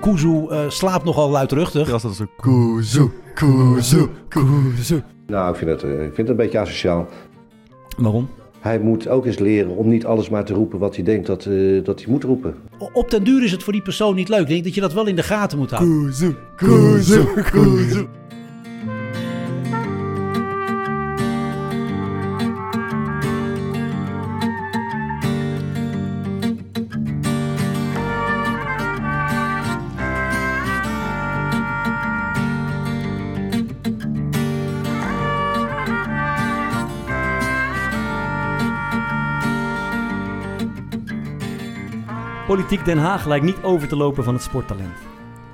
[0.00, 1.92] Kuzu eh, slaapt nogal luidruchtig.
[1.92, 2.26] Als dat zo...
[2.36, 5.02] Kuzu, kuzu, kuzu.
[5.26, 7.08] Nou, ik vind, het, eh, ik vind het een beetje asociaal.
[7.96, 8.28] Waarom?
[8.60, 11.46] Hij moet ook eens leren om niet alles maar te roepen wat hij denkt dat,
[11.46, 12.54] eh, dat hij moet roepen.
[12.92, 14.40] Op den duur is het voor die persoon niet leuk.
[14.40, 16.04] Ik denk dat je dat wel in de gaten moet houden.
[16.04, 18.06] Kuzu, kuzu, kuzu.
[42.70, 44.96] Politiek Den Haag lijkt niet over te lopen van het sporttalent.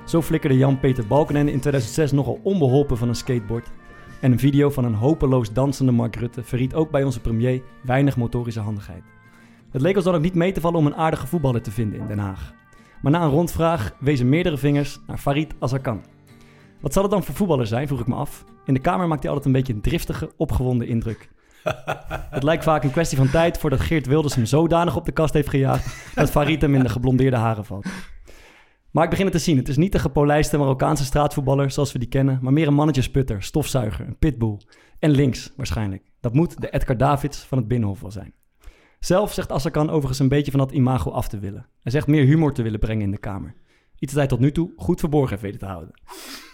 [0.05, 3.69] Zo flikkerde Jan-Peter Balkenende in 2006 nogal onbeholpen van een skateboard.
[4.21, 8.17] En een video van een hopeloos dansende Mark Rutte verriet ook bij onze premier weinig
[8.17, 9.03] motorische handigheid.
[9.71, 11.99] Het leek ons dan ook niet mee te vallen om een aardige voetballer te vinden
[11.99, 12.53] in Den Haag.
[13.01, 16.01] Maar na een rondvraag wezen meerdere vingers naar Farid Azarkan.
[16.79, 18.43] Wat zal het dan voor voetballer zijn, vroeg ik me af.
[18.65, 21.29] In de kamer maakt hij altijd een beetje een driftige, opgewonden indruk.
[22.29, 25.33] Het lijkt vaak een kwestie van tijd voordat Geert Wilders hem zodanig op de kast
[25.33, 27.87] heeft gejaagd dat Farid hem in de geblondeerde haren valt.
[28.91, 29.57] Maar ik begin het te zien.
[29.57, 33.43] Het is niet de gepolijste Marokkaanse straatvoetballer zoals we die kennen, maar meer een mannetjesputter,
[33.43, 34.57] stofzuiger, een pitbull.
[34.99, 36.03] En links waarschijnlijk.
[36.19, 38.33] Dat moet de Edgar Davids van het Binnenhof wel zijn.
[38.99, 41.67] Zelf zegt Assakan overigens een beetje van dat imago af te willen.
[41.81, 43.55] Hij zegt meer humor te willen brengen in de Kamer.
[43.99, 45.93] Iets dat hij tot nu toe goed verborgen heeft weten te houden.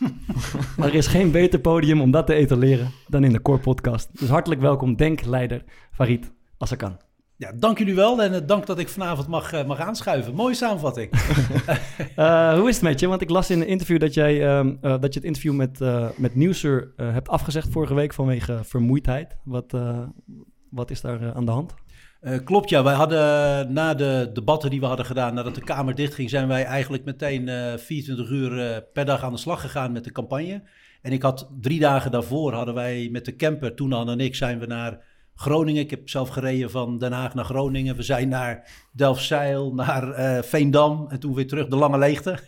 [0.77, 4.19] maar er is geen beter podium om dat te etaleren dan in de Core Podcast.
[4.19, 6.97] Dus hartelijk welkom, denkleider Farid Assakan.
[7.35, 10.33] Ja, dank jullie wel en eh, dank dat ik vanavond mag, eh, mag aanschuiven.
[10.35, 11.11] Mooie samenvatting.
[12.15, 13.07] Eh, hoe is het met je?
[13.07, 15.79] Want ik las in een interview dat, jij, ehm, eh, dat je het interview met,
[16.17, 19.37] met Nieuwsuur eh, hebt afgezegd vorige week vanwege vermoeidheid.
[19.43, 19.77] Wat,
[20.69, 21.73] wat is daar aan de hand?
[22.23, 22.84] Eh, klopt, ja.
[22.84, 26.63] Wij hadden na de debatten die we hadden gedaan, nadat de Kamer dichtging, zijn wij
[26.63, 30.62] eigenlijk meteen eh 24 uur eh, per dag aan de slag gegaan met de campagne.
[31.01, 34.59] En ik had drie dagen daarvoor hadden wij met de camper, Toenan en ik, zijn
[34.59, 35.00] we naar
[35.35, 35.81] Groningen.
[35.81, 37.95] Ik heb zelf gereden van Den Haag naar Groningen.
[37.95, 40.13] We zijn naar Delfzijl, naar
[40.44, 42.39] Veendam en toen weer terug de Lange Leegte.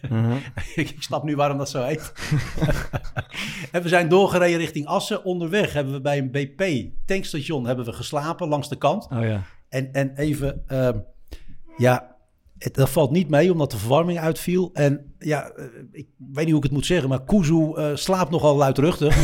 [0.76, 2.14] ik, ik snap nu waarom dat zo heet.
[3.72, 5.24] en we zijn doorgereden richting Assen.
[5.24, 9.08] Onderweg hebben we bij een BP-tankstation hebben we geslapen langs de kant.
[9.12, 9.44] Oh ja.
[9.76, 10.98] En, en even, ehm,
[11.78, 12.16] ja,
[12.58, 14.70] het, dat valt niet mee omdat de verwarming uitviel.
[14.74, 18.32] En ja, eh, ik weet niet hoe ik het moet zeggen, maar Kuzu eh, slaapt
[18.32, 19.18] nogal luidruchtig.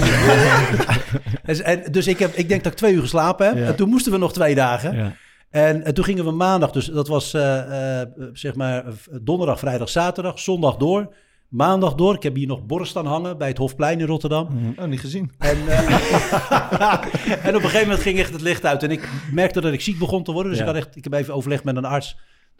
[1.43, 3.57] en, en, dus ik, heb, ik denk dat ik twee uur geslapen heb.
[3.57, 3.65] Ja.
[3.65, 4.95] En toen moesten we nog twee dagen.
[4.95, 5.15] ja.
[5.49, 8.01] En, en toen gingen we maandag, dus dat was eh,
[8.33, 8.85] zeg maar
[9.21, 11.13] donderdag, vrijdag, zaterdag, zondag door.
[11.55, 12.15] Maandag door.
[12.15, 14.47] Ik heb hier nog borst staan hangen bij het Hofplein in Rotterdam.
[14.79, 15.31] Oh, niet gezien.
[15.37, 15.79] En, eh,
[17.47, 18.83] en op een gegeven moment ging echt het licht uit.
[18.83, 20.51] En ik merkte dat ik ziek begon te worden.
[20.51, 20.67] Dus Ja.
[20.67, 22.17] ik, had echt, ik heb even overlegd met een arts.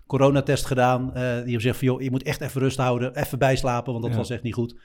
[0.08, 1.14] Coronatest gedaan.
[1.14, 3.16] eh, die heeft gezegd van, joh, je moet echt even rust houden.
[3.16, 4.20] Even bijslapen, want dat Ja.
[4.20, 4.76] was echt niet goed.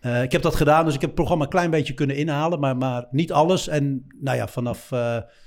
[0.00, 2.60] Eh, ik heb dat gedaan, dus ik heb het programma een klein beetje kunnen inhalen.
[2.60, 3.68] Maar, maar niet alles.
[3.68, 4.88] En nou ja, vanaf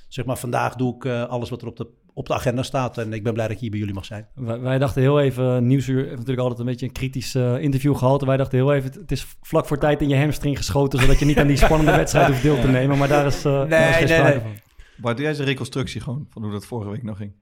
[0.08, 2.98] zeg maar vandaag doe ik alles wat er op de, op de agenda staat.
[2.98, 4.28] En ik ben blij dat ik hier bij jullie mag zijn.
[4.36, 7.96] Wij, wij dachten heel even, Nieuwsuur heeft natuurlijk altijd een beetje een kritisch eh, interview
[7.96, 8.22] gehad.
[8.24, 11.26] Wij dachten heel even, het is vlak voor tijd in je hamstring geschoten, zodat je
[11.26, 12.98] niet aan die spannende wedstrijd hoeft deel te nemen.
[12.98, 14.40] Maar daar is, eh, daar is geen nee, sprake nee.
[14.40, 14.52] van.
[14.98, 17.34] Bart, doe jij eens een reconstructie gewoon van hoe dat vorige week nog ging?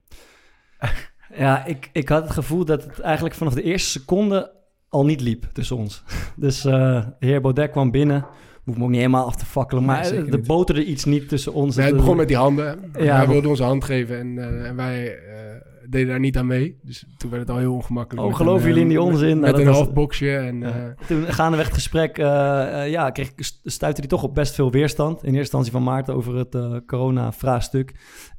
[1.34, 4.52] Ja, ik, ik had het gevoel dat het eigenlijk vanaf de eerste seconde
[4.88, 6.02] al niet liep tussen ons.
[6.36, 8.26] Dus eh, de heer Baudet kwam binnen.
[8.64, 10.46] Hoef me ook niet helemaal af te fakkelen, maar Nee, er niet.
[10.46, 11.76] boterde iets niet tussen ons.
[11.76, 12.78] Nee, het begon met die handen.
[12.98, 15.20] Ja, hij wilde onze hand geven en, eh, en wij eh,
[15.88, 16.78] deden daar niet aan mee.
[16.82, 18.26] Dus toen werd het al heel ongemakkelijk.
[18.26, 19.38] Oh, geloven jullie in die eh, onzin?
[19.40, 20.60] Nou, Met een half boxje en...
[20.60, 20.66] Ja.
[20.98, 23.32] eh, Toen gaandeweg het gesprek, ja, kreeg,
[23.64, 25.16] stuitte hij toch op best veel weerstand.
[25.18, 27.92] In eerste instantie van Maarten over het eh, corona-vraagstuk.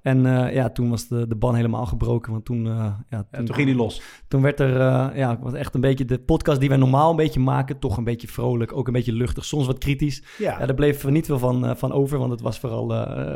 [0.04, 2.32] En eh, ja, toen was de, de ban helemaal gebroken.
[2.32, 4.02] Want toen, eh, ja, En toen ging hij los.
[4.28, 7.16] toen werd er uh, ja, was echt een beetje de podcast die wij normaal een
[7.16, 7.80] beetje maken.
[7.80, 10.24] Toch een beetje vrolijk, ook een beetje luchtig, soms wat kritisch.
[10.38, 10.60] Ja.
[10.60, 12.92] Ja, daar bleef niet veel van, van over, want het was vooral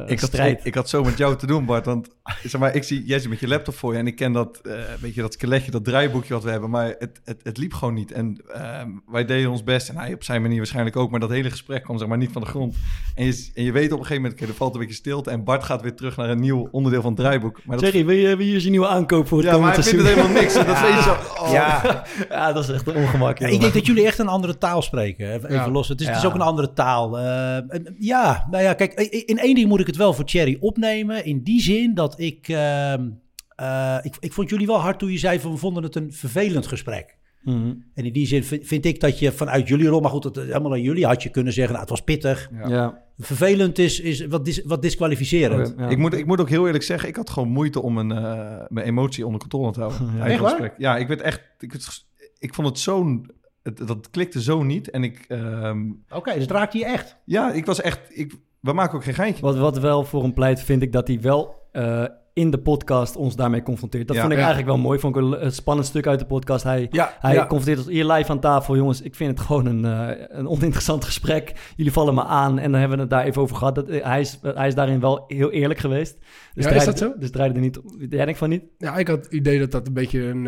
[0.07, 0.59] ik had, strijd.
[0.59, 1.85] Ik, ik, had zo met jou te doen, Bart.
[1.85, 2.09] Want
[2.43, 3.99] zeg maar, ik zie, jij zit met je laptop voor je.
[3.99, 4.61] En ik ken dat,
[5.01, 6.69] weet je, dat skeletje, dat draaiboekje wat we hebben.
[6.69, 8.11] Maar het, het, het liep gewoon niet.
[8.11, 9.89] En ehm, wij deden ons best.
[9.89, 11.11] En hij op zijn manier waarschijnlijk ook.
[11.11, 12.75] Maar dat hele gesprek kwam zeg maar niet van de grond.
[13.15, 15.29] En je, en je weet op een gegeven moment, oké, er valt een beetje stilte.
[15.29, 17.59] En Bart gaat weer terug naar een nieuw onderdeel van het draaiboek.
[17.65, 19.91] Maar dat, Jerry, wil je, wil je nieuwe aankoop voor het ja, maar komende hij
[19.91, 20.55] vindt het helemaal niks.
[20.55, 21.43] En dat weet je zo.
[21.43, 21.51] oh.
[21.51, 23.37] Ja, Ja, dat is echt een ongemak.
[23.39, 25.33] Ja, ik denk dat jullie echt een andere taal spreken.
[25.33, 25.69] Even, Ja.
[25.69, 25.87] los.
[25.87, 26.27] Het is, het is Ja.
[26.27, 27.17] ook een andere taal.
[27.19, 28.93] Eh, en- ja, nou ja, kijk,
[29.25, 31.25] in één ding moet ik het wel voor Thierry opnemen.
[31.25, 33.07] In die zin dat ik, ehm,
[33.55, 34.15] eh, ik...
[34.19, 37.16] Ik vond jullie wel hard toen je zei van we vonden het een vervelend gesprek.
[37.41, 37.73] Mhm.
[37.93, 40.35] En in die zin vind, vind ik dat je vanuit jullie rol, maar goed, het,
[40.35, 42.49] helemaal aan jullie had je kunnen zeggen, nou, het was pittig.
[42.53, 42.67] Ja.
[42.67, 43.01] Ja.
[43.17, 45.73] Vervelend is, is wat, dis, wat disqualificerend.
[45.77, 45.89] Ja.
[45.89, 48.65] Ik, moet, ik moet ook heel eerlijk zeggen, ik had gewoon moeite om mijn, eh,
[48.67, 50.21] mijn emotie onder controle te houden.
[50.23, 50.73] Echt waar?
[50.77, 52.05] Ja, ik werd echt, ik, werd-
[52.39, 53.29] ik vond het zo'n,
[53.63, 54.89] het, dat klikte zo niet.
[54.89, 57.17] En ik, ehm, Oké, dus het raakte je echt.
[57.25, 59.41] ja, ik was echt, ik, we maken ook geen geintje.
[59.41, 62.03] Wat, wat wel voor hem pleit, vind ik dat hij wel eh,
[62.37, 64.07] in de podcast ons daarmee confronteert.
[64.07, 64.21] Dat Ja.
[64.21, 64.45] vond ik Ja.
[64.45, 64.99] eigenlijk wel mooi.
[64.99, 66.63] Vond ik een, een spannend stuk uit de podcast.
[66.63, 68.75] Hij, Ja, hij confronteert ons hier live aan tafel.
[68.75, 71.53] Jongens, ik vind het gewoon een, eh, een oninteressant gesprek.
[71.75, 73.75] Jullie vallen me aan en dan hebben we het daar even over gehad.
[73.75, 76.17] Dat, eh, hij, is, hij is daarin wel heel eerlijk geweest.
[76.19, 77.19] Dus Ja, is draaide- dat zo?
[77.19, 77.79] Dus draaide er niet...
[78.09, 78.63] Jij denkt van niet?
[78.77, 80.47] Ja, ik had het idee dat dat een beetje een,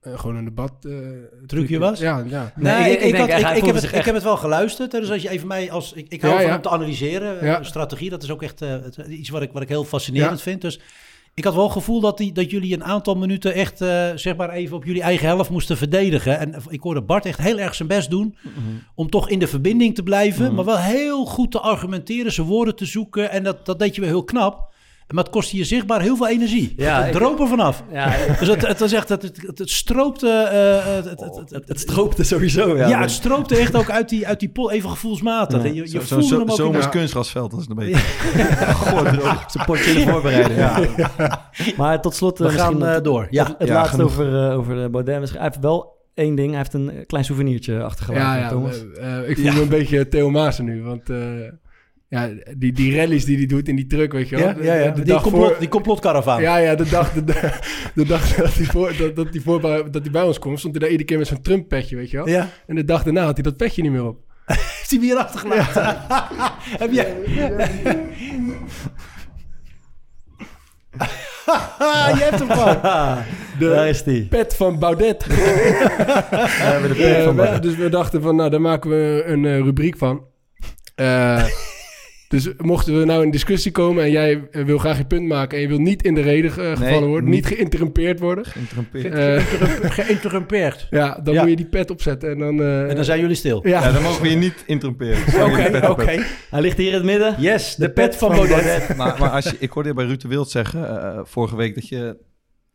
[0.00, 0.72] eh, gewoon een debat...
[0.80, 0.92] eh,
[1.46, 1.98] Trucje was?
[2.00, 2.52] Ja, ja.
[2.56, 4.92] Nee, Nee, ik- ik, ik had, ik, heb het, ik heb het wel geluisterd.
[4.92, 5.92] hè, Dus als je even mij als.
[5.92, 6.56] Ik, ik hou Ja, van ja.
[6.56, 7.40] om te analyseren.
[7.40, 7.62] eh, Ja.
[7.62, 8.74] Strategie, dat is ook echt eh,
[9.08, 10.60] iets wat ik, wat ik heel fascinerend vind.
[10.60, 10.80] Dus
[11.34, 14.36] ik had wel het gevoel dat, die, dat jullie een aantal minuten echt, eh, zeg
[14.36, 16.38] maar, even op jullie eigen helft moesten verdedigen.
[16.38, 18.36] En ik hoorde Bart echt heel erg zijn best doen
[18.94, 20.44] om toch in de verbinding te blijven.
[20.46, 20.54] Mhm.
[20.54, 23.30] Maar wel heel goed te argumenteren, zijn woorden te zoeken.
[23.30, 24.69] En dat, dat deed je wel heel knap.
[25.10, 26.74] Maar het kostte je zichtbaar heel veel energie.
[26.76, 27.82] Ja, het droop er vanaf.
[27.92, 30.28] Ja, Dus het, het was echt, het, het, het stroopte...
[30.28, 32.76] eh, het, het, het, het, het stroopte sowieso.
[32.76, 35.62] Ja, ja, het stroopte echt ook uit die, uit die pol, even gevoelsmatig.
[35.62, 36.56] Je, je Zo- voelde Zo'n hem ook...
[36.56, 37.96] zomers kunstgrasveld, dat is een beetje.
[38.74, 39.02] Goh.
[39.46, 40.58] Zijn potje in de voorbereiding.
[40.58, 40.80] Ja.
[41.76, 42.40] Maar tot slot...
[42.40, 43.26] eh, We gaan door.
[43.30, 43.54] Ja.
[43.58, 44.10] het laatste genoeg.
[44.10, 45.20] over, eh, over de Baudet.
[45.20, 46.48] Misschien- Hij heeft wel één ding.
[46.48, 48.48] Hij heeft een klein souvenirtje achtergelaten, Ja, ja.
[48.48, 48.76] Thomas.
[49.26, 51.02] ik voel me een beetje Theo Maassen nu, want...
[52.10, 54.46] ja, die, die rallies die hij doet in die truck, weet je wel.
[54.46, 54.90] Ja, ja, ja.
[54.90, 56.40] De, de Die, complot, voor- die.
[56.40, 57.24] Ja, ja, de dag, de,
[57.94, 59.60] de dag dat hij, voor, dat, dat, hij voor,
[59.90, 62.16] dat hij bij ons komt, stond hij daar iedere keer met zo'n Trump-petje, weet je
[62.16, 62.28] wel.
[62.28, 62.48] Ja.
[62.66, 64.18] En de dag daarna had hij dat petje niet meer op.
[64.46, 65.96] Heeft hij weer achtergelaten?
[66.82, 67.16] Heb jij...
[72.14, 72.80] je hebt hem gewoon.
[73.58, 74.26] Daar is die.
[74.26, 75.26] Pet van Baudet.
[75.26, 77.62] We de pet van Baudet.
[77.62, 80.24] dus we dachten van, nou, daar maken we een eh, rubriek van.
[80.94, 81.44] Eh,
[82.30, 85.56] dus mochten we nou in discussie komen en jij eh, wil graag je punt maken
[85.56, 87.54] en je wil niet in de reden eh, gevallen worden, niet, niet.
[87.56, 89.14] geïnterrumpeerd worden, Geïnterrumpeerd.
[89.14, 90.86] Geïnterrum- eh, Geïnterrumpeerd.
[90.90, 91.40] ja, dan Ja.
[91.40, 92.60] moet je die pet opzetten en dan...
[92.60, 93.60] eh, En dan zijn jullie stil.
[93.68, 93.82] ja.
[93.86, 95.18] Ja, dan mogen we je niet interrumperen.
[95.44, 96.22] Oké, oké.
[96.50, 97.34] Hij ligt hier in het midden.
[97.38, 98.96] Yes, de, pet van Baudet.
[98.96, 101.74] Maar, maar als je, ik hoorde je bij Ruud de Wild zeggen eh, vorige week
[101.74, 102.16] dat je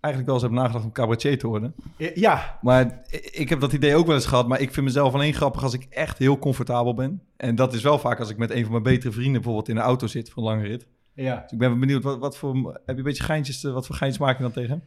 [0.05, 1.73] eigenlijk wel eens hebt nagedacht om cabaretier te worden.
[2.15, 4.47] Ja, Maar ik- heb dat idee ook wel eens gehad.
[4.47, 7.21] Maar ik vind mezelf alleen grappig als ik echt heel comfortabel ben.
[7.37, 9.75] En dat is wel vaak als ik met een van mijn betere vrienden bijvoorbeeld in
[9.75, 10.87] de auto zit voor een lange rit.
[11.13, 11.41] ja.
[11.41, 13.95] Dus ik ben benieuwd, wat, wat voor, heb je een beetje geintjes, te- wat voor
[13.95, 14.81] geintjes maak je dan tegen hem?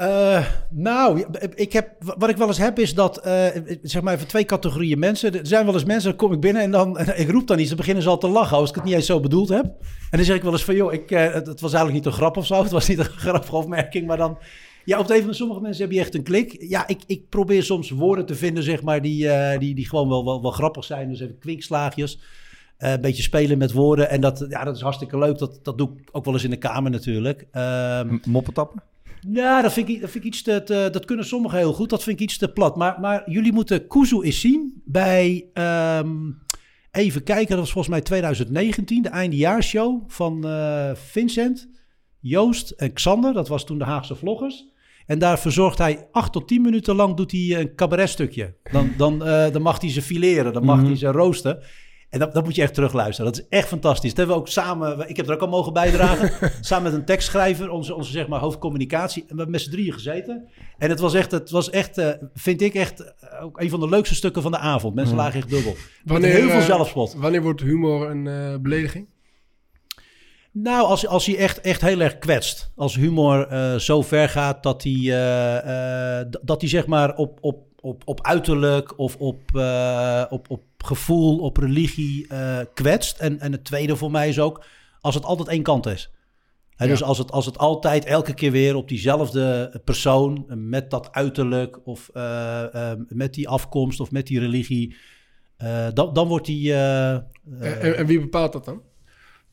[0.00, 1.24] Eh, nou,
[1.54, 3.46] ik heb, wat ik wel eens heb is dat, eh,
[3.82, 5.34] zeg maar even twee categorieën mensen.
[5.34, 7.68] Er zijn wel eens mensen, dan kom ik binnen en dan, ik roep dan iets,
[7.68, 9.64] dan beginnen ze al te lachen als ik het niet eens zo bedoeld heb.
[9.64, 12.12] En dan zeg ik wel eens van, joh, ik, eh, het, het was eigenlijk niet
[12.12, 14.38] een grap of zo, het was niet een grappige opmerking, maar dan,
[14.84, 16.56] ja, op een of andere sommige mensen heb je echt een klik.
[16.60, 20.42] Ja, ik, ik probeer soms woorden te vinden, zeg maar, die, die, die gewoon wel,
[20.42, 21.08] wel, grappig zijn.
[21.08, 22.20] Dus even kwinkslaagjes.
[22.78, 24.10] Een beetje spelen met woorden.
[24.10, 25.38] En dat, ja, dat is hartstikke leuk.
[25.38, 27.46] Dat, dat doe ik ook wel eens in de kamer natuurlijk.
[27.50, 28.20] Ehm, M-
[29.28, 31.90] Ja, dat vind ik, dat vind ik iets te, te- Dat kunnen sommigen heel goed.
[31.90, 32.76] Dat vind ik iets te plat.
[32.76, 35.46] Maar, maar jullie moeten Kuzu eens zien bij...
[35.52, 36.10] ehm,
[36.90, 39.02] even kijken, dat was volgens mij 2019.
[39.02, 41.68] De eindejaarshow van eh, Vincent,
[42.20, 43.32] Joost en Xander.
[43.32, 44.68] Dat was toen de Haagse vloggers.
[45.06, 48.54] En daar verzorgt hij acht tot tien minuten lang doet hij een cabaretstukje.
[48.72, 50.86] Dan, dan, eh, dan mag hij ze fileren, dan mag Mhm.
[50.86, 51.58] hij ze roosten.
[52.10, 53.32] En dat, dat moet je echt terugluisteren.
[53.32, 54.08] Dat is echt fantastisch.
[54.08, 55.08] Dat hebben we ook samen...
[55.08, 56.30] Ik heb er ook al mogen bijdragen.
[56.60, 59.22] samen met een tekstschrijver, onze, onze zeg maar, hoofdcommunicatie.
[59.22, 60.48] En we hebben met z'n drieën gezeten.
[60.78, 63.80] En het was echt, het was echt eh, vind ik echt eh, ook een van
[63.80, 64.94] de leukste stukken van de avond.
[64.94, 65.24] Mensen Mhm.
[65.24, 65.76] lagen echt dubbel.
[66.04, 67.14] Wanneer, heel veel eh, zelfspot.
[67.14, 69.08] Wanneer wordt humor een belediging?
[70.52, 72.72] Nou, als, als hij echt, echt heel erg kwetst.
[72.76, 73.48] Als humor
[73.80, 75.02] zo ver gaat dat hij,
[76.42, 81.38] dat hij zeg maar op, op, op, op uiterlijk of op, eh, op, op gevoel,
[81.38, 83.18] op religie eh, kwetst.
[83.18, 84.64] En, en het tweede voor mij is ook
[85.00, 86.10] als het altijd één kant is.
[86.76, 86.86] Ja.
[86.86, 91.86] Dus als het, als het altijd elke keer weer op diezelfde persoon met dat uiterlijk
[91.86, 94.96] of eh, met die afkomst of met die religie,
[95.94, 96.74] dan, dan wordt die.
[96.74, 98.82] en wie bepaalt dat dan?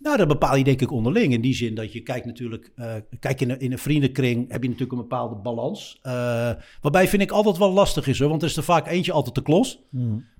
[0.08, 1.34] Nou, dat bepaal je denk ik onderling.
[1.34, 2.72] In die zin dat je kijkt natuurlijk...
[2.76, 6.00] eh, kijk, in een, in een vriendenkring heb je natuurlijk een bepaalde balans.
[6.02, 6.12] Eh,
[6.82, 8.30] waarbij vind ik altijd wel lastig is, hoor.
[8.30, 9.80] Want er is er vaak eentje altijd te klos.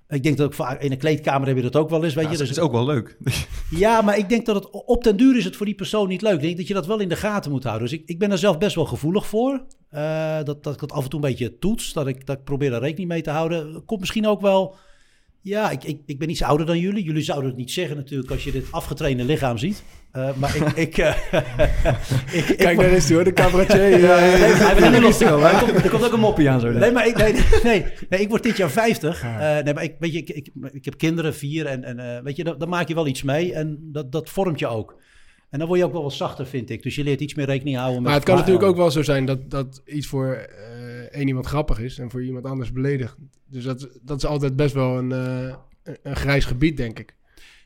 [0.10, 2.24] Ik denk dat ook vaak in een kleedkamer heb je dat ook wel eens, weet
[2.24, 2.38] Ja, je.
[2.38, 3.18] dat Dus is ook wel leuk.
[3.84, 6.22] ja, maar ik denk dat het op den duur is het voor die persoon niet
[6.22, 6.34] leuk.
[6.36, 7.90] Ik denk dat je dat wel in de gaten moet houden.
[7.90, 9.64] Dus ik, ik ben er zelf best wel gevoelig voor.
[9.90, 11.94] Eh, dat, dat ik dat af en toe een beetje toets.
[11.94, 13.86] Dat ik, dat ik probeer daar rekening mee te houden.
[13.86, 14.76] Komt misschien ook wel...
[15.42, 17.04] Ja, ik, ik, ik ben iets ouder dan jullie.
[17.04, 19.84] Jullie zouden het niet zeggen natuurlijk als je dit afgetrainde lichaam ziet.
[20.12, 20.64] Eh, maar ik...
[20.76, 21.16] ik, eh,
[22.40, 23.80] ik, ik- Kijk, daar is hij hoor, de cabaretier.
[24.04, 25.50] eh, Hij begint nu los te komen.
[25.50, 26.72] Er komt, er komt ook een moppie aan zo.
[26.72, 29.24] Nee, maar ik, nee, nee, nee, ik word dit jaar 50.
[29.24, 31.66] Eh, nee, maar ik, weet je, ik, ik, ik heb kinderen, vier.
[31.66, 33.54] En, en weet je, dan, dan maak je wel iets mee.
[33.54, 34.96] En dat, dat vormt je ook.
[35.50, 36.84] En dan word je ook wel wat zachter, vind ik.
[36.84, 38.06] Dus je leert iets meer rekening houden met...
[38.06, 40.48] Maar het kan natuurlijk ook wel zo zijn dat, dat iets voor
[41.18, 43.40] één iemand grappig is en voor iemand anders beledigend.
[43.50, 45.56] Dus dat, dat is altijd best wel een, eh,
[46.04, 47.16] een- grijs gebied, denk ik.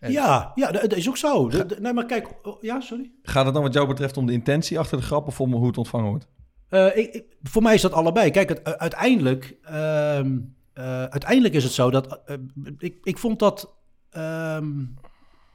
[0.08, 1.50] Ja, ja dat, is ook zo.
[1.50, 2.28] De- de- nee, maar kijk...
[2.48, 3.12] oh, ja, sorry?
[3.24, 5.68] Gaat het dan wat jou betreft om de intentie achter de grap of om hoe
[5.68, 6.28] het ontvangen wordt?
[6.70, 8.32] Eh, ik, ik- voor mij is dat allebei.
[8.32, 10.38] Kijk, het, u- uiteindelijk, ehm,
[10.74, 12.22] eh, uiteindelijk is het zo dat...
[12.26, 12.36] eh,
[12.78, 13.76] ik, ik vond dat...
[14.10, 14.70] ehm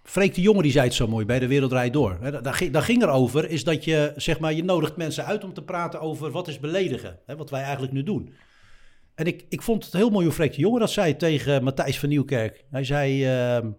[0.06, 2.18] Freek de Jonge die zei het zo mooi bij de Wereldrijd Door.
[2.20, 5.52] Daar, daar ging- er over, is dat je, zeg maar, je nodigt mensen uit om
[5.52, 7.18] te praten over wat is beledigen.
[7.26, 8.34] Hè, wat wij eigenlijk nu doen.
[9.14, 11.98] En ik, ik vond het heel mooi hoe Freek de Jonge dat zei tegen Matthijs
[11.98, 12.64] van Nieuwkerk.
[12.70, 13.24] Hij zei...
[13.24, 13.70] ehm,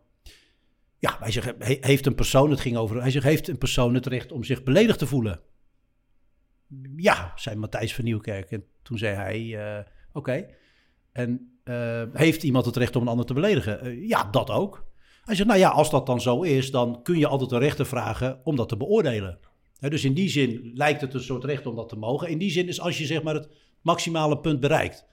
[0.99, 3.93] ja, hij zegt, he- heeft een persoon, het ging over, hij zegt, heeft een persoon
[3.93, 5.39] het recht om zich beledigd te voelen?
[6.95, 8.51] Ja, zei Matthijs van Nieuwkerk.
[8.51, 10.45] En toen zei hij, eh, oké.
[11.11, 13.81] En eh, heeft iemand het recht om een ander te beledigen?
[13.81, 14.85] Eh, ja, dat ook.
[15.27, 17.85] Hij zegt, nou ja, als dat dan zo is, dan kun je altijd een rechter
[17.85, 19.39] vragen om dat te beoordelen.
[19.79, 22.29] Dus in die zin lijkt het een soort recht om dat te mogen.
[22.29, 23.49] In die zin is als je zeg maar het
[23.81, 25.05] maximale punt bereikt.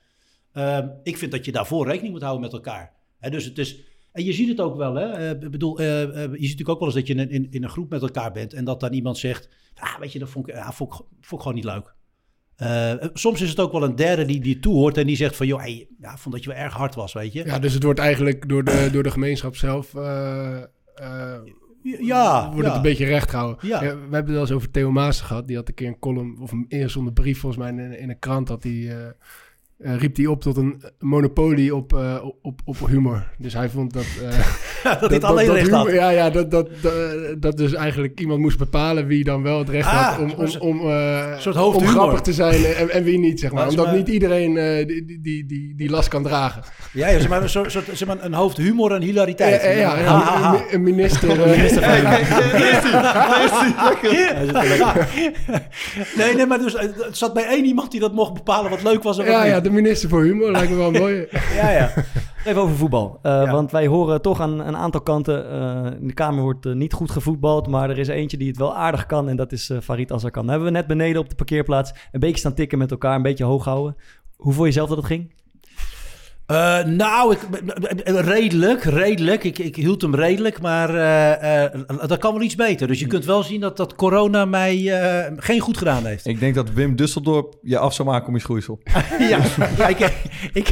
[0.53, 2.93] Ehm, ik vind dat je daarvoor rekening moet houden met elkaar.
[3.21, 3.81] Dus het is,
[4.13, 5.11] en je ziet het ook wel, hè?
[5.11, 7.71] Eh, bedoel, eh, eh, je ziet natuurlijk ook wel eens dat je in, in, een
[7.71, 10.55] groep met elkaar bent en dat dan iemand zegt, ah, weet je, dat vond ik,
[10.55, 10.93] ik, vond
[11.31, 11.95] ik gewoon niet leuk.
[12.57, 15.47] Eh, soms is het ook wel een derde die, die toehoort en die zegt van,
[15.47, 17.45] joh, hey, ja, vond dat je wel erg hard was, weet je.
[17.45, 19.95] Ja, dus het wordt eigenlijk door de, door de gemeenschap zelf...
[19.95, 20.63] eh,
[20.95, 21.41] eh,
[21.83, 22.67] ja, wordt ja.
[22.67, 23.69] het een beetje recht gehouden.
[23.69, 23.81] Ja.
[23.81, 25.47] we hebben het wel eens over Theo Maassen gehad.
[25.47, 28.19] Die had een keer een column, of een ingezonde brief volgens mij in, in een
[28.19, 28.47] krant.
[28.47, 28.91] Dat die,
[29.85, 33.27] eh, eh, riep hij op tot een monopolie op, eh, op, op humor.
[33.39, 34.05] Dus hij vond dat...
[34.85, 35.93] eh, dat, dit alleen recht humor- had.
[35.93, 36.93] Ja, ja dat, dat, dat,
[37.39, 40.51] dat dus eigenlijk iemand moest bepalen wie dan wel het recht Ah, had om, om,
[40.59, 41.91] om, eh, soort om hoofdhumor.
[41.93, 43.69] grappig te zijn en, en wie niet, zeg maar.
[43.69, 46.63] Omdat maar- niet iedereen eh, die, die, die, die, last kan dragen.
[46.93, 49.63] Ja, ja zeg maar, een soort, soort, zeg maar een hoofd humor en hilariteit.
[49.63, 50.55] Ja, ja, ja, Ha, ha, ha.
[50.55, 51.31] een, een minister...
[51.43, 51.61] eh,
[56.17, 58.83] Nee, nee, maar dus, eh, het zat bij één iemand die dat mocht bepalen wat
[58.83, 59.53] leuk was en wat ja, niet.
[59.53, 61.27] ja, de minister voor humor lijkt me wel mooi.
[61.55, 61.93] ja, ja.
[62.45, 63.19] Even over voetbal.
[63.23, 63.51] Eh, Ja.
[63.51, 65.51] Want wij horen toch aan een aantal kanten...
[65.51, 67.67] eh, in de Kamer wordt eh, niet goed gevoetbald...
[67.69, 69.29] maar er is eentje die het wel aardig kan...
[69.29, 70.49] en dat is Farid Azarkan.
[70.49, 71.93] Hebben we net beneden op de parkeerplaats...
[72.13, 73.17] een beetje staan tikken met elkaar...
[73.17, 73.97] een beetje hoog houden.
[74.37, 75.35] Hoe vond je zelf dat het ging?
[76.47, 77.39] Eh, nou, ik,
[78.05, 79.45] redelijk, redelijk.
[79.45, 81.71] Ik, ik hield hem redelijk, maar eh, eh,
[82.07, 82.87] dat kan wel iets beter.
[82.87, 86.27] Dus je kunt wel zien dat, dat corona mij eh, geen goed gedaan heeft.
[86.27, 88.81] Ik denk dat Wim Dusseldorp je af zou maken om je schoeisel.
[89.19, 89.39] ja,
[89.79, 89.99] ja, ik,
[90.53, 90.69] ik,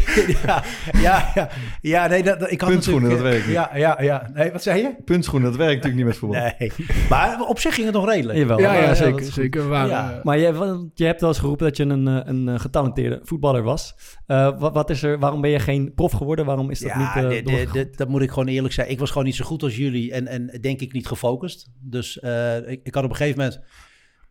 [0.46, 0.62] ja,
[1.00, 1.48] ja, ja,
[1.80, 3.54] ja, nee, dat, dat- ik had Puntschoenen, dat werkt niet.
[3.54, 4.30] Ja, ja, ja.
[4.34, 4.94] Nee, wat zei je?
[5.04, 6.40] Puntschoenen, dat werkt natuurlijk niet met voetbal.
[6.58, 6.72] Nee,
[7.10, 8.38] maar op zich ging het nog redelijk.
[8.38, 8.58] Jawel.
[8.60, 9.24] Ja, ja, zeker.
[9.24, 9.72] zeker.
[9.72, 13.94] Eh, Maar je, je hebt wel eens geroepen dat je een, een getalenteerde voetballer was.
[14.26, 16.44] Eh, wat, wat is er, waarom ben je geen prof geworden?
[16.44, 18.90] Waarom is dat ja, niet eh, dat moet ik gewoon eerlijk zijn.
[18.90, 21.70] Ik was gewoon niet zo goed als jullie en, en denk ik niet gefocust.
[21.80, 23.60] Dus eh, ik, ik had op een gegeven moment,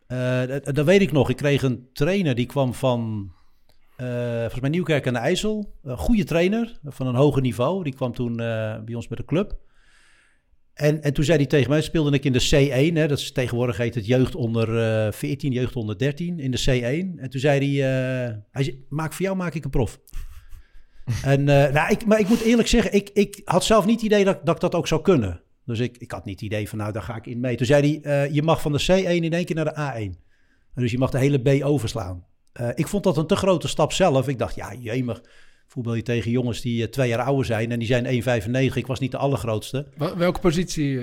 [0.07, 3.31] eh, dat, dat weet ik nog, ik kreeg een trainer die kwam van,
[3.97, 5.73] volgens mij Nieuwkerk aan de IJssel.
[5.83, 7.83] Een goede trainer van een hoger niveau.
[7.83, 8.35] Die kwam toen
[8.85, 9.57] bij ons bij de club.
[10.73, 13.31] En, en toen zei hij tegen mij, speelde ik in de C1, hè, dat is
[13.31, 17.19] tegenwoordig heet het jeugd onder eh 14, jeugd onder 13, in de C1.
[17.19, 17.89] En toen zei hij,
[18.51, 19.99] hij zei, maak voor jou maak ik een prof.
[21.23, 24.05] En, eh, nou, ik, maar ik moet eerlijk zeggen, ik, ik had zelf niet het
[24.05, 25.41] idee dat, dat ik dat ook zou kunnen.
[25.65, 27.55] Dus ik, ik had niet het idee van, nou, daar ga ik in mee.
[27.55, 30.19] Toen zei hij, eh, je mag van de C1 in één keer naar de A1.
[30.75, 32.25] Dus je mag de hele B overslaan.
[32.53, 34.27] Eh, ik vond dat een te grote stap zelf.
[34.27, 35.21] Ik dacht, ja, jemig,
[35.67, 37.71] voetbal je tegen jongens die twee jaar ouder zijn...
[37.71, 38.75] en die zijn 1,95.
[38.77, 39.87] Ik was niet de allergrootste.
[40.17, 40.99] welke positie?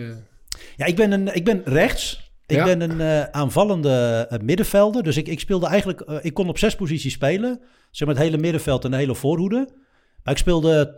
[0.76, 2.32] Ja, ik ben, een, ik ben rechts.
[2.46, 2.64] Ik Ja.
[2.64, 5.02] ben een aanvallende middenvelder.
[5.02, 6.00] Dus ik, ik speelde eigenlijk...
[6.22, 7.60] ik kon op zes posities spelen.
[7.90, 9.68] Zeg maar het hele middenveld en de hele voorhoede.
[10.28, 10.92] Maar ik speelde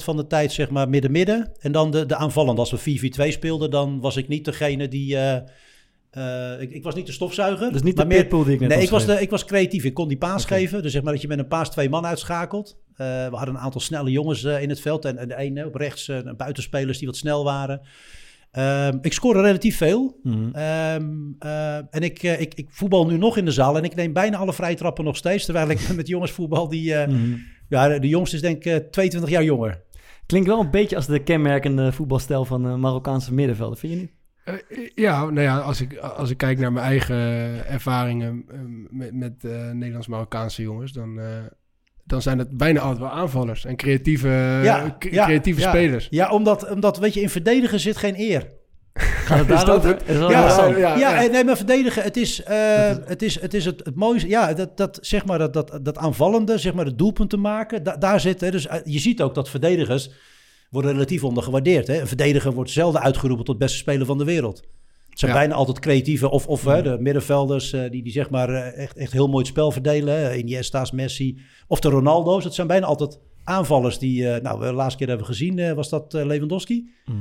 [0.00, 1.52] 80% van de tijd zeg maar midden-midden.
[1.60, 2.60] En dan de, de aanvallende.
[2.60, 5.16] Als we 4-4-2 speelden, dan was ik niet degene die...
[5.16, 5.36] eh,
[6.10, 7.72] eh, ik, ik was niet de stofzuiger.
[7.72, 9.84] Dus niet de maar meer- die ik net Nee, ik was, de, ik was creatief.
[9.84, 10.82] Ik kon die paas geven.
[10.82, 12.76] Dus zeg maar dat je met een paas twee man uitschakelt.
[12.96, 15.04] Eh, we hadden een aantal snelle jongens in het veld.
[15.04, 17.80] En, en de ene op rechts, eh, buitenspelers die wat snel waren.
[18.50, 20.20] Ehm, ik scoorde relatief veel.
[20.22, 20.48] Mhm.
[20.52, 24.12] Ehm, eh, en ik, ik, ik voetbal nu nog in de zaal en ik neem
[24.12, 25.44] bijna alle vrije trappen nog steeds.
[25.44, 26.94] Terwijl ik met jongens voetbal die...
[26.94, 27.34] Mhm.
[27.68, 29.82] Ja, de jongste is denk ik eh, 22 jaar jonger.
[30.26, 34.10] Klinkt wel een beetje als de kenmerkende voetbalstijl van eh, Marokkaanse middenvelden, vind je niet?
[34.44, 34.54] Eh,
[34.94, 37.16] ja, nou ja, als ik, als ik kijk naar mijn eigen
[37.66, 38.58] ervaringen eh,
[38.90, 41.26] met, met eh, Nederlands-Marokkaanse jongens, dan, eh,
[42.04, 44.28] dan zijn het bijna altijd wel aanvallers en creatieve,
[44.62, 45.68] Ja, creatieve ja.
[45.68, 46.06] spelers.
[46.10, 48.46] Ja, omdat, omdat weet je, in verdedigen zit geen eer.
[48.96, 49.88] Gaat het Is dat daarover?
[49.88, 49.98] het?
[49.98, 51.24] Dat is wel Ja, ja, Ja, ja.
[51.24, 54.28] en nee, maar verdedigen, het is, eh, het, is, het, is het, het mooiste.
[54.28, 57.96] Ja, dat, dat, zeg maar, dat, dat, dat aanvallende, zeg maar, het doelpunten maken, da-
[57.96, 58.40] daar zit.
[58.40, 60.10] Hè, dus eh, je ziet ook dat verdedigers
[60.70, 61.86] worden relatief ondergewaardeerd.
[61.86, 62.00] Hè.
[62.00, 64.56] Een verdediger wordt zelden uitgeroepen tot beste speler van de wereld.
[65.10, 65.38] Het zijn Ja.
[65.38, 68.96] bijna altijd creatieve, of, of hè, de middenvelders eh, die, die zeg maar eh, echt,
[68.96, 70.14] echt heel mooi het spel verdelen.
[70.14, 70.34] Hè.
[70.34, 71.38] Iniesta's, Messi
[71.68, 72.44] of de Ronaldo's.
[72.44, 75.72] Het zijn bijna altijd aanvallers die, eh, nou, de laatste keer hebben we gezien, eh,
[75.72, 76.90] was dat eh, Lewandowski.
[77.04, 77.16] Mhm.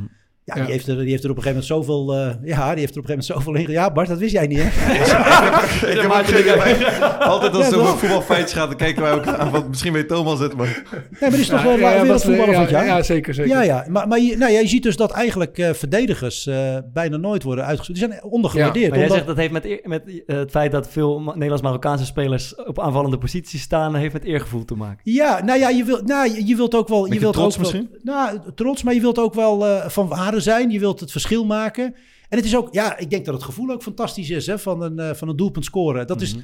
[0.45, 0.61] Ja, Ja.
[0.63, 2.13] Die, heeft er, die heeft er op een gegeven moment zoveel...
[2.15, 3.71] eh, ja, die heeft er op een gegeven moment zoveel in...
[3.71, 4.67] Ja, Bart, dat wist jij niet, hè?
[5.93, 7.99] Ik heb ook geen- Altijd als over toch?
[7.99, 9.51] voetbalfeitjes gaat, dan kijken wij ook aan.
[9.51, 10.83] Want misschien weet Thomas het, maar...
[10.91, 12.97] Nee, maar die is toch Ja, wel ja, ja, wereldvoetballer wat- van het ja, jaar?
[12.97, 13.51] Ja, zeker, zeker.
[13.51, 13.85] Ja, ja.
[13.89, 17.43] Maar, maar je, nou, ja, je ziet dus dat eigenlijk eh, verdedigers eh, bijna nooit
[17.43, 17.99] worden uitgezocht.
[17.99, 18.89] Die zijn ondergewaardeerd.
[18.89, 22.55] Maar jij omdat- zegt dat heeft met, met het feit dat veel Ma- Nederlands-Marokkaanse spelers
[22.55, 24.99] op aanvallende posities staan, heeft met eergevoel te maken.
[25.03, 27.13] Ja, nou ja, je, wil, nou, je, je wilt ook wel...
[27.13, 27.99] Je wilt trots ook wel- misschien?
[28.03, 30.69] nou, trots, maar je wilt ook wel eh, van waarde zijn.
[30.71, 31.95] Je wilt het verschil maken.
[32.29, 32.73] En het is ook...
[32.73, 35.35] Ja, ik denk dat het gevoel ook fantastisch is, hè, van een, eh, van een
[35.35, 36.07] doelpunt scoren.
[36.07, 36.35] Dat is...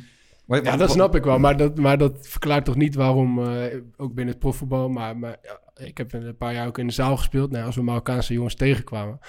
[0.45, 1.39] maar- Ja, dat snap ik wel.
[1.39, 3.63] Maar dat, maar dat verklaart toch niet waarom, eh,
[3.97, 6.93] ook binnen het profvoetbal, maar, maar ja, ik heb een paar jaar ook in de
[6.93, 7.51] zaal gespeeld.
[7.51, 9.19] Nou, als we Marokkaanse jongens tegenkwamen,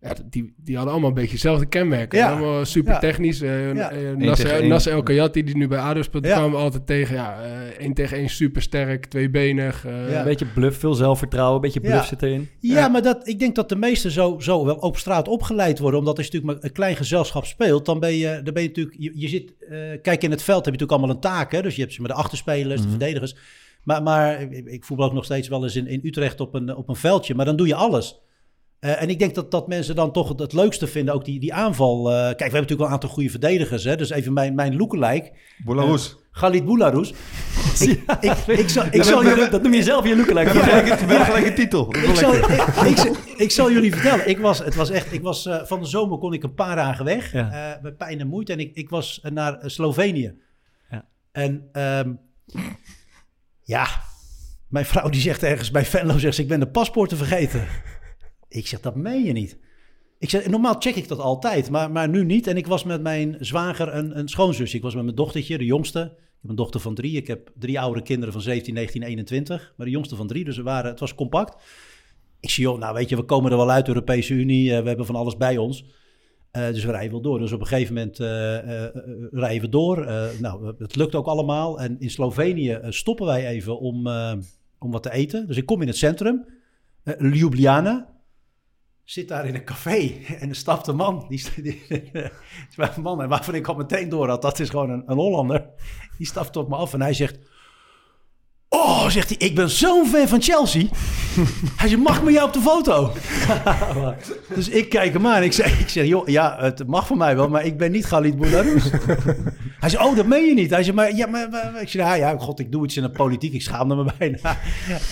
[0.00, 2.18] ja, die, die hadden allemaal een beetje hetzelfde kenmerken.
[2.18, 2.30] Ja.
[2.32, 2.98] Allemaal super Ja.
[2.98, 3.40] technisch.
[3.40, 3.90] eh Ja.
[3.90, 6.38] eh, Nasser, El Kayati, die nu bij ADO speelt, die Ja.
[6.38, 7.14] kwamen we altijd tegen.
[7.14, 9.84] Ja, eh, één tegen één super sterk, tweebenig.
[9.86, 10.18] eh, Ja.
[10.18, 12.02] Een beetje bluff, veel zelfvertrouwen, een beetje bluff Ja.
[12.04, 12.48] zit erin.
[12.60, 12.88] Ja, Ja.
[12.88, 15.98] maar dat, ik denk dat de meesten zo, zo wel op straat opgeleid worden.
[16.00, 18.68] Omdat als je natuurlijk maar een klein gezelschap speelt, dan ben je, dan ben je
[18.68, 18.96] natuurlijk...
[18.98, 21.52] Je, je zit, eh, kijk, in het veld heb je natuurlijk allemaal een taak.
[21.52, 21.62] Hè?
[21.62, 22.82] Dus je hebt ze met de achterspelers, Mhm.
[22.82, 23.36] de verdedigers.
[23.84, 26.76] Maar, maar ik, ik voetbal ook nog steeds wel eens in, in Utrecht op een,
[26.76, 27.34] op een veldje.
[27.34, 28.20] Maar dan doe je alles.
[28.80, 31.40] Eh, en ik denk dat, dat mensen dan toch het, het leukste vinden, ook die,
[31.40, 32.10] die aanval.
[32.10, 33.84] Eh, kijk, we hebben natuurlijk wel een aantal goede verdedigers.
[33.84, 33.96] Hè?
[33.96, 35.32] Dus even mijn, mijn lookalike,
[35.64, 36.16] Boularus.
[36.30, 37.10] Galit Boularus.
[37.80, 39.48] ik, ik, ik, zal, ik jullie...
[39.48, 40.52] dat noem je zelf je lookalike.
[40.52, 41.94] We hebben gelijk, gelijk een titel.
[41.94, 44.28] Ik zal, ik, ik, ik zal jullie vertellen.
[44.28, 46.76] Ik was, het was echt, ik was, eh, van de zomer kon ik een paar
[46.76, 47.32] dagen weg.
[47.32, 47.74] Ja.
[47.74, 48.52] eh, met pijn en moeite.
[48.52, 50.34] En ik, ik was eh, naar eh, Slovenië.
[50.90, 51.04] Ja.
[51.32, 52.12] En ehm,
[53.62, 53.86] ja,
[54.68, 57.66] mijn vrouw die zegt ergens bij Venlo, zegt ze, ik ben de paspoorten vergeten.
[58.48, 59.58] Ik zeg, dat meen je niet.
[60.18, 62.46] Ik zeg, normaal check ik dat altijd, maar, maar nu niet.
[62.46, 64.74] En ik was met mijn zwager en een schoonzus.
[64.74, 66.00] Ik was met mijn dochtertje, de jongste.
[66.00, 67.16] Ik heb een dochter van drie.
[67.16, 69.74] Ik heb drie oudere kinderen van 17, 19, 21.
[69.76, 71.62] Maar de jongste van drie, dus we waren, het was compact.
[72.40, 74.74] Ik zie, joh, nou weet je, we komen er wel uit, de Europese Unie.
[74.74, 75.84] eh, we hebben van alles bij ons.
[76.50, 77.38] Eh, dus we rijden wel door.
[77.38, 78.26] Dus op een gegeven moment eh,
[79.30, 80.06] rijden we door.
[80.40, 81.80] Nou, het lukt ook allemaal.
[81.80, 84.08] En in Slovenië stoppen wij even om,
[84.78, 85.46] om wat te eten.
[85.46, 86.46] Dus ik kom in het centrum.
[87.18, 88.17] Ljubljana.
[89.08, 91.26] Zit daar in een café en er stapt een man.
[91.28, 91.82] Die, die,
[93.02, 95.70] man en waarvan ik al meteen door had, dat is gewoon een, een Hollander.
[96.16, 97.38] Die stapt op me af en hij zegt...
[98.70, 100.82] Oh, zegt hij, ik ben zo'n fan van Chelsea.
[101.80, 103.12] Hij zegt, mag ik met jou op de foto?
[104.54, 105.42] dus ik kijk hem aan.
[105.42, 108.04] Ik zeg, ik zeg, joh, ja, het mag van mij wel, maar ik ben niet
[108.06, 108.90] Galit Boularus.
[109.80, 110.70] Hij zegt, oh, dat meen je niet.
[110.70, 113.02] Hij zegt, maar, ja, maar, maar- ik zeg, ja, ja, god, ik doe iets in
[113.02, 113.52] de politiek.
[113.52, 114.58] Ik schaamde me bijna.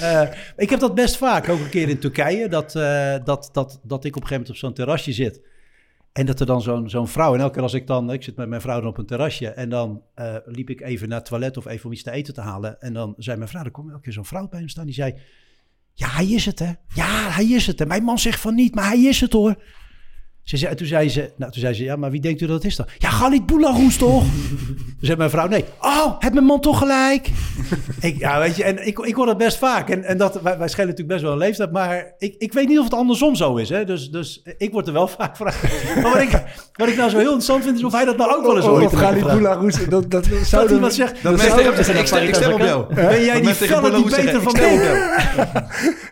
[0.00, 3.80] Eh, ik heb dat best vaak, ook een keer in Turkije, dat, eh, dat, dat,
[3.82, 5.40] dat ik op een gegeven moment op zo'n terrasje zit.
[6.16, 8.36] En dat er dan zo'n zo'n vrouw, en elke keer als ik dan, ik zit
[8.36, 11.26] met mijn vrouw dan op een terrasje, en dan eh, liep ik even naar het
[11.28, 12.80] toilet of even om iets te eten te halen.
[12.80, 14.94] En dan zei mijn vrouw, er kwam elke keer zo'n vrouw bij hem staan, die
[14.94, 15.14] zei,
[15.92, 16.72] ja, hij is het hè.
[16.94, 17.80] Ja, hij is het.
[17.80, 19.62] En mijn man zegt van niet, maar hij is het hoor.
[20.46, 22.54] Ze zei, toen, zei ze, nou, toen zei ze, ja, maar wie denkt u dat
[22.54, 22.86] het is dan?
[22.98, 24.24] Ja, Galit Boularus toch?
[24.76, 25.64] Toen zei mijn vrouw, nee.
[25.80, 27.28] Oh, heb mijn man toch gelijk?
[28.00, 29.88] ik, ja, weet je, en ik, ik hoor dat best vaak.
[29.90, 32.68] En, en dat, wij, wij schelen natuurlijk best wel een leeftijd, maar ik, ik weet
[32.68, 33.68] niet of het andersom zo is.
[33.68, 33.84] Hè?
[33.84, 35.62] Dus, dus ik word er wel vaak gevraagd.
[36.02, 38.36] Maar wat ik, wat ik nou zo heel interessant vind, is of hij dat nou
[38.36, 41.34] ook wel eens Of- ooit of heeft Galit dat, dat zou Dat iemand zegt, Dat
[41.34, 42.94] ik stem- op jou.
[42.94, 44.54] ben jij die felle die beter van?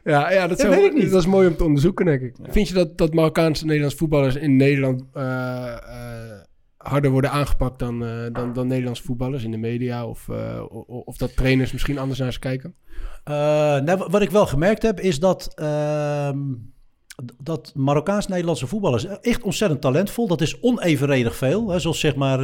[0.05, 1.11] Ja, ja dat, weet ik niet.
[1.11, 2.35] dat is mooi om te onderzoeken, denk ik.
[2.51, 6.41] Vind je dat, dat Marokkaanse en Nederlandse voetballers in Nederland eh, eh,
[6.77, 10.07] harder worden aangepakt dan, eh, dan, dan Nederlandse voetballers in de media?
[10.07, 10.29] Of,
[10.87, 12.75] of dat trainers misschien anders naar ze kijken?
[13.25, 16.39] Nou, wa- wat ik wel gemerkt heb, is dat, ehm,
[17.43, 20.27] dat Marokkaans-Nederlandse voetballers echt ontzettend talentvol.
[20.29, 21.69] Dat is onevenredig veel.
[21.69, 21.79] Hè.
[21.79, 22.41] Zoals zeg maar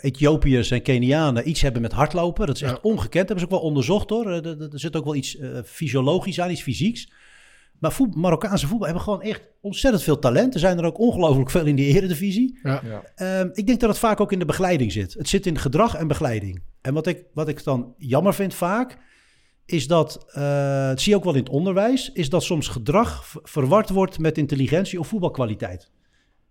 [0.00, 2.46] Ethiopiërs en Kenianen iets hebben met hardlopen.
[2.46, 2.78] Dat is echt Ja.
[2.82, 3.28] ongekend.
[3.28, 4.26] Dat hebben ze ook wel onderzocht hoor.
[4.30, 7.08] Er, er- zit ook wel iets fysiologisch aan, iets fysieks.
[7.78, 10.54] Maar voet- Marokkaanse voetbal hebben gewoon echt ontzettend veel talent.
[10.54, 12.58] Er zijn er ook ongelooflijk veel in die eredivisie.
[12.62, 12.80] Ja.
[12.84, 13.02] Ja.
[13.14, 15.14] Ehm, ik denk dat het vaak ook in de begeleiding zit.
[15.14, 16.62] Het zit in gedrag en begeleiding.
[16.80, 18.98] En wat ik, wat ik dan jammer vind vaak,
[19.66, 23.34] is dat, eh, dat zie je ook wel in het onderwijs, is dat soms gedrag
[23.42, 25.90] verward wordt met intelligentie of voetbalkwaliteit.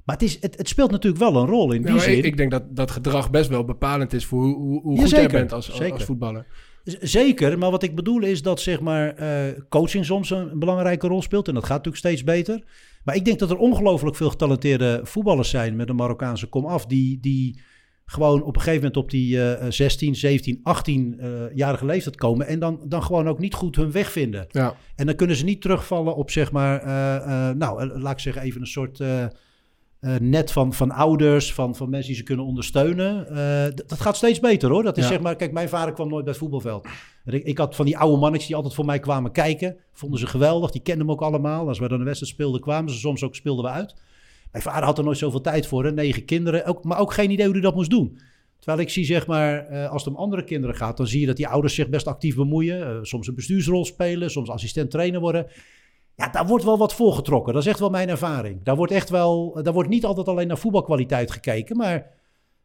[0.04, 2.18] Maar het, is, het, het speelt natuurlijk wel een rol in die zin.
[2.18, 5.02] ik, ik denk dat, dat gedrag best wel bepalend is voor hoe, hoe, hoe Ja,
[5.02, 6.46] goed jij bent als, als, als voetballer.
[7.00, 11.22] Zeker, maar wat ik bedoel is dat zeg maar, eh, coaching soms een belangrijke rol
[11.22, 11.48] speelt.
[11.48, 12.64] En dat gaat natuurlijk steeds beter.
[13.04, 16.86] Maar ik denk dat er ongelooflijk veel getalenteerde voetballers zijn met een Marokkaanse komaf.
[16.86, 17.60] Die, die
[18.06, 22.48] gewoon op een gegeven moment op die eh 16, 17, 18-jarige leeftijd komen.
[22.48, 24.46] En dan, dan gewoon ook niet goed hun weg vinden.
[24.50, 24.76] Ja.
[24.96, 28.42] En dan kunnen ze niet terugvallen op zeg maar, eh, eh, nou laat ik zeggen
[28.42, 29.00] even een soort
[30.04, 33.28] eh, net van, van ouders, van, van mensen die ze kunnen ondersteunen.
[33.28, 34.84] Eh, dat gaat steeds beter hoor.
[34.84, 35.10] Dat is Ja.
[35.10, 36.88] zeg maar, kijk, mijn vader kwam nooit bij het voetbalveld.
[37.26, 39.76] Ik, ik had van die oude mannetjes die altijd voor mij kwamen kijken.
[39.94, 41.68] Vonden ze geweldig, die kenden me ook allemaal.
[41.68, 43.96] Als we dan een wedstrijd speelden, kwamen ze soms ook, speelden we uit.
[44.52, 45.92] Mijn vader had er nooit zoveel tijd voor, hè?
[45.92, 48.18] negen kinderen, ook, maar ook geen idee hoe hij dat moest doen.
[48.60, 51.26] Terwijl ik zie, zeg maar, eh, als het om andere kinderen gaat, dan zie je
[51.26, 53.06] dat die ouders zich best actief bemoeien.
[53.06, 55.48] Soms een bestuursrol spelen, soms assistent trainer worden.
[56.16, 57.54] Ja, daar wordt wel wat voorgetrokken.
[57.54, 58.64] Dat is echt wel mijn ervaring.
[58.64, 62.06] Daar wordt echt wel, daar wordt niet altijd alleen naar voetbalkwaliteit gekeken, maar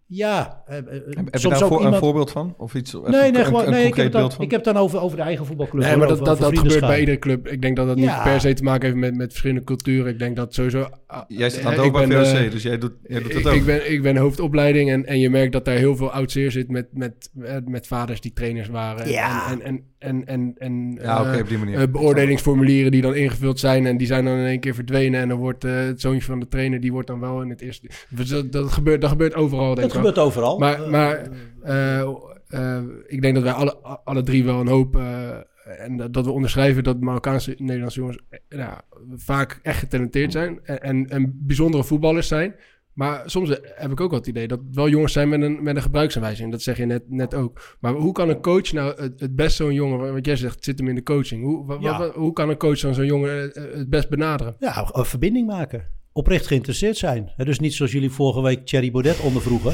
[0.06, 0.62] ja.
[0.66, 2.54] eh, eh, Heb, heb je daar ook voor, iemand- een voorbeeld van?
[2.58, 2.92] Of iets?
[2.92, 5.16] Nee, nee, een, gewoon, een nee ik, heb dan, ik heb het dan over, over
[5.16, 5.82] de eigen voetbalclub.
[5.84, 7.48] Nee, maar dat, over- dat, over dat gebeurt bij iedere club.
[7.48, 10.12] Ik denk dat dat niet per se te maken heeft met, met verschillende culturen.
[10.12, 10.88] Ik denk dat sowieso...
[11.06, 13.20] ah, Jij zit eh, aan het ik ook bij VOC, eh, dus jij doet, jij
[13.22, 13.58] doet ik, dat ook.
[13.58, 16.50] ik, ben, ik ben hoofdopleiding en, en je merkt dat daar heel veel oud zeer
[16.50, 19.08] zit met, met, eh, met vaders die trainers waren.
[19.10, 19.50] Ja.
[19.50, 21.78] En, en, en, en, en, ja, oké, eh, op die manier.
[21.80, 25.20] eh, beoordelingsformulieren die dan ingevuld zijn en die zijn dan in één keer verdwenen.
[25.20, 27.60] En dan wordt eh, het zoontje van de trainer, die wordt dan wel in het
[27.60, 27.88] eerste...
[28.08, 30.02] Dus dat, dat, gebeurt, dat gebeurt overal, denk Dat ik wel.
[30.12, 30.58] gebeurt overal.
[30.58, 31.28] Maar, maar
[31.62, 32.00] eh,
[32.48, 34.96] eh, ik denk dat wij alle, alle drie wel een hoop...
[34.96, 35.36] eh,
[35.78, 38.72] en dat, dat we onderschrijven dat Marokkaanse Nederlandse jongens nou,
[39.16, 40.60] vaak echt getalenteerd zijn.
[40.62, 42.54] En, en, en bijzondere voetballers zijn.
[42.98, 45.76] Maar soms heb ik ook wel het idee dat wel jongens zijn met een, met
[45.76, 46.50] een gebruiksaanwijzing.
[46.50, 47.76] Dat zeg je net, net ook.
[47.80, 50.12] Maar hoe kan een coach nou het, het best zo'n jongen...
[50.12, 51.44] Wat jij zegt, het zit hem in de coaching.
[51.44, 52.10] Hoe, Ja.
[52.14, 54.56] hoe kan een coach dan zo'n jongen eh, het best benaderen?
[54.58, 55.86] Ja, een verbinding maken.
[56.12, 57.32] Oprecht geïnteresseerd zijn.
[57.36, 59.72] Hè, Dus niet zoals jullie vorige week Thierry Baudet ondervroegen.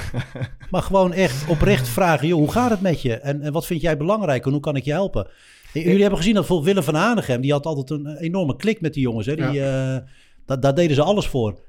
[0.70, 2.28] maar gewoon echt oprecht vragen.
[2.28, 3.14] Joh, hoe gaat het met je?
[3.14, 4.44] En, en wat vind jij belangrijk?
[4.46, 5.28] En hoe kan ik je helpen?
[5.72, 7.40] En Jullie hebben gezien dat bijvoorbeeld Willem van Hanegem...
[7.40, 9.26] die had altijd een enorme klik met die jongens.
[9.26, 9.34] Hè?
[9.36, 9.96] Die, eh,
[10.46, 11.66] dat, daar deden ze alles voor.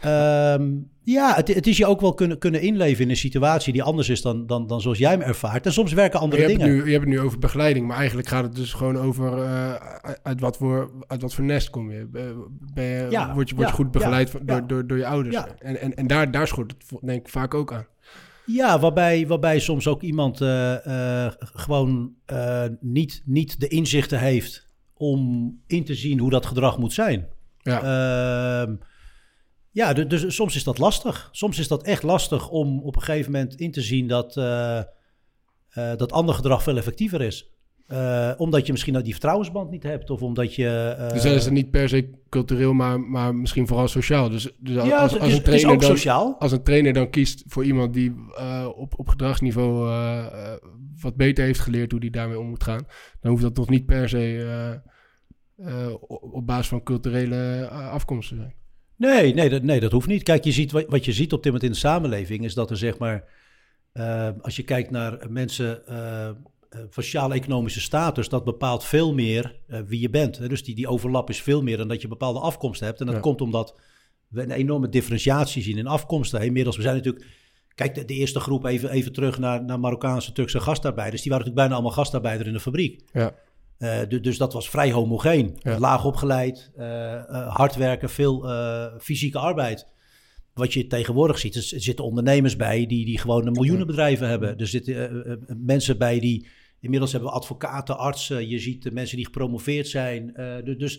[0.00, 3.72] Ehm, ja, het, het is je ook wel kunnen, kunnen inleven in een situatie...
[3.72, 5.66] die anders is dan, dan, dan zoals jij hem ervaart.
[5.66, 6.66] En soms werken andere je, dingen.
[6.68, 9.74] nu, je hebt het nu over begeleiding, maar eigenlijk gaat het dus gewoon over eh,
[10.22, 12.04] uit, wat voor, uit wat voor nest kom je.
[12.04, 14.98] Ben- Ben je Ja, word je, word je ja, goed begeleid ja, door, door, door
[14.98, 15.36] je ouders.
[15.58, 17.86] En, en, en daar, daar schort het denk ik vaak ook aan.
[18.46, 24.68] Ja, waarbij, waarbij soms ook iemand eh, eh, gewoon eh, niet, niet de inzichten heeft
[24.94, 27.28] om in te zien hoe dat gedrag moet zijn.
[27.62, 28.66] Ja.
[29.76, 31.28] Ja, du- dus soms is dat lastig.
[31.32, 34.78] Soms is dat echt lastig om op een gegeven moment in te zien dat, eh,
[34.78, 34.84] eh,
[35.96, 37.50] dat ander gedrag veel effectiever is.
[37.86, 40.10] Eh, omdat je misschien nou die vertrouwensband niet hebt.
[40.10, 40.94] Of omdat je...
[40.98, 44.28] eh, dus dan is het niet per se cultureel, maar, maar misschien vooral sociaal.
[44.30, 46.36] Dus, dus als, ja, als, het als is, een trainer ook dan, sociaal.
[46.38, 48.14] als een trainer dan kiest voor iemand die
[48.76, 49.88] op, op gedragsniveau
[51.00, 52.86] wat beter heeft geleerd hoe die daarmee om moet gaan,
[53.20, 54.80] dan hoeft dat nog niet per se
[56.08, 58.54] op, basis van culturele afkomst te zijn.
[58.96, 60.22] Nee, nee, dat, nee, dat hoeft niet.
[60.22, 62.76] Kijk, je ziet, wat, je ziet op dit moment in de samenleving is dat er
[62.76, 63.24] zeg maar,
[63.92, 65.82] eh, als je kijkt naar mensen
[66.70, 69.56] van sociaal-economische status, dat bepaalt veel meer
[69.86, 70.48] wie je bent.
[70.48, 73.00] Dus die, die overlap is veel meer dan dat je bepaalde afkomst hebt.
[73.00, 73.20] En dat Ja.
[73.20, 73.78] komt omdat
[74.28, 76.40] we een enorme differentiatie zien in afkomsten.
[76.40, 77.26] Inmiddels, we zijn natuurlijk,
[77.74, 81.22] kijk, de, de eerste groep even, even terug naar, naar Marokkaanse, Turkse gastarbeiders.
[81.22, 83.02] Die waren natuurlijk bijna allemaal gastarbeider in de fabriek.
[83.12, 83.34] Ja.
[83.78, 85.56] Eh, du- dus dat was vrij homogeen.
[85.62, 85.78] Ja.
[85.78, 89.86] Laag opgeleid, eh, eh, hard werken, veel eh, fysieke arbeid.
[90.54, 94.58] Wat je tegenwoordig ziet, er zitten ondernemers bij die, die gewoon een miljoenenbedrijven hebben.
[94.58, 96.46] Er zitten mensen bij die,
[96.80, 98.48] inmiddels hebben we advocaten, artsen.
[98.48, 100.34] Je ziet de mensen die gepromoveerd zijn.
[100.34, 100.98] Eh, du- dus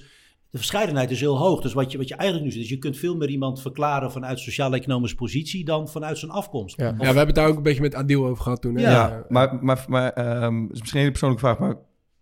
[0.50, 1.62] de verscheidenheid is heel hoog.
[1.62, 4.12] Dus wat je, wat je eigenlijk nu ziet, is je kunt veel meer iemand verklaren
[4.12, 6.78] vanuit sociaal-economische positie dan vanuit zijn afkomst.
[6.80, 6.88] Ja.
[6.90, 8.76] Of- ja, we hebben het daar ook een beetje met Adil over gehad toen.
[8.76, 8.82] hè?
[8.82, 8.90] Ja.
[8.92, 11.76] Ja, maar, maar, maar ehm, het is misschien een hele persoonlijke vraag, maar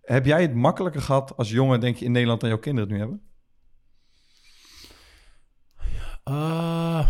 [0.05, 2.97] heb jij het makkelijker gehad als jongen, denk je, in Nederland dan jouw kinderen het
[2.99, 3.21] nu hebben?
[6.23, 7.07] Ah,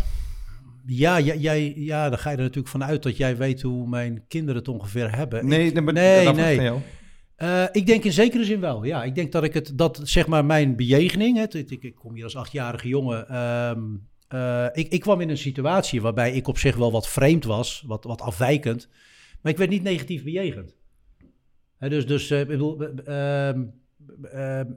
[0.86, 4.26] ja, jij, jij, ja, dan ga je er natuurlijk vanuit dat jij weet hoe mijn
[4.28, 5.48] kinderen het ongeveer hebben.
[5.48, 5.94] Nee, Ik- nee, maar
[6.34, 6.72] nee.
[7.36, 8.84] Eh, ik denk in zekere zin wel.
[8.84, 12.14] Ja, ik denk dat ik het, dat zeg maar mijn bejegening, hè, ik, ik kom
[12.14, 13.28] hier als achtjarige jongen.
[13.30, 13.80] ehm,
[14.28, 17.84] eh, ik, ik kwam in een situatie waarbij ik op zich wel wat vreemd was,
[17.88, 18.90] wat, wat afwijkend,
[19.42, 20.76] maar ik werd niet negatief bejegend.
[21.80, 23.64] Dus, dus eh, ik bedoel, eh, ehm,
[24.24, 24.72] ehm,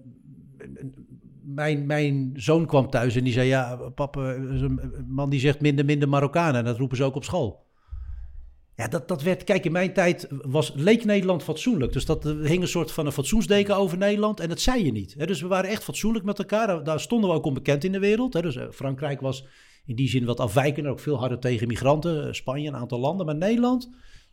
[1.43, 5.85] mijn, mijn zoon kwam thuis en die zei: Ja, papa, een man die zegt minder,
[5.85, 6.55] minder Marokkanen.
[6.55, 7.67] En dat roepen ze ook op school.
[8.79, 11.93] Ja, dat, dat werd, kijk, in mijn tijd was, leek Nederland fatsoenlijk.
[11.93, 14.41] Dus dat hing een soort van een fatsoensdeken over Nederland.
[14.41, 15.27] En dat zei je niet.
[15.27, 16.85] Dus we waren echt fatsoenlijk met elkaar.
[16.85, 18.33] Daar, stonden we ook onbekend in de wereld.
[18.33, 19.47] Dus eh, Frankrijk was
[19.87, 22.35] in die zin wat afwijkender, ook veel harder tegen migranten.
[22.35, 23.27] Spanje, een aantal landen.
[23.27, 23.91] Maar Nederland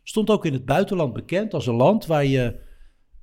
[0.08, 2.60] stond ook in het buitenland bekend als een land waar je,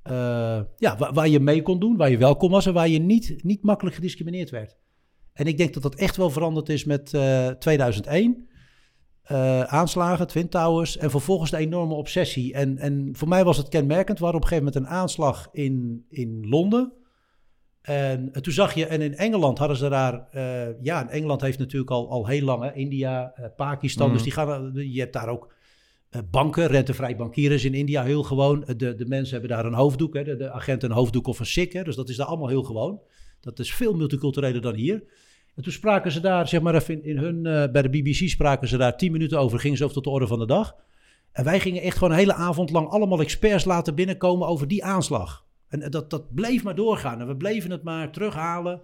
[0.02, 2.98] eh, ja, waar, waar je mee kon doen, waar je welkom was en waar je
[2.98, 4.76] niet, niet makkelijk gediscrimineerd werd.
[5.32, 8.48] En ik denk dat dat echt wel veranderd is met eh, 2001.
[9.22, 12.54] Eh, aanslagen, Twin Towers en vervolgens de enorme obsessie.
[12.54, 14.18] En, en voor mij was het kenmerkend.
[14.18, 16.92] Hadden op een gegeven moment een aanslag in, in Londen.
[17.82, 21.40] En eh, toen zag je, en in Engeland hadden ze daar, eh, ja, en Engeland
[21.40, 25.12] heeft natuurlijk al, al heel lang, hè, India, eh, Pakistan, dus die gaan, je hebt
[25.12, 25.54] daar ook eh,
[26.30, 28.64] banken, rentevrij bankieren in India heel gewoon.
[28.64, 31.38] Eh, De, de mensen hebben daar een hoofddoek, hè, de, de agent een hoofddoek of
[31.38, 33.00] een sik, dus dat is daar allemaal heel gewoon.
[33.40, 35.04] Dat is veel multicultureler dan hier.
[35.54, 38.68] En toen spraken ze daar, zeg maar even in, hun, eh, bij de BBC spraken
[38.68, 40.76] ze daar tien minuten over, gingen ze over tot de orde van de dag.
[41.32, 44.84] En wij gingen echt gewoon een hele avond lang allemaal experts laten binnenkomen over die
[44.84, 45.44] aanslag.
[45.68, 47.20] En eh, dat, dat bleef maar doorgaan.
[47.20, 48.80] En we bleven het maar terughalen.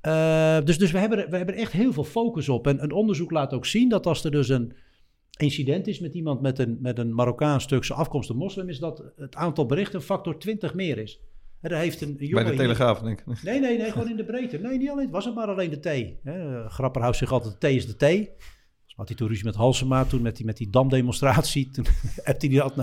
[0.00, 2.66] Eh, dus dus we, hebben, we hebben echt heel veel focus op.
[2.66, 4.72] En een onderzoek laat ook zien dat als er dus een
[5.36, 9.34] incident is met iemand met een, met een Marokkaans-Turkse afkomst, een moslim, is dat het
[9.34, 11.20] aantal berichten een factor 20 meer is.
[11.60, 13.42] En daar heeft een, een Bij jongen de Telegraaf, denk ik.
[13.42, 14.58] Nee, nee, nee, gewoon in de breedte.
[14.58, 15.04] Nee, niet alleen.
[15.04, 16.18] Het was het maar alleen de thee.
[16.22, 16.68] Hè.
[16.68, 18.30] Grapper houdt zich altijd, de thee is de thee.
[18.84, 21.70] Dus had hij toen ruzie met Halsema, toen met die, met die damdemonstratie.
[21.70, 21.84] Toen
[22.22, 22.74] hebt hij die dat,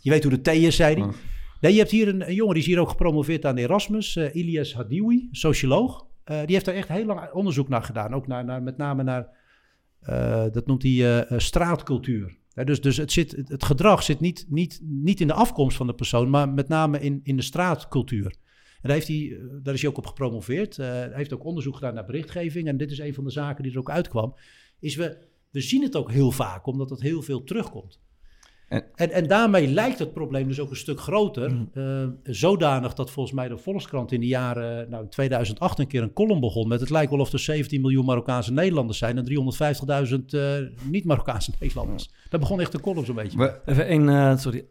[0.00, 1.02] je weet hoe de thee is, zei hij.
[1.02, 1.12] Oh.
[1.60, 4.16] Nee, je hebt hier een, een jongen, die is hier ook gepromoveerd aan Erasmus.
[4.16, 6.06] eh Ilias Hadiwi, socioloog.
[6.24, 8.14] Eh, die heeft daar echt heel lang onderzoek naar gedaan.
[8.14, 9.28] Ook naar, naar, met name naar,
[10.00, 12.38] eh, dat noemt hij eh, eh, straatcultuur.
[12.64, 15.94] Dus dus het, zit, het, gedrag zit niet, niet, niet in de afkomst van de
[15.94, 18.24] persoon, maar met name in, in de straatcultuur.
[18.24, 20.76] En daar, heeft hij, daar is hij ook op gepromoveerd.
[20.76, 22.68] Hij heeft ook onderzoek gedaan naar berichtgeving.
[22.68, 24.34] En dit is een van de zaken die er ook uitkwam.
[24.78, 25.18] Is we,
[25.50, 28.00] we zien het ook heel vaak, omdat het heel veel terugkomt.
[28.70, 31.50] En- En, en daarmee lijkt het probleem dus ook een stuk groter.
[31.52, 31.70] Mm.
[31.74, 31.82] eh,
[32.22, 36.12] zodanig dat volgens mij de Volkskrant in de jaren, nou in 2008 een keer een
[36.12, 40.34] column begon met het lijkt wel of er 17 miljoen Marokkaanse Nederlanders zijn en 350.000
[40.34, 40.52] eh,
[40.82, 42.10] niet-Marokkaanse Nederlanders.
[42.28, 43.38] Dat begon echt de column zo'n beetje.
[43.38, 44.64] We- Even één, eh, sorry.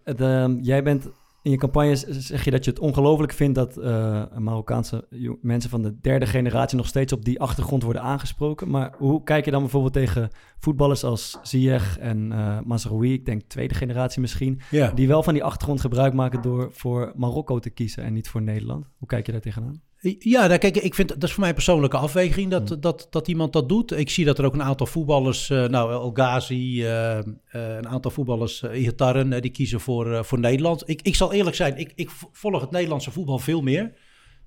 [0.62, 1.10] Jij bent
[1.42, 5.08] in je campagne zeg je dat je het ongelooflijk vindt dat eh, Marokkaanse
[5.42, 8.70] mensen van de derde generatie nog steeds op die achtergrond worden aangesproken.
[8.70, 13.42] Maar hoe kijk je dan bijvoorbeeld tegen voetballers als Ziyech en eh Mazraoui, ik denk
[13.48, 14.92] tweede generatie misschien, ja.
[14.92, 18.42] die wel van die achtergrond gebruik maken door voor Marokko te kiezen en niet voor
[18.42, 18.90] Nederland?
[18.98, 19.82] Hoe kijk je daar tegenaan?
[20.02, 23.28] Ja, nou, kijk, ik vind dat is voor mij een persoonlijke afweging dat, dat, dat
[23.28, 23.92] iemand dat doet.
[23.92, 27.88] Ik zie dat er ook een aantal voetballers, eh, nou, El Ghazi, eh, eh, een
[27.88, 30.90] aantal voetballers, uh, Ihataren, eh, die kiezen voor, voor Nederland.
[30.90, 33.94] Ik, ik zal eerlijk zijn, ik, ik volg het Nederlandse voetbal veel meer.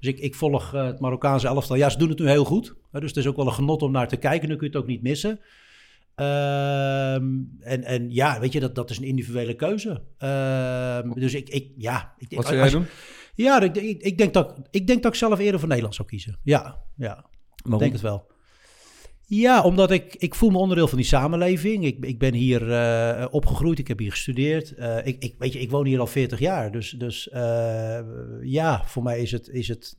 [0.01, 1.77] Dus ik, ik volg het Marokkaanse elftal.
[1.77, 2.75] Ja, ze doen het nu heel goed.
[2.91, 4.49] Dus het is ook wel een genot om naar te kijken.
[4.49, 5.41] Dan kun je het ook niet missen.
[6.15, 7.25] Ehm,
[7.61, 10.03] en, en ja, weet je, dat, dat is een individuele keuze.
[10.19, 12.15] Ehm, dus ik, ik ja.
[12.19, 12.87] Ik, Wat zou jij doen?
[13.35, 16.09] Ja, ik, ik, ik, denk dat, ik denk dat ik zelf eerder voor Nederland zou
[16.09, 16.39] kiezen.
[16.43, 17.25] Ja, ja
[17.65, 18.31] ik denk het wel.
[19.27, 21.85] Ja, omdat ik, ik voel me onderdeel van die samenleving.
[21.85, 24.75] Ik, ik ben hier eh, opgegroeid, ik heb hier gestudeerd.
[24.75, 26.73] Eh, ik, ik, weet je, ik woon hier al 40 jaar.
[26.73, 28.01] Dus, dus eh,
[28.43, 29.49] ja, voor mij is het...
[29.49, 29.97] Is het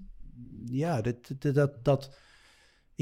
[0.66, 1.86] ja, dit, dit- dat...
[1.86, 2.16] dat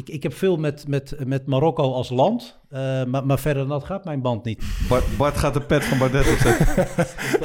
[0.01, 3.79] ik, ik heb veel met, met, met Marokko als land, eh, maar, maar verder dan
[3.79, 4.63] dat gaat mijn band niet.
[4.89, 6.65] Bart, Bart gaat de pet van Bardet opzetten.
[6.65, 6.75] Ga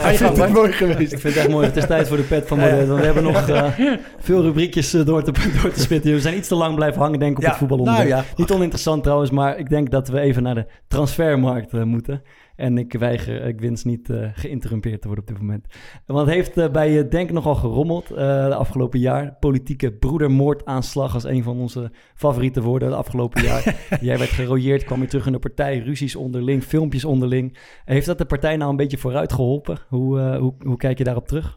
[0.09, 0.53] je Ik gang, vind het Bart.
[0.53, 1.13] mooi geweest.
[1.13, 1.67] Ik vind het echt mooi.
[1.67, 2.89] Het is tijd voor de pet van Baudet.
[2.89, 3.73] Want we hebben nog eh,
[4.19, 6.13] veel rubriekjes eh, door, te, door te spitten.
[6.13, 8.09] We zijn iets te lang blijven hangen, denk ik, op Ja, het voetbalonderwerp.
[8.09, 8.29] nou ja.
[8.37, 12.23] Niet oninteressant trouwens, maar ik denk dat we even naar de transfermarkt eh, moeten.
[12.57, 15.67] En ik weiger, ik wens niet eh geïnterrumpeerd te worden op dit moment.
[16.07, 18.17] Want het heeft eh, bij je Denk nogal gerommeld eh,
[18.47, 19.37] de afgelopen jaar.
[19.41, 23.77] Politieke broedermoordaanslag als een van onze favoriete woorden de afgelopen jaar.
[24.01, 27.57] Jij werd gerooieerd, kwam je terug in de partij, ruzies onderling, filmpjes onderling.
[27.85, 29.79] Heeft dat de partij nou een beetje vooruit geholpen?
[29.89, 31.55] Hoe, eh, hoe, hoe kijk je daarop terug?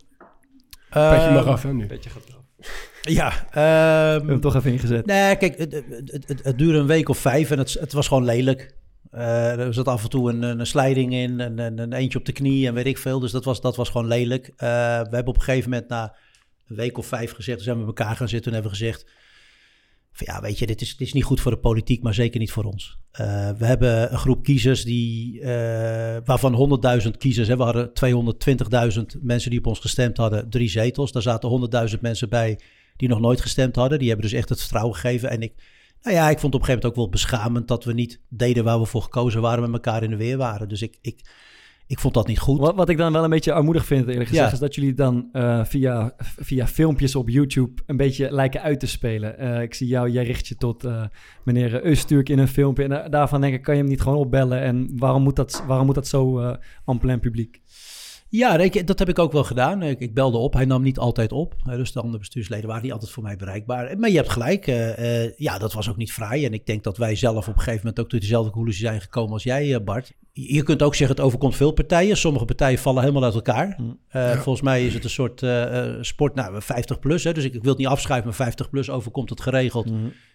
[0.89, 1.85] Petje maar Eh, af, hè, nu.
[1.85, 2.37] Beetje gaat eraf.
[3.01, 5.05] Ja, We hebben hem ehm, toch even ingezet.
[5.05, 8.07] Nee, kijk, het, het, het, het duurde een week of vijf en het, het was
[8.07, 8.77] gewoon lelijk.
[9.11, 12.25] Eh, er zat af en toe een, een slijding in, en een, een eentje op
[12.25, 13.19] de knie en weet ik veel.
[13.19, 14.47] Dus dat was, dat was gewoon lelijk.
[14.47, 14.67] Eh,
[14.99, 16.15] we hebben op een gegeven moment na
[16.67, 19.05] een week of vijf gezegd, we zijn met elkaar gaan zitten en hebben gezegd...
[20.11, 22.39] Van, ja, weet je, dit is, dit is niet goed voor de politiek, maar zeker
[22.39, 22.97] niet voor ons.
[23.11, 25.41] Eh, we hebben een groep kiezers die,
[26.23, 31.11] waarvan 100.000 kiezers, hè, we hadden 220.000 mensen die op ons gestemd hadden, drie zetels.
[31.11, 32.59] Daar zaten 100.000 mensen bij
[32.95, 33.99] die nog nooit gestemd hadden.
[33.99, 35.29] Die hebben dus echt het vertrouwen gegeven.
[35.29, 35.53] En ik,
[36.01, 38.21] nou ja, ik vond het op een gegeven moment ook wel beschamend dat we niet
[38.29, 40.69] deden waar we voor gekozen waren, met elkaar in de weer waren.
[40.69, 41.21] Dus ik, ik,
[41.87, 42.59] Ik vond dat niet goed.
[42.59, 44.53] Wat, wat ik dan wel een beetje armoedig vind, eerlijk gezegd, Ja.
[44.53, 48.87] is dat jullie dan eh, via, via filmpjes op YouTube een beetje lijken uit te
[48.87, 49.37] spelen.
[49.37, 51.03] Eh, ik zie jou, jij richt je tot eh,
[51.43, 52.83] meneer Usturk in een filmpje.
[52.87, 54.61] En daarvan denk ik, kan je hem niet gewoon opbellen?
[54.61, 56.39] En waarom moet dat, waarom moet dat zo
[56.85, 57.61] en plein publiek?
[58.29, 59.83] Ja, ik- dat heb ik ook wel gedaan.
[59.83, 60.53] Ik, ik belde op.
[60.53, 61.55] Hij nam niet altijd op.
[61.65, 63.97] Dus de andere bestuursleden waren niet altijd voor mij bereikbaar.
[63.99, 64.67] Maar je hebt gelijk.
[64.67, 66.45] eh, eh, ja, dat was ook niet fraai.
[66.45, 69.01] En ik denk dat wij zelf op een gegeven moment ook tot dezelfde conclusie zijn
[69.01, 70.11] gekomen als jij, eh, Bart.
[70.31, 72.17] Je kunt ook zeggen, het overkomt veel partijen.
[72.17, 73.75] Sommige partijen vallen helemaal uit elkaar.
[73.77, 73.99] Mm.
[74.07, 75.43] Eh, Volgens mij is het een soort
[76.05, 77.23] sport, nou, 50 plus.
[77.23, 79.87] Hè, dus ik, ik wil het niet afschuiven, maar 50 plus overkomt het geregeld.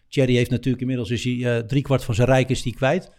[0.08, 3.10] Thierry heeft natuurlijk inmiddels is hij eh driekwart van zijn rijk is die kwijt.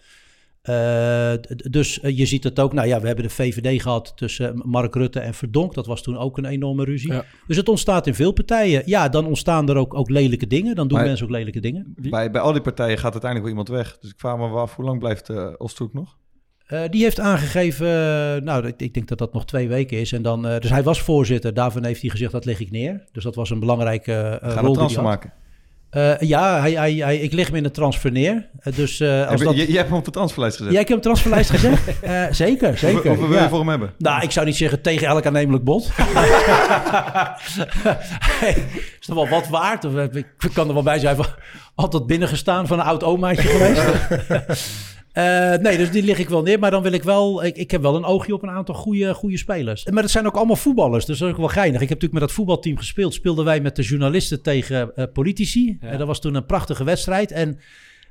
[0.65, 1.33] Eh,
[1.69, 2.73] dus eh, je ziet het ook.
[2.73, 5.73] Nou ja, we hebben de VVD gehad tussen Mark Rutte en Verdonk.
[5.73, 7.11] Dat was toen ook een enorme ruzie.
[7.11, 7.23] Ja.
[7.47, 8.81] Dus het ontstaat in veel partijen.
[8.85, 10.75] Ja, dan ontstaan er ook, ook lelijke dingen.
[10.75, 11.93] Dan doen Maar- mensen ook lelijke dingen.
[12.09, 13.97] Bij, bij al die partijen gaat uiteindelijk wel iemand weg.
[13.97, 16.17] Dus ik vraag me af, hoe lang blijft eh Ostroek nog?
[16.65, 17.87] Eh, die heeft aangegeven,
[18.43, 20.11] nou, ik, ik denk dat dat nog twee weken is.
[20.11, 21.53] En dan, eh, dus hij was voorzitter.
[21.53, 23.03] Daarvan heeft hij gezegd, dat leg ik neer.
[23.11, 25.33] Dus dat was een belangrijke eh, Gaan rol we transfer maken?
[25.95, 28.47] Eh, ja, hij, hij, hij, ik lig hem in de transfer neer.
[28.59, 29.55] Eh, dus eh, als dat...
[29.55, 30.71] je hebt hem op de transferlijst gezet.
[30.71, 31.83] Jij hebt hem transferlijst gezegd?
[32.01, 33.09] Eh, zeker, zeker.
[33.09, 33.93] Hoeveel, wil je voor hem hebben?
[33.97, 35.89] Nou, ik zou niet zeggen tegen elk aannemelijk bod.
[38.39, 38.65] hey,
[38.99, 39.85] is toch wel wat waard?
[39.85, 41.25] Of, ik kan er wel bij zijn van
[41.75, 43.83] altijd binnengestaan van een oud omaatje geweest.
[45.15, 46.59] Eh, nee, dus die lig ik wel neer.
[46.59, 47.43] Maar dan wil ik wel...
[47.43, 49.85] Ik, ik heb wel een oogje op een aantal goede, goede spelers.
[49.85, 51.05] Maar dat zijn ook allemaal voetballers.
[51.05, 51.81] Dus dat is ook wel geinig.
[51.81, 53.13] Ik heb natuurlijk met dat voetbalteam gespeeld.
[53.13, 55.77] Speelden wij met de journalisten tegen eh, politici.
[55.81, 55.87] Ja.
[55.87, 57.31] En dat was toen een prachtige wedstrijd.
[57.31, 57.59] En...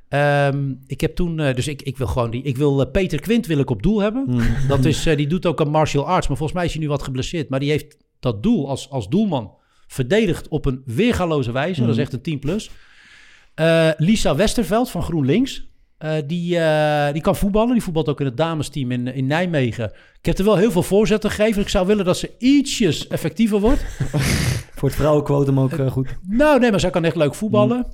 [0.09, 3.45] ehm, ik heb toen, eh, dus ik, ik wil gewoon die, ik wil Peter Quint
[3.45, 4.23] wil ik op doel hebben.
[4.27, 4.41] Mm.
[4.67, 7.03] Dat is, die doet ook een martial arts, maar volgens mij is hij nu wat
[7.03, 7.49] geblesseerd.
[7.49, 9.53] Maar die heeft dat doel als, als doelman
[9.87, 11.81] verdedigd op een weergaloze wijze.
[11.81, 12.69] Dat is echt een 10 plus.
[13.97, 15.67] Lisa Westerveld van GroenLinks.
[16.05, 17.73] Eh, die, eh, die kan voetballen.
[17.73, 19.91] Die voetbalt ook in het damesteam in, in Nijmegen.
[20.19, 21.61] Ik heb er wel heel veel voorzetten gegeven.
[21.61, 23.85] Ik zou willen dat ze ietsjes effectiever wordt.
[24.77, 26.17] Voor het vrouwenquotum ook eh, goed.
[26.21, 27.85] Nou, nee, maar zij kan echt leuk voetballen.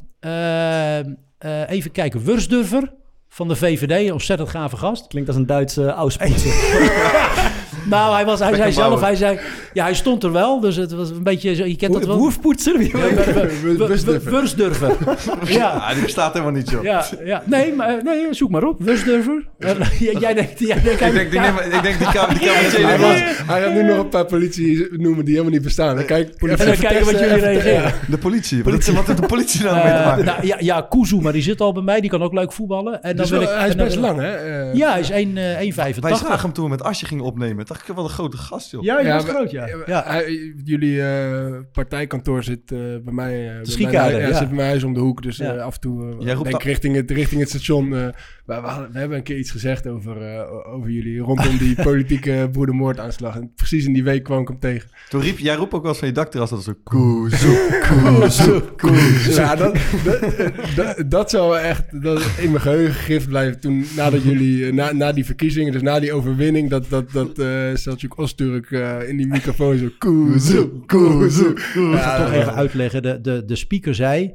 [1.68, 2.24] Even kijken.
[2.24, 2.94] Wursdurfer
[3.30, 4.06] van de VVD.
[4.06, 5.08] Een ontzettend gave gast.
[5.08, 7.48] Klinkt als een Duitse uh.
[7.90, 9.40] Nou, hij, was, hij zei zelf, hij zei,
[9.74, 12.18] ja, hij stond er wel, dus het was een beetje, zo- je kent dat wel.
[12.18, 12.82] Woefpoetser?
[12.82, 14.32] Ja, w- w- w- Wustdurfer.
[14.32, 14.96] Wursdurfer.
[15.58, 16.84] Ja, die bestaat helemaal niet, joh.
[16.84, 17.44] ja, ja.
[17.46, 18.82] Nee, maar, eh, nee, zoek maar op.
[18.82, 19.48] Wursdurfer.
[19.60, 19.72] Eh,
[20.20, 22.86] jij, denkt, jij denkt, Ik denk, die, nemen- ik denk die kan die kan meteen
[22.86, 25.96] Hij, wel- was, hij gaat nu nog een paar politie noemen die helemaal niet bestaan.
[25.96, 27.94] Dan kijk, en dan kijken wat jullie reageren.
[28.08, 28.64] De politie.
[28.64, 30.26] Wat, wat heeft de politie nou mee te Eh, maken?
[30.26, 32.02] nou, ja, ja, Kuzu, maar die zit al bij mij.
[32.02, 32.94] Die kan ook leuk voetballen.
[33.04, 34.32] En dan Dus wil wel- ik, hij is en dan best wil- lang, hè?
[34.36, 36.00] Eh, Ja, hij is 1, eh, 1,85.
[36.10, 37.61] Wij zagen hem toen we met Asje gingen opnemen.
[37.68, 38.84] Dacht ik, wel een grote gast, joh.
[38.84, 39.68] Ja, hij Ja, was maar- groot, ja.
[39.86, 43.48] Ja, hij- jullie eh, partijkantoor zit eh, bij mij.
[43.50, 44.34] eh, bij mijn ja, ja.
[44.38, 45.22] zit bij mijn huis om de hoek.
[45.24, 45.54] Dus Ja.
[45.56, 47.96] eh, af en toe eh, Jij roept denk ik richting het, richting het station.
[47.96, 48.08] eh,
[48.46, 53.36] we, we, hebben een keer iets gezegd over, eh, over jullie rondom die politieke broedermoordaanslag.
[53.36, 54.90] En precies in die week kwam ik hem tegen.
[55.10, 59.34] Toen riep, jij roept ook wel eens van je dakterras dat zo koezoe, koezoe, koezoe.
[59.34, 60.36] Ja, dat, dat,
[60.76, 63.60] dat, dat zou echt dat in mijn geheugen gegrift blijven.
[63.60, 67.76] Toen, nadat jullie, na, na die verkiezingen, dus na die overwinning, dat, dat, dat eh
[67.78, 71.54] Selçuk Osturk eh, in die microfoon zo koezoe, koezoe.
[71.76, 73.02] Ja, toch dat- even uitleggen.
[73.02, 74.34] De, de, de speaker zei...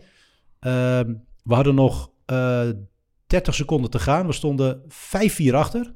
[0.60, 2.60] ehm, we hadden nog eh
[3.26, 4.26] 30 seconden te gaan.
[4.26, 5.94] We stonden 5-4 achter.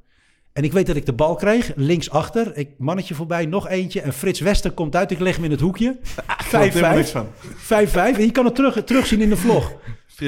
[0.52, 2.56] En ik weet dat ik de bal kreeg, linksachter.
[2.56, 4.00] Ik mannetje voorbij, nog eentje.
[4.00, 5.10] En Frits Wester komt uit.
[5.10, 5.98] Ik leg hem in het hoekje.
[6.02, 6.64] 5-5.
[6.64, 7.26] Ik helemaal niks van.
[7.56, 7.94] 5-5.
[7.94, 9.72] En je kan het terug, terugzien in de vlog.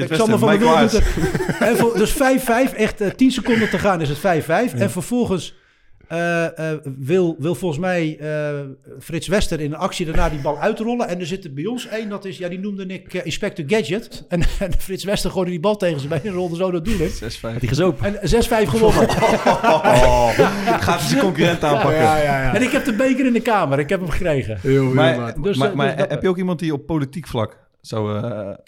[0.07, 1.67] Wester, van der.
[1.69, 4.73] En voor- Dus 5-5, echt eh, 10 seconden te gaan is het 5-5.
[4.75, 5.55] En vervolgens
[6.13, 8.59] eh, eh, wil, wil volgens mij eh,
[8.99, 11.07] Frits Wester in een actie daarna die bal uitrollen.
[11.07, 14.25] En er zit er bij ons één, dat is, ja, die noemde ik Inspector Gadget.
[14.27, 16.99] En, en Frits Wester gooide die bal tegen zijn been en rolde zo dat doel
[16.99, 17.09] in.
[17.09, 17.59] 6-5.
[17.59, 18.05] Die gezopen.
[18.05, 19.07] En 6-5 gewonnen.
[19.63, 20.29] Oh,
[20.79, 22.01] gaat hij zijn concurrent aanpakken.
[22.01, 22.55] ja, ja, ja.
[22.55, 23.79] En ik heb de beker in de kamer.
[23.79, 24.57] Ik heb hem gekregen.
[24.61, 25.41] Heel, heel Maar.
[25.41, 28.21] Dus, maar, maar dus heb je ook iemand die op politiek vlak zou, eh,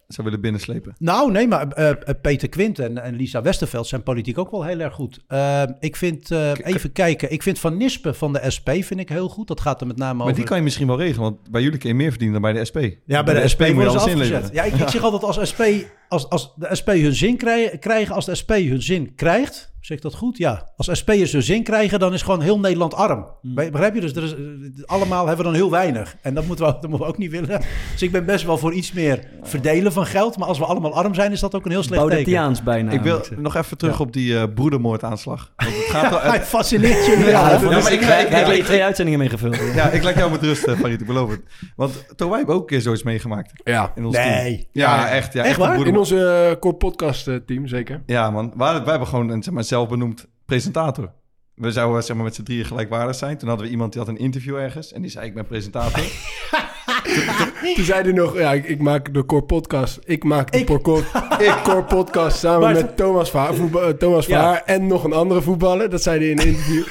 [0.08, 0.96] zou willen binnenslepen?
[0.98, 4.64] Nou, nee, maar eh, eh, Peter Quint en, en Lisa Westerveld zijn politiek ook wel
[4.64, 5.20] heel erg goed.
[5.28, 9.30] Eh, ik vind, even kijken, ik vind Van Nispen van de SP vind ik heel
[9.30, 9.48] goed.
[9.48, 10.36] Dat gaat er met name Maar over...
[10.38, 12.62] die kan je misschien wel regelen, want bij jullie kun je meer verdienen dan bij
[12.62, 12.80] de SP.
[13.06, 14.50] Ja, bij de, SP, moet je alles inleveren.
[14.54, 15.62] Ja, ik, ik zeg altijd als, SP,
[16.08, 19.98] als, als de SP hun zin krij- krijgen, als de SP hun zin krijgt, zeg
[19.98, 20.38] ik dat goed?
[20.38, 20.70] Ja.
[20.78, 23.26] Als SP'ers hun zin krijgen, dan is gewoon heel Nederland arm.
[23.42, 24.02] Be- Begrijp je?
[24.02, 24.40] Dus er is, eh,
[24.86, 26.16] allemaal hebben we dan heel weinig.
[26.22, 27.62] En dat moeten, we, dat moeten we ook niet willen.
[27.92, 30.38] Dus ik ben best wel voor iets meer verdelen van geld.
[30.38, 32.16] Maar als we allemaal arm zijn, is dat ook een heel slecht teken.
[32.16, 32.92] Baudetiaans bijna.
[32.92, 35.52] Ik wil nog even terug op die eh, broedermoordaanslag.
[35.56, 37.26] Want het gaat wel- Hij fascineert jullie.
[37.26, 39.58] Ja, Ja, ik- wij- wij hier twee uitzendingen mee gevuld.
[39.76, 41.42] Ja, ik laat jou met rust, eh, Farid, ik beloof het.
[41.76, 43.92] Want Toon, wij hebben ook een keer zoiets meegemaakt Ja.
[43.96, 44.30] in ons team.
[44.30, 44.68] Nee.
[44.72, 45.34] Ja, echt.
[45.34, 45.86] Ja, Echt waar?
[45.88, 48.02] In onze uh, core podcast eh, team, zeker.
[48.06, 48.54] Ja, man.
[48.58, 51.12] Hadden- wij hebben gewoon een zeg maar, zelfbenoemd presentator.
[51.56, 53.38] we zouden zeg maar, met z'n drieën gelijkwaardig zijn.
[53.38, 54.94] Toen hadden we iemand die had een interview ergens.
[54.94, 56.04] En die zei, ik ben presentator.
[57.76, 60.00] Toen zei hij nog, ja, ik, ik maak de Core Podcast.
[60.04, 61.04] Ik maak de Core,
[61.48, 64.66] ik Core Podcast samen Maar- met Thomas Vaar, voetba- eh, Thomas Ja.
[64.66, 65.90] En nog een andere voetballer.
[65.90, 66.84] Dat zei hij in een interview.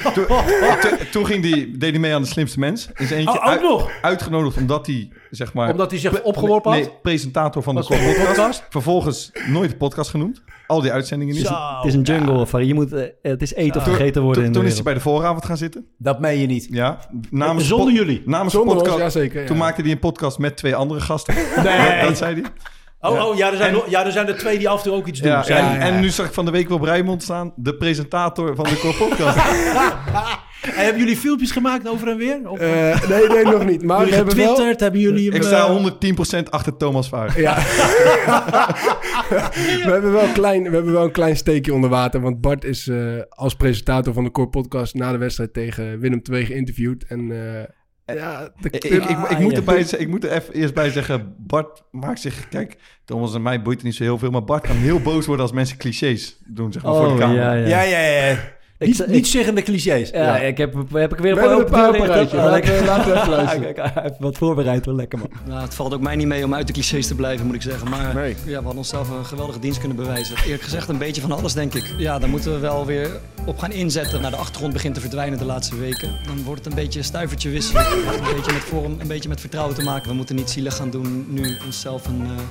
[1.11, 2.89] toen, ging die, deed hij mee aan de slimste mens.
[2.93, 3.89] Is eentje Oh, ook uit- nog?
[4.01, 5.71] uitgenodigd omdat hij, zeg maar...
[5.71, 6.79] Omdat hij zich opgeworpen had?
[6.81, 8.27] Nee, presentator van de Was een podcast.
[8.27, 8.63] podcast?
[8.69, 10.41] Vervolgens nooit de podcast genoemd.
[10.67, 11.45] Al die uitzendingen niet.
[11.47, 12.67] Zo, Het is een jungle, Farid.
[12.67, 14.83] Je moet, eh, het is eten of gegeten worden toen, in de toen is hij
[14.83, 15.85] bij de vooravond gaan zitten.
[15.97, 16.67] dat meen je niet.
[16.69, 18.21] Ja, namens Zonder jullie?
[18.25, 19.03] Namens Zonder ons, podcast.
[19.03, 19.41] ja zeker.
[19.41, 19.47] ja.
[19.47, 21.33] Toen maakte hij een podcast met twee andere gasten.
[21.63, 22.01] Nee.
[22.07, 22.43] Dat zei hij.
[22.99, 24.83] Oh, oh ja, er zijn, En- nog- ja, er zijn er twee die af en
[24.83, 25.31] toe ook iets doen.
[25.31, 27.53] Ja, zei en, nu zag ik van de week op Rijmond staan.
[27.55, 29.37] De presentator van de Core Podcast.
[30.65, 32.49] En hebben jullie filmpjes gemaakt over en weer?
[32.49, 33.83] Of Eh, nee, nee, nog niet.
[33.83, 34.47] Maar we jullie hebben wel...
[34.47, 34.79] getwitterd?
[34.79, 35.35] Hebben jullie hem...
[35.35, 37.39] ik sta eh, 110% achter Thomas Vaar.
[37.39, 37.55] Ja.
[39.29, 42.21] we, hebben wel een klein, we hebben wel een klein steekje onder water.
[42.21, 42.97] Want Bart is eh,
[43.29, 47.03] als presentator van de Core Podcast na de wedstrijd tegen Willem II geïnterviewd.
[47.07, 47.63] En eh,
[48.05, 49.57] ja, de, Ik, ik, ik, ik moet ja.
[49.57, 52.47] erbij, ze- ik moet er even eerst bij zeggen, Bart maakt zich...
[52.49, 55.25] Kijk, Thomas en mij boeit het niet zo heel veel, maar Bart kan heel boos
[55.25, 57.53] worden als mensen clichés doen, zeg maar, voor de Oh, camera.
[57.53, 57.81] ja, ja.
[57.83, 58.37] Ja, ja, ja.
[58.85, 60.09] Niet, ik- niet zeggende clichés.
[60.09, 62.37] Ja, ik heb, heb ik weer een paar op rijtje.
[62.37, 64.15] Laten we even luisteren.
[64.19, 65.29] Wat voorbereid, wel lekker man.
[65.47, 67.61] Nou, het valt ook mij niet mee om uit de clichés te blijven, moet ik
[67.61, 67.89] zeggen.
[67.89, 68.35] Maar Nee.
[68.45, 70.35] ja, we hadden onszelf een geweldige dienst kunnen bewijzen.
[70.45, 71.93] Eerlijk gezegd een beetje van alles, denk ik.
[71.97, 73.09] Ja, daar moeten we wel weer
[73.45, 74.21] op gaan inzetten.
[74.21, 76.09] Naar de achtergrond begint te verdwijnen de laatste weken.
[76.25, 77.85] Dan wordt het een beetje een stuivertje wisselen.
[77.85, 80.09] Een beetje met vorm, een beetje met vertrouwen te maken.
[80.09, 82.43] We moeten niet zielig gaan doen, nu onszelf een, eh,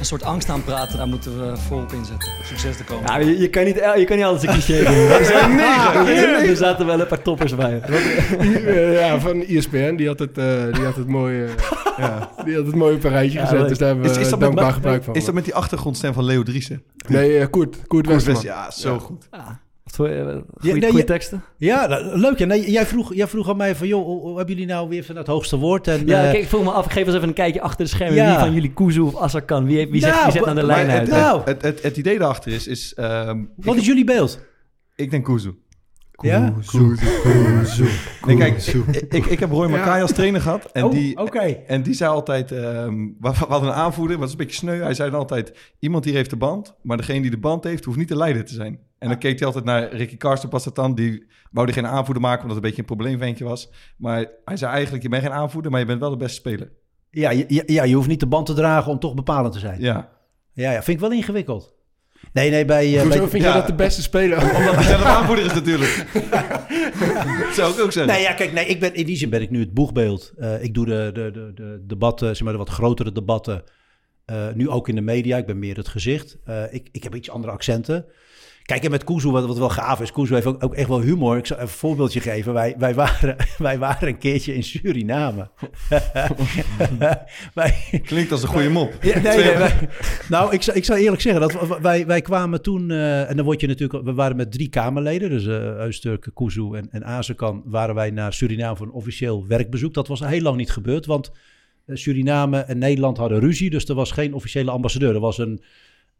[0.00, 0.98] een soort angst aanpraten.
[0.98, 2.28] Daar moeten we volop inzetten.
[2.44, 3.06] Succes te komen.
[3.06, 4.94] Ja, je, je, kan niet, je kan niet alles een cliché doen.
[4.94, 6.48] Er zijn negen.
[6.48, 7.80] Er zaten wel een paar toppers bij.
[8.92, 9.94] Ja, van ESPN.
[9.96, 11.48] Die had het, eh, die had het mooi, eh,
[11.98, 12.30] Ja.
[12.44, 13.58] die had het mooi op een rijtje Ja, gezet.
[13.58, 13.68] leuk.
[13.68, 15.14] dus daar hebben we Is, is, dat dankbaar met, gebruik van.
[15.14, 16.82] is dat met die achtergrondstem van Leo Driessen?
[17.08, 17.70] Nee, eh, Koert.
[17.70, 18.42] Koert Koert Westerman.
[18.42, 19.28] West- Ja, zo goed.
[19.94, 20.22] Voor, eh, Ja,
[20.58, 21.42] goeie, nee, goeie je- teksten?
[21.56, 22.38] Ja, nou, leuk.
[22.38, 22.46] Ja.
[22.46, 25.04] Nee, jij, vroeg, jij vroeg aan mij van, joh, hoe, hoe hebben jullie nou weer
[25.04, 25.88] van het hoogste woord?
[25.88, 26.84] En, Ja, eh, kijk, ik vroeg me af.
[26.84, 28.14] Ik geef eens even een kijkje achter de schermen.
[28.16, 28.30] Ja.
[28.30, 29.64] Wie van jullie Kuzu of Assakan?
[29.64, 31.00] Wie, wie, zet, Nou, wie zet aan de maar lijn uit?
[31.00, 31.40] het, Nou.
[31.44, 32.66] het, het, het idee daarachter is...
[32.66, 34.40] is ehm, wat ik, is jullie beeld?
[34.96, 35.50] ik denk Kuzu.
[36.22, 36.52] Ja?
[38.26, 40.64] Nee, kijk, ik, ik, ik heb Roy Makai als trainer gehad.
[40.72, 41.56] En Oh, die.
[41.66, 44.66] En die zei altijd, ehm, we, we hadden een aanvoerder, maar dat is een beetje
[44.66, 44.80] sneu.
[44.82, 47.84] Hij zei dan altijd, iemand hier heeft de band, maar degene die de band heeft,
[47.84, 48.78] hoeft niet de leider te zijn.
[49.00, 50.94] En dan keek hij altijd naar Ricky Karsten, was dat dan.
[50.94, 53.70] Die wou geen aanvoerder maken, omdat het een beetje een probleemventje was.
[53.96, 56.70] Maar hij zei eigenlijk, je bent geen aanvoerder, maar je bent wel de beste speler.
[57.10, 59.58] Ja, je- ja, ja, je hoeft niet de band te dragen om toch bepalend te
[59.58, 59.80] zijn.
[59.80, 60.08] Ja,
[60.52, 61.74] Ja, ja vind ik wel ingewikkeld.
[62.32, 62.94] Nee, nee, bij...
[62.94, 63.48] eh, Hoezo bij vind ja.
[63.48, 64.38] jij dat de beste speler?
[64.56, 66.06] omdat hij zelf aanvoerder is natuurlijk.
[67.46, 68.12] dat zou ik ook zeggen.
[68.12, 70.32] Nee, ja, kijk, nee, ik ben, in die zin ben ik nu het boegbeeld.
[70.38, 73.62] Eh, ik doe de, de, de, de debatten, zeg maar de wat grotere debatten,
[74.24, 75.36] eh, nu ook in de media.
[75.36, 76.38] Ik ben meer het gezicht.
[76.44, 78.04] Eh, ik, ik heb iets andere accenten.
[78.70, 81.00] Kijk, en met Kuzu, wat, wat wel gaaf is, Kuzu heeft ook, ook echt wel
[81.00, 81.36] humor.
[81.36, 82.52] Ik zal even een voorbeeldje geven.
[82.52, 85.50] Wij, wij, waren, wij waren een keertje in Suriname.
[87.54, 88.92] wij, Klinkt als een goede mop.
[89.02, 89.88] ja, nee, nee, wij-
[90.28, 93.44] nou, ik zou, ik zou eerlijk zeggen, dat wij, wij kwamen toen, eh, en dan
[93.44, 97.62] word je natuurlijk, we waren met drie Kamerleden, dus eh Eusturk, Kuzu en, en Azekan,
[97.64, 99.94] waren wij naar Suriname voor een officieel werkbezoek.
[99.94, 101.30] Dat was heel lang niet gebeurd, want
[101.86, 105.14] eh, Suriname en Nederland hadden ruzie, dus er was geen officiële ambassadeur.
[105.14, 105.62] Er was een,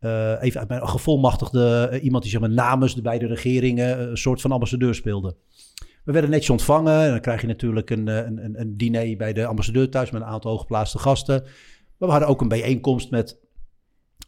[0.01, 4.07] eh, even uit mijn gevolmachtigde, eh, iemand die zeg maar namens de beide regeringen eh,
[4.07, 5.37] een soort van ambassadeur speelde.
[6.05, 7.01] We werden netjes ontvangen.
[7.01, 10.29] En dan krijg je natuurlijk een, een, een, diner bij de ambassadeur thuis met een
[10.29, 11.43] aantal hooggeplaatste gasten.
[11.43, 13.39] Maar we hadden ook een bijeenkomst met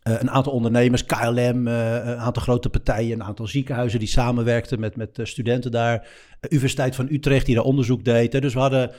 [0.03, 5.21] een aantal ondernemers, KLM, een aantal grote partijen, een aantal ziekenhuizen die samenwerkten met, met
[5.23, 6.09] studenten daar.
[6.49, 8.33] Universiteit van Utrecht die daar onderzoek deed.
[8.33, 8.91] Dus we hadden.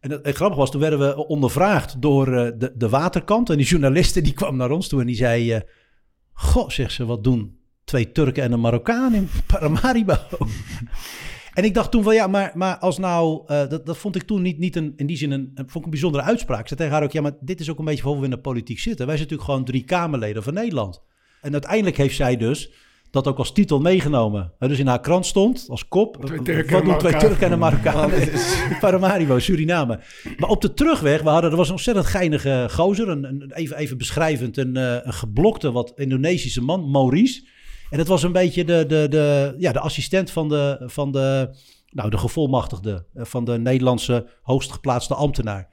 [0.00, 2.26] En het, het grappige was, toen werden we ondervraagd door
[2.58, 3.50] de, de waterkant.
[3.50, 5.62] En die journalisten die kwam naar ons toe en die zei...
[6.34, 10.16] Goh, zegt ze, wat doen twee Turken en een Marokkaan in Paramaribo?
[11.54, 14.22] En ik dacht toen van ja, maar, maar als nou, eh, dat, dat vond ik
[14.22, 16.60] toen niet, niet een, in die zin een, vond ik een bijzondere uitspraak.
[16.60, 18.30] Ik zei tegen haar ook, ja, maar dit is ook een beetje hoe we in
[18.30, 19.06] de politiek zitten.
[19.06, 21.02] Wij zijn natuurlijk gewoon drie Kamerleden van Nederland.
[21.40, 22.70] En uiteindelijk heeft zij dus
[23.14, 24.52] dat ook als titel meegenomen.
[24.58, 27.16] Eh, dus in haar krant stond, als kop, Twee wat Turken doen twee.
[27.16, 28.28] Turken en een Marokkaan in
[28.80, 30.00] Paramaribo, Suriname.
[30.36, 33.76] Maar op de terugweg, we hadden, er was een ontzettend geinige gozer, een, een, even,
[33.76, 37.46] even beschrijvend, een, eh, een geblokte, wat Indonesische man, Maurice.
[37.90, 41.50] En het was een beetje de, de, de, ja, de assistent van de, van de,
[41.90, 45.68] nou, de gevolmachtigde eh, van de Nederlandse hoogst geplaatste ambtenaar.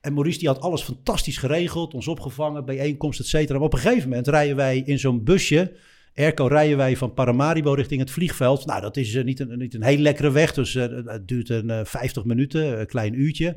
[0.00, 3.58] En Maurice die had alles fantastisch geregeld, ons opgevangen, bijeenkomst, et cetera.
[3.58, 5.76] Maar op een gegeven moment rijden wij in zo'n busje,
[6.14, 8.66] Erco, rijden wij van Paramaribo richting het vliegveld.
[8.66, 11.48] Nou, dat is eh, niet, een, niet een heel lekkere weg, dus eh, het duurt
[11.48, 13.56] een eh, 50 minuten, een klein uurtje.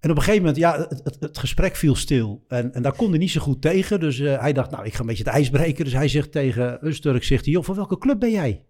[0.00, 2.44] En op een gegeven moment, ja, het, het, gesprek viel stil.
[2.48, 4.00] En, en daar kon hij niet zo goed tegen.
[4.00, 5.84] Dus eh, hij dacht, nou, ik ga een beetje het ijs breken.
[5.84, 8.64] Dus hij zegt tegen Usturk, zegt hij, joh, van welke club ben jij?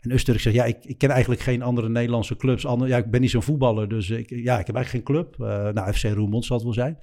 [0.00, 2.62] En Usturk zegt, ja, ik, ik ken eigenlijk geen andere Nederlandse clubs.
[2.62, 5.36] Ja, ik ben niet zo'n voetballer, dus ik, ja, ik heb eigenlijk geen club.
[5.40, 6.98] Uh, nou, FC Roermond zal het wel zijn.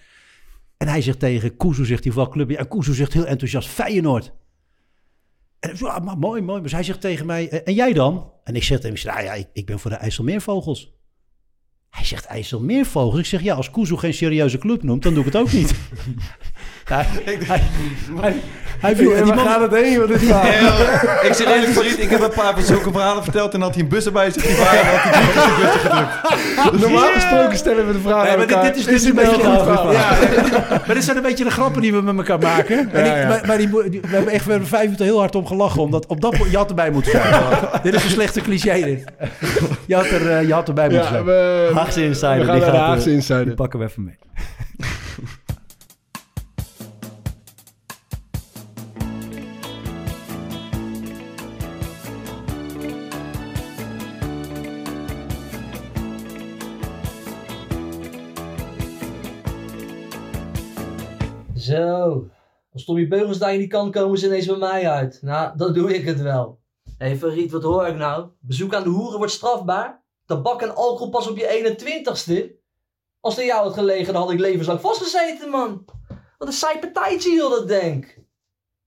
[0.77, 2.49] En hij zegt tegen Kuzu, zegt hij, wat club?
[2.49, 4.33] Ja, Kuzu zegt heel enthousiast, Feyenoord.
[5.59, 6.61] En ja, maar mooi, mooi.
[6.61, 8.31] Dus hij zegt tegen mij, en jij dan?
[8.43, 10.93] En ik zeg tegen hem, nou ja, ik, ik ben voor de IJsselmeervogels.
[11.89, 13.19] Hij zegt IJsselmeervogels.
[13.19, 15.73] Ik zeg, ja, als Kuzu geen serieuze club noemt, dan doe ik het ook niet.
[16.89, 17.05] hij,
[17.47, 17.61] hij,
[18.21, 18.35] hij,
[18.79, 22.09] hij viel, en die man gaat het heen, wat is Ik zeg eerlijk, Farid, ik
[22.09, 24.55] heb een paar van zulke verhalen verteld en had hij een bus erbij zich die
[24.57, 26.81] waren en had hij gedrukt.
[26.81, 29.91] Normaal gesproken stellen we de vraag Nee, maar dit, dit is dus een het beetje
[29.91, 30.17] ja,
[30.85, 32.89] Maar dit zijn een beetje de grappen die we met elkaar maken.
[32.93, 33.27] En Ja, ik- ja.
[33.27, 35.81] Maar, maar die, we hebben echt we hebben vijf minuten heel hard om gelachen.
[35.81, 37.33] Omdat op dat je had erbij moeten zijn.
[37.83, 39.03] dit is een slechte cliché dit.
[39.85, 41.25] Je had, er, eh, je had erbij moeten Ja, zijn.
[41.25, 42.37] we, Haagse Insider.
[42.39, 43.53] we gaan die naar de gaat, Haagse Die Insider.
[43.53, 44.17] pakken we even mee.
[61.69, 62.29] Zo,
[62.71, 65.19] als Tommy Beugelsdijk niet kan, komen ze ineens bij mij uit.
[65.21, 66.59] Nou, dan doe ik het wel.
[66.97, 68.29] Hé hey, Verriet, wat hoor ik nou?
[68.39, 70.03] Bezoek aan de hoeren wordt strafbaar?
[70.25, 72.57] Tabak en alcohol pas op je 21ste?
[73.19, 75.85] Als het jou had gelegen, dan had ik levenslang vastgezeten, man.
[76.37, 78.17] Wat een saai partijtje heel dat denk.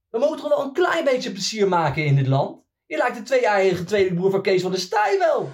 [0.09, 2.63] We moeten toch wel een klein beetje plezier maken in dit land?
[2.87, 5.51] Je lijkt de twee-eigen tweede broer van Kees van der Staaij wel.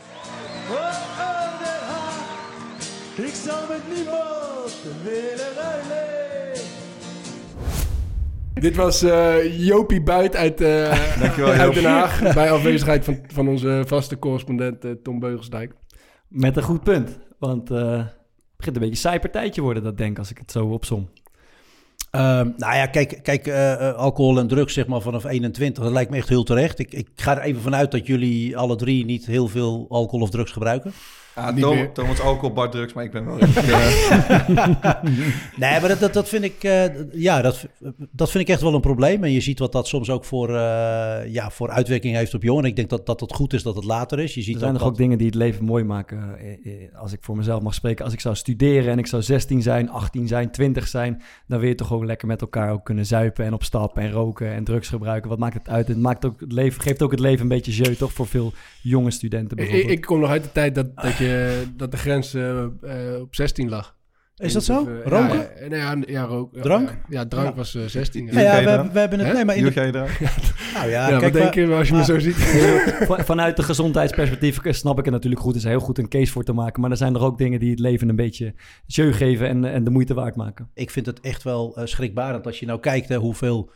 [3.17, 6.18] Ik zal met niemand willen ruilen.
[8.61, 11.75] Dit was eh, Jopie Buit uit, eh, Dankjewel, uit.
[11.75, 12.35] Den Haag.
[12.35, 15.73] Bij afwezigheid van, van onze vaste correspondent eh, Tom Beugelsdijk.
[16.29, 17.19] Met een goed punt.
[17.39, 20.39] Want eh, het begint een beetje een saai partijtje worden, dat denk ik, als ik
[20.39, 21.09] het zo opsom.
[22.11, 23.49] Ehm, nou ja, kijk, kijk
[23.97, 26.79] alcohol en drugs zeg maar vanaf 21, dat lijkt me echt heel terecht.
[26.79, 30.31] Ik, ik ga er even vanuit dat jullie alle drie niet heel veel alcohol of
[30.31, 30.93] drugs gebruiken.
[31.39, 31.93] Ja, Niet Tom-.
[31.93, 33.39] Thomas alcohol, Bart drugs, maar ik ben wel.
[35.57, 37.67] Nee, maar dat, dat, dat vind ik, eh, ja, dat,
[38.11, 39.25] dat vind ik echt wel een probleem.
[39.25, 42.69] En je ziet wat dat soms ook voor, eh, ja, voor uitwerking heeft op jongeren.
[42.71, 44.35] Ik denk dat, dat het goed is dat het later is.
[44.35, 46.39] Je ziet Er zijn ook nog ook dat- dingen die het leven mooi maken.
[46.39, 48.05] eh, Als ik voor mezelf mag spreken.
[48.05, 51.23] Als ik zou studeren en ik zou 16 zijn, 18 zijn, 20 zijn...
[51.47, 54.11] dan wil je toch gewoon lekker met elkaar ook kunnen zuipen en op stap en
[54.11, 55.31] roken en drugs gebruiken.
[55.31, 55.89] Wat maakt het uit?
[55.89, 58.13] Het maakt ook het leven, geeft ook het leven een beetje jeu, toch?
[58.13, 59.91] Voor veel jonge studenten Ik, bijvoorbeeld.
[59.99, 61.28] ik kom nog uit de tijd dat, dat, je,
[61.77, 63.97] dat de grens eh, eh, op 16 lag.
[64.37, 64.87] Is dat zo?
[64.87, 65.37] Eh, Roken?
[65.39, 66.89] Ja, ja, nee, ja, ja, rook, Drank?
[66.89, 67.55] Ja, ja, drank Ja.
[67.55, 68.27] was eh, 16.
[68.27, 69.29] Ja, Ja, ja, we, we hebben het.
[69.29, 69.35] Hè?
[69.35, 69.71] Nee, maar in de,
[70.75, 72.35] nou ja, Ja, kijk, wat denk je als je me maar- zo ziet?
[73.09, 75.53] Van- Vanuit de gezondheidsperspectief snap ik het natuurlijk goed.
[75.55, 76.81] Er is heel goed een case voor te maken.
[76.81, 78.55] Maar er zijn er ook dingen die het leven een beetje
[78.87, 80.71] jeu geven en, en de moeite waard maken.
[80.75, 83.71] ik vind het echt wel eh, schrikbarend als je nou kijkt hè, hoeveel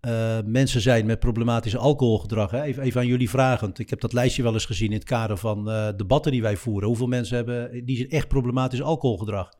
[0.00, 2.50] eh, mensen zijn met problematisch alcoholgedrag.
[2.50, 2.62] Hè.
[2.62, 3.78] Even, even aan jullie vragend.
[3.78, 6.56] Ik heb dat lijstje wel eens gezien in het kader van eh, debatten die wij
[6.56, 6.88] voeren.
[6.88, 9.52] Hoeveel mensen hebben die zijn echt problematisch alcoholgedrag?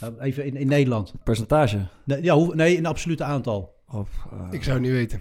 [0.00, 1.12] Nou, even in, in Nederland.
[1.24, 1.86] Percentage.
[2.04, 3.74] Nee, ja, hoe, nee, een absolute aantal.
[3.88, 5.20] Of, eh, Ik zou het niet weten.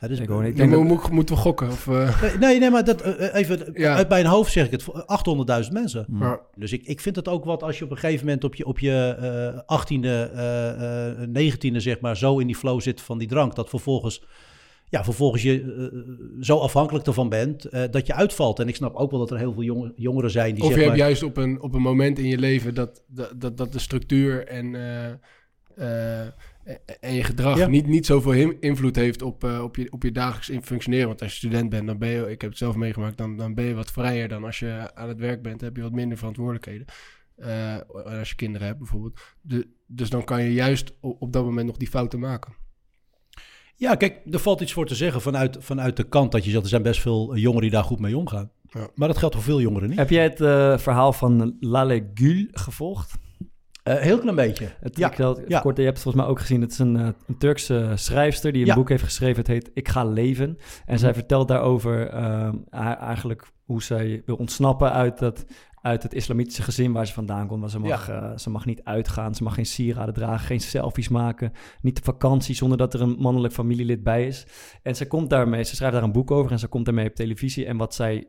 [0.00, 0.10] Ik.
[0.46, 1.68] Ik denk dat- moet- moeten we gokken?
[1.68, 3.94] Of, eh, nee, nee, nee, maar dat, eh, even Ja.
[3.94, 5.06] uit mijn hoofd zeg ik het.
[5.06, 6.04] 800.000 mensen.
[6.08, 8.54] maar, Dus ik, ik vind het ook wat als je op een gegeven moment op
[8.54, 13.00] je, op je eh, 18e, eh, eh, 19e zeg maar zo in die flow zit
[13.00, 13.54] van die drank.
[13.54, 14.22] Dat vervolgens,
[14.88, 15.98] ja, vervolgens je eh,
[16.42, 18.58] zo afhankelijk ervan bent eh, dat je uitvalt.
[18.58, 20.74] En ik snap ook wel dat er heel veel jonge- jongeren zijn die of je
[20.76, 20.96] hebt maar...
[20.96, 24.46] juist op een, op een moment in je leven dat, dat, dat, dat de structuur
[24.46, 26.26] en, eh, eh,
[27.00, 27.66] en je gedrag Ja.
[27.66, 31.06] niet, niet zoveel invloed heeft op, eh, op, je, op je dagelijks in functioneren.
[31.06, 33.54] Want als je student bent, dan ben je, ik heb het zelf meegemaakt, dan, dan
[33.54, 35.60] ben je wat vrijer dan als je aan het werk bent.
[35.60, 36.86] heb je wat minder verantwoordelijkheden.
[37.36, 37.76] Eh,
[38.18, 39.20] als je kinderen hebt bijvoorbeeld.
[39.40, 42.52] De, dus dan kan je juist op, op dat moment nog die fouten maken.
[43.76, 46.62] Ja, kijk, er valt iets voor te zeggen vanuit, vanuit de kant dat je zegt,
[46.62, 48.50] er zijn best veel jongeren die daar goed mee omgaan.
[48.68, 48.88] Ja.
[48.94, 49.98] Maar dat geldt voor veel jongeren niet.
[49.98, 53.14] Heb jij het eh, verhaal van Lale Gül gevolgd?
[53.82, 54.68] Eh, heel klein beetje.
[54.80, 55.60] Het, Ja, ik ja.
[55.60, 56.60] kort, je hebt het volgens mij ook gezien.
[56.60, 58.74] Het is een, eh, een Turkse schrijfster die een Ja.
[58.74, 59.36] boek heeft geschreven.
[59.36, 60.58] Het heet Ik ga leven.
[60.86, 62.14] En zij vertelt daarover
[62.70, 65.44] haar- eigenlijk hoe zij wil ontsnappen uit, dat,
[65.82, 67.60] uit het islamitische gezin waar ze vandaan komt.
[67.60, 71.08] Want ze mag, eh, ze mag niet uitgaan, ze mag geen sieraden dragen, geen selfies
[71.08, 71.52] maken.
[71.82, 74.46] Niet op vakantie zonder dat er een mannelijk familielid bij is.
[74.82, 77.14] En ze komt daarmee, ze schrijft daar een boek over en ze komt daarmee op
[77.14, 77.66] televisie.
[77.66, 78.26] En wat zij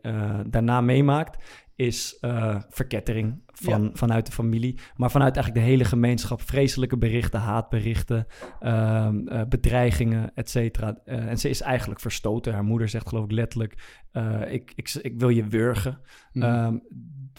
[0.48, 1.44] daarna meemaakt
[1.82, 6.42] is eh, verkettering van, vanuit de familie, maar vanuit eigenlijk de hele gemeenschap.
[6.42, 8.26] Vreselijke berichten, haatberichten,
[8.60, 11.00] ehm, eh, bedreigingen, et cetera.
[11.06, 12.54] Eh, en ze is eigenlijk verstoten.
[12.54, 14.02] Haar moeder zegt geloof ik letterlijk,
[14.50, 16.00] ik, ik, ik wil je wurgen.
[16.34, 16.46] Mhm.
[16.46, 16.78] Ehm,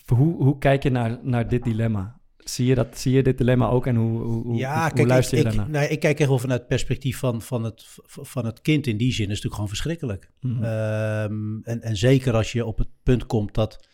[0.07, 2.21] hoe, hoe kijk je naar, naar dit dilemma?
[2.37, 5.09] Zie je, dat, zie je dit dilemma ook en hoe, hoe, hoe- Ja, hoe kijk,
[5.09, 5.71] luister je ik, daarnaar?
[5.71, 8.97] nee, ik kijk echt wel vanuit het perspectief van, van, het, van het kind in
[8.97, 9.23] die zin.
[9.23, 10.31] is natuurlijk gewoon verschrikkelijk.
[10.41, 10.63] Mhm.
[10.65, 13.89] Ehm, en, en zeker als je op het punt komt dat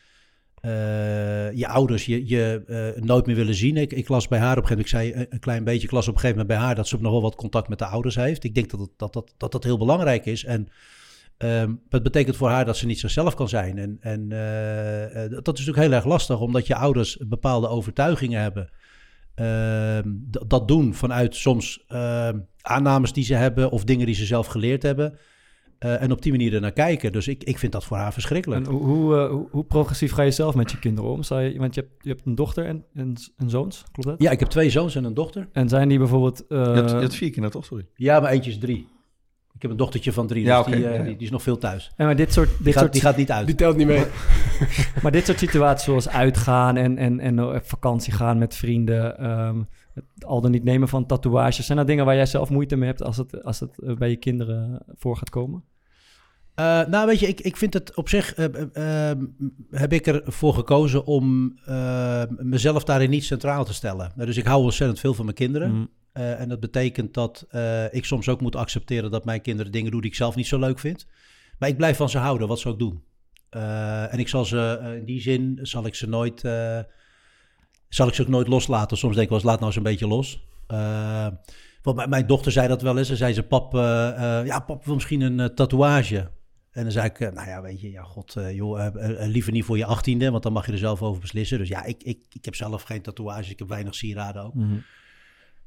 [0.61, 3.77] eh, je ouders je, je eh, nooit meer willen zien.
[3.77, 5.87] Ik, ik las bij haar op een gegeven moment, ik zei een- een klein beetje,
[5.89, 7.87] ik op een gegeven moment bij haar dat ze nog wel wat contact met de
[7.87, 8.45] ouders heeft.
[8.45, 10.45] Ik denk dat dat, dat, dat, dat heel belangrijk is.
[10.45, 10.69] En
[11.37, 13.79] ehm het betekent voor haar dat ze niet zichzelf kan zijn.
[13.79, 18.41] En, en eh, eh, dat is natuurlijk heel erg lastig, omdat je ouders bepaalde overtuigingen
[18.43, 18.69] hebben.
[19.35, 20.03] Ehm,
[20.47, 24.83] dat doen vanuit soms ehm, aannames die ze hebben of dingen die ze zelf geleerd
[24.83, 25.19] hebben.
[25.79, 27.13] Eh, en op die manier ernaar kijken.
[27.13, 28.67] Dus ik, ik vind dat voor haar verschrikkelijk.
[28.67, 31.23] En hoe, hoe, eh, hoe, hoe progressief ga je zelf met je kinderen om?
[31.23, 34.23] Zou je, want je hebt, je hebt een dochter en, en, en zoons, klopt dat?
[34.23, 35.49] Ja, ik heb twee zoons en een dochter.
[35.53, 36.47] En zijn die bijvoorbeeld...
[36.47, 37.65] eh, Je had, je had vier kinderen, toch?
[37.65, 37.87] Sorry.
[37.95, 38.87] Ja, maar eentje is drie.
[39.55, 41.03] Ik heb een dochtertje van drie, Ja, dus die, eh, ja, ja.
[41.03, 41.93] die, die is nog veel thuis.
[41.97, 43.47] en maar dit soort, dit Die gaat, soort, die gaat niet uit.
[43.47, 44.05] Die telt niet mee.
[45.03, 49.19] maar dit soort situaties zoals uitgaan en, en, en op vakantie gaan met vrienden...
[49.19, 49.63] ehm,
[49.95, 51.67] het al dan niet nemen van tatoeages.
[51.67, 54.11] Zijn dat dingen waar jij zelf moeite mee hebt als het, als het eh, bij
[54.11, 55.65] je kinderen voor gaat komen?
[56.55, 58.35] Eh, nou, weet je, ik, ik vind het op zich.
[58.35, 59.19] eh, eh, eh,
[59.71, 64.13] heb ik ervoor gekozen om eh, mezelf daarin niet centraal te stellen.
[64.17, 65.71] Dus ik hou ontzettend veel van mijn kinderen.
[65.75, 65.85] Mhm.
[66.19, 69.91] Eh, en dat betekent dat eh, ik soms ook moet accepteren dat mijn kinderen dingen
[69.91, 71.07] doen die ik zelf niet zo leuk vind.
[71.59, 73.03] Maar ik blijf van ze houden, wat ze ook doen.
[73.51, 76.41] Eh, en ik zal ze in die zin zal ik ze nooit.
[77.89, 78.97] zal ik ze ook nooit loslaten.
[78.97, 80.47] Soms denk ik wel eens, laat nou eens een beetje los.
[81.83, 83.09] Want mijn, dochter zei dat wel eens.
[83.09, 83.73] Ze zei ze, pap,
[84.45, 86.31] ja, pap wil misschien een tatoeage.
[86.71, 88.87] En dan zei ik, nou ja, weet je, ja, god, joh,
[89.19, 91.59] liever niet voor je achttiende, want dan mag je er zelf over beslissen.
[91.59, 94.55] Dus ja, ik, ik, ik heb zelf geen tatoeages, ik heb weinig sieraden ook.
[94.55, 94.77] Mhm.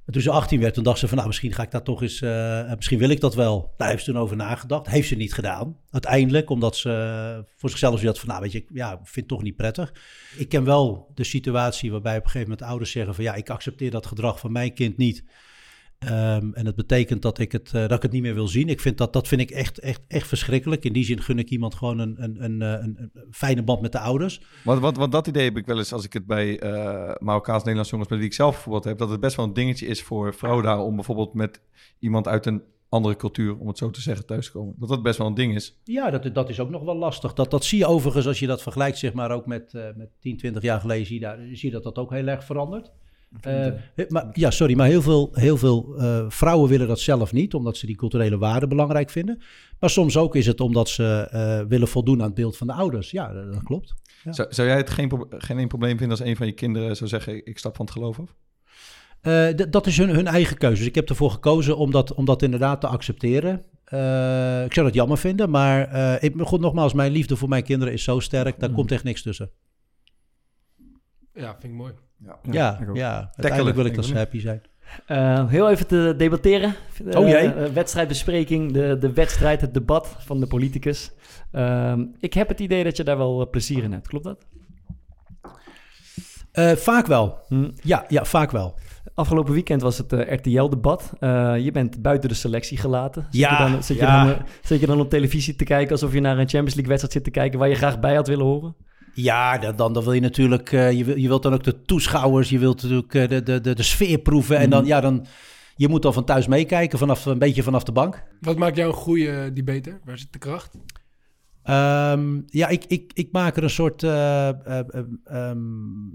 [0.06, 2.02] En toen ze 18 werd, toen dacht ze van, nou, misschien ga ik dat toch
[2.02, 3.74] eens, eh, misschien wil ik dat wel.
[3.78, 4.88] Daar heeft ze toen over nagedacht.
[4.88, 8.58] Heeft ze niet gedaan, uiteindelijk, omdat ze eh, voor zichzelf had van, nou, weet je,
[8.58, 9.94] ik ja, vind het toch niet prettig.
[10.38, 13.50] Ik ken wel de situatie waarbij op een gegeven moment ouders zeggen van, ja, ik
[13.50, 15.24] accepteer dat gedrag van mijn kind niet.
[16.02, 18.70] Ehm, en dat betekent dat ik, het, eh, dat ik het niet meer wil zien.
[18.70, 20.84] Ik vind dat, dat vind ik echt, echt, echt verschrikkelijk.
[20.84, 23.92] In die zin gun ik iemand gewoon een, een, een, eh, een, fijne band met
[23.92, 24.42] de ouders.
[24.64, 27.92] Want, want, want dat idee heb ik wel eens als ik het bij eh Marokkaans-Nederlandse
[27.92, 30.34] jongens met wie ik zelf bijvoorbeeld heb, dat het best wel een dingetje is voor
[30.34, 31.62] vrouwen daar om bijvoorbeeld met
[32.00, 34.76] iemand uit een andere cultuur, om het zo te zeggen, thuis te komen.
[34.78, 35.80] Dat dat best wel een ding is.
[35.84, 37.34] Ja, dat, dat is ook nog wel lastig.
[37.34, 40.38] Dat, dat zie je overigens als je dat vergelijkt, zeg maar, ook met, met 10,
[40.38, 42.92] 20 jaar geleden, zie je, daar, zie je dat dat ook heel erg verandert.
[43.42, 43.68] Eh,
[44.10, 47.78] maar, ja, sorry, maar heel veel, heel veel eh, vrouwen willen dat zelf niet, omdat
[47.78, 49.42] ze die culturele waarden belangrijk vinden.
[49.80, 52.74] Maar soms ook is het omdat ze eh, willen voldoen aan het beeld van de
[52.74, 53.12] ouders.
[53.12, 53.94] Ja, dat, dat klopt.
[54.24, 54.32] Ja.
[54.34, 56.96] Zou, zou jij het geen, pro- geen één probleem vinden als een van je kinderen
[56.96, 58.36] zou zeggen, ik stap van het geloof af?
[59.22, 60.78] Eh, dat is hun, hun eigen keuze.
[60.78, 63.64] Dus ik heb ervoor gekozen om dat, om dat inderdaad te accepteren.
[63.84, 67.64] Eh, ik zou dat jammer vinden, maar eh, ik, goed, nogmaals, mijn liefde voor mijn
[67.64, 68.76] kinderen is zo sterk, daar Mm.
[68.76, 69.52] komt echt niks tussen.
[71.34, 71.94] Ja, vind ik mooi.
[72.52, 72.96] Ja, ook.
[72.96, 74.62] ja, uiteindelijk wil ik denk happy zijn.
[75.06, 76.76] Eh, heel even te debatteren.
[77.10, 77.54] Eh, Oh, jee.
[77.54, 81.12] eh, wedstrijdbespreking, de, de wedstrijd, het debat van de politicus.
[81.52, 84.46] Ehm, ik heb het idee dat je daar wel plezier in hebt, klopt dat?
[86.52, 87.40] Eh, vaak wel.
[87.48, 87.70] Hm.
[87.84, 88.80] Ja, ja, vaak wel.
[89.14, 91.14] Afgelopen weekend was het eh, RTL-debat.
[91.60, 93.22] je bent buiten de selectie gelaten.
[93.30, 94.24] Zit, Ja, je dan, zit, ja.
[94.28, 97.14] je dan, zit je dan op televisie te kijken alsof je naar een Champions League-wedstrijd
[97.14, 98.76] zit te kijken waar je graag bij had willen horen?
[99.14, 101.82] Ja, dan, dan, dan wil je natuurlijk, eh, je, wil, je wilt dan ook de
[101.82, 104.58] toeschouwers, je wilt natuurlijk eh, de, de, de, de sfeer proeven.
[104.58, 104.88] En dan, Mhm.
[104.90, 105.26] ja, dan,
[105.76, 108.24] je moet dan van thuis meekijken, vanaf, een beetje vanaf de bank.
[108.40, 110.00] Wat maakt jou een goede debater?
[110.06, 110.78] Waar zit de kracht?
[111.64, 114.04] Ehm, ja, ik, ik, ik maak er een soort.
[114.04, 115.60] eh, eh, eh, ehm,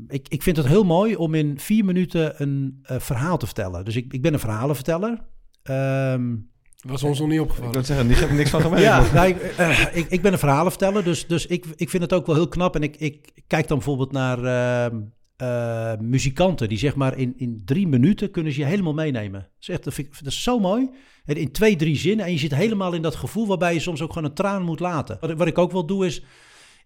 [0.08, 3.84] ik, ik vind het heel mooi om in vier minuten een eh, verhaal te vertellen.
[3.84, 5.24] Dus ik, ik ben een verhalenverteller.
[5.62, 6.34] Ehm,
[6.80, 7.72] Was ons nog niet Ik opgevallen.
[7.72, 8.84] wil zeggen, die heb ik niks van gemerkt.
[8.84, 12.12] ja, nou, ik, eh, ik, ik ben een verhalenverteller, dus, dus ik, ik vind het
[12.12, 12.74] ook wel heel knap.
[12.74, 15.00] En ik, ik kijk dan bijvoorbeeld naar ehm,
[15.36, 19.40] eh, muzikanten die zeg maar in, in drie minuten kunnen ze je helemaal meenemen.
[19.40, 20.90] Dat is, echt, dat, vind ik, dat is zo mooi.
[21.24, 24.02] En in twee, drie zinnen en je zit helemaal in dat gevoel waarbij je soms
[24.02, 25.16] ook gewoon een traan moet laten.
[25.20, 26.22] Wat, ik- wat ik ook wel doe is,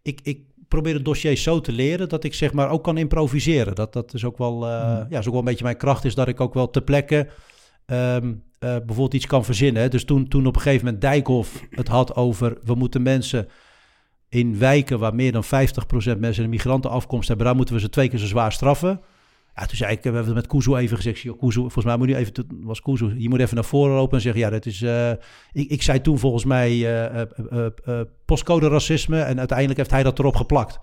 [0.03, 3.75] ik, ik probeer het dossier zo te leren dat ik zeg maar ook kan improviseren.
[3.75, 4.71] Dat, dat is ook wel, eh,
[5.09, 7.29] ja, is ook wel een beetje mijn kracht is dat ik ook wel ter plekke
[7.87, 9.83] ehm, eh, bijvoorbeeld iets kan verzinnen.
[9.83, 9.89] hè.
[9.89, 12.59] Dus toen, toen op een gegeven moment Dijkhoff het had over...
[12.65, 13.49] we moeten mensen
[14.29, 15.49] in wijken waar meer dan 50%
[16.19, 17.47] mensen een migrantenafkomst hebben...
[17.47, 19.01] daar moeten we ze twee keer zo zwaar straffen.
[19.55, 21.21] Ja, toen zei ik, we hebben het met Kuzu even gezegd...
[21.21, 22.33] joh, Kuzu, volgens mij moet je even,
[22.63, 24.41] was Kuzu, je moet even naar voren lopen en zeggen...
[24.41, 24.83] ja, dat is...
[24.83, 25.11] eh,
[25.53, 29.21] ik, ik zei toen volgens mij eh, postcode racisme...
[29.21, 30.79] en uiteindelijk heeft hij dat erop geplakt.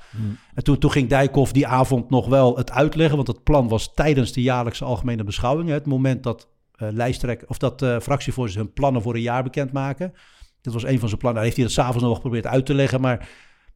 [0.54, 3.16] En toen, toen ging Dijkhoff die avond nog wel het uitleggen...
[3.16, 5.68] want het plan was tijdens de jaarlijkse algemene beschouwing...
[5.68, 6.48] hè, het moment dat
[6.78, 10.14] eh lijsttrekker of dat eh fractievoorzitters hun plannen voor een jaar bekendmaken.
[10.62, 11.42] Dat was een van zijn plannen.
[11.42, 13.02] Daar heeft hij dat s'avonds nog geprobeerd uit te leggen.
[13.02, 13.30] Maar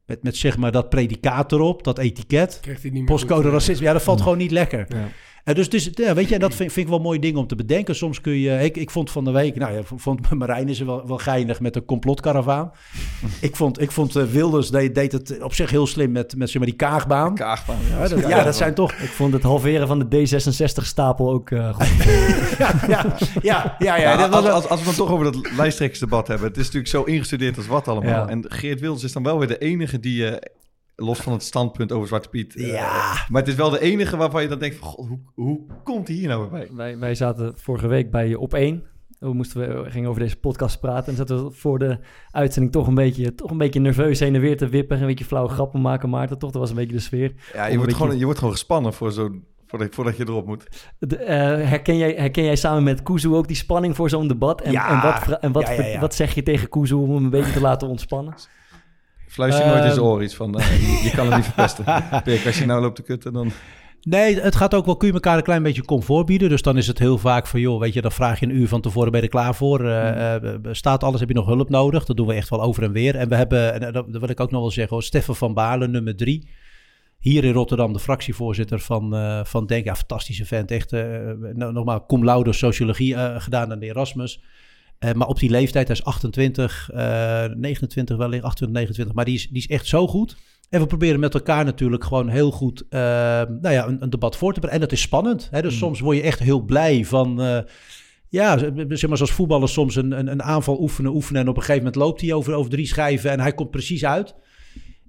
[0.05, 2.59] met, met zeg maar dat predicaat erop, dat etiket.
[3.05, 4.85] Postcode eh, racisme, ja, dat valt gewoon niet lekker.
[4.89, 5.07] Ja.
[5.43, 7.47] En dus, dus ja, weet je, en dat vind, vind ik wel mooie dingen om
[7.47, 7.95] te bedenken.
[7.95, 11.07] Soms kun je, ik, ik vond van de week, nou ja, vond Marijn is wel,
[11.07, 12.71] wel geinig met een complotkaravaan.
[13.41, 16.49] ik vond, ik vond eh, Wilders deed, deed het op zich heel slim met, met
[16.49, 17.35] zeg maar die kaagbaan.
[17.35, 17.77] Kaagbaan.
[17.89, 21.73] Ja, dat, ja, dat zijn toch, Ik vond het halveren van de D66-stapel ook eh,
[21.73, 22.03] goed.
[22.57, 25.31] ja, ja, ja, ja, ja, dat was als, als, als we het dan toch over
[25.31, 26.47] dat lijsttrekkersdebat hebben.
[26.47, 28.09] Het is natuurlijk zo ingestudeerd als wat allemaal.
[28.11, 28.27] Ja.
[28.27, 30.49] En Geert Wilders is dan wel weer de enige die, eh,
[31.01, 32.55] los van het standpunt over Zwarte Piet...
[32.55, 33.25] eh, Ja.
[33.29, 34.87] Maar het is wel de enige waarvan je dan denkt van...
[34.87, 36.67] God, hoe, hoe komt hij hier nou bij?
[36.71, 38.83] wij, wij zaten vorige week bij Op 1.
[39.19, 41.11] We, moesten, we gingen over deze podcast praten.
[41.11, 41.99] En zaten we voor de
[42.31, 45.01] uitzending toch een beetje, toch een beetje nerveus heen en weer te wippen.
[45.01, 46.37] Een beetje flauwe grappen maken, Maarten.
[46.37, 47.33] Toch, dat was een beetje de sfeer.
[47.53, 49.49] Ja, je wordt, beetje- gewoon, je wordt gewoon gespannen voor zo'n...
[49.67, 50.67] Voordat, voordat je erop moet.
[50.99, 51.37] De, eh,
[51.69, 54.61] herken, jij, herken jij samen met Kuzu ook die spanning voor zo'n debat?
[54.61, 54.89] En, Ja.
[54.89, 55.99] en, wat, en wat, Ja, ja, ja.
[55.99, 58.33] wat zeg je tegen Kuzu om hem een beetje te laten ontspannen?
[59.31, 60.09] Fluister je nooit in zijn Ehm.
[60.09, 60.59] oor iets van...
[60.59, 61.85] eh, je, je kan het niet verpesten.
[62.23, 63.51] Pik, als je nou loopt te kutten, dan...
[64.01, 66.49] Nee, het gaat ook wel, kun je elkaar een klein beetje comfort bieden.
[66.49, 68.67] Dus dan is het heel vaak van, joh, weet je, dan vraag je een uur
[68.67, 69.85] van tevoren, ben je er klaar voor?
[69.85, 72.05] Eh, eh, staat alles, heb je nog hulp nodig?
[72.05, 73.15] Dat doen we echt wel over en weer.
[73.15, 75.91] En we hebben, en dat, wil ik ook nog wel zeggen, hoor, Steffen van Balen,
[75.91, 76.49] nummer drie.
[77.19, 79.15] Hier in Rotterdam, de fractievoorzitter van,
[79.45, 79.85] van Denk.
[79.85, 80.71] Ja, fantastische vent.
[80.71, 84.41] Echt, nou, nogmaals, cum laude sociologie gedaan aan de Erasmus.
[85.01, 89.15] Eh, maar op die leeftijd, hij is 28, eh 29 wellicht, 28, 29.
[89.15, 90.35] Maar die is, die is echt zo goed.
[90.69, 92.99] En we proberen met elkaar natuurlijk gewoon heel goed eh,
[93.61, 94.87] nou ja, een, een debat voor te bereiden.
[94.87, 95.47] En dat is spannend.
[95.51, 95.61] Hè?
[95.61, 97.41] Dus soms word je echt heel blij van...
[97.41, 97.59] eh,
[98.29, 101.41] ja, zeg maar zoals voetballers soms een, een, een aanval oefenen, oefenen...
[101.41, 103.31] en op een gegeven moment loopt hij over, over drie schijven...
[103.31, 104.35] en hij komt precies uit.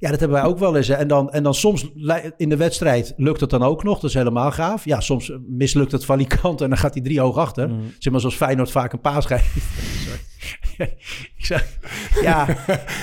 [0.03, 0.88] Ja, dat hebben wij ook wel eens.
[0.88, 0.94] hè.
[0.94, 1.90] En dan, en dan soms
[2.36, 3.94] in de wedstrijd lukt het dan ook nog.
[4.00, 4.84] Dat is helemaal gaaf.
[4.84, 7.70] Ja, soms mislukt het valikant en dan gaat hij drie hoog achter.
[7.98, 9.57] Zeg maar zoals Feyenoord vaak een paas geeft.
[11.36, 11.66] Ik zeg,
[12.22, 12.49] ja,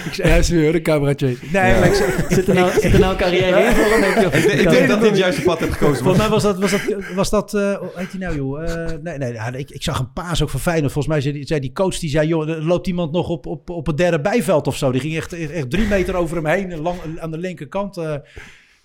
[0.06, 1.38] ik Ja, is weer de cabaretier.
[1.52, 4.02] nee, maar ik zeg, Zit er nou, zit er nou een carrière in voor hem?
[4.02, 5.98] Denk je, Ik, ik denk dat dit het juiste pad hebt gekozen.
[6.04, 6.82] Volgens mij was dat, was dat,
[7.16, 8.64] was dat eh, hoe heet hij nou joh?
[8.64, 10.92] Eh, nee, nee, ja, ik, ik zag een paas ook van Feyenoord.
[10.92, 13.46] Volgens mij zei die, zei die coach, die zei, joh, er loopt iemand nog op,
[13.46, 14.92] op, op het derde bijveld of zo.
[14.92, 17.98] Die ging echt, echt, echt drie meter over hem heen, lang, aan de linkerkant.
[17.98, 18.14] eh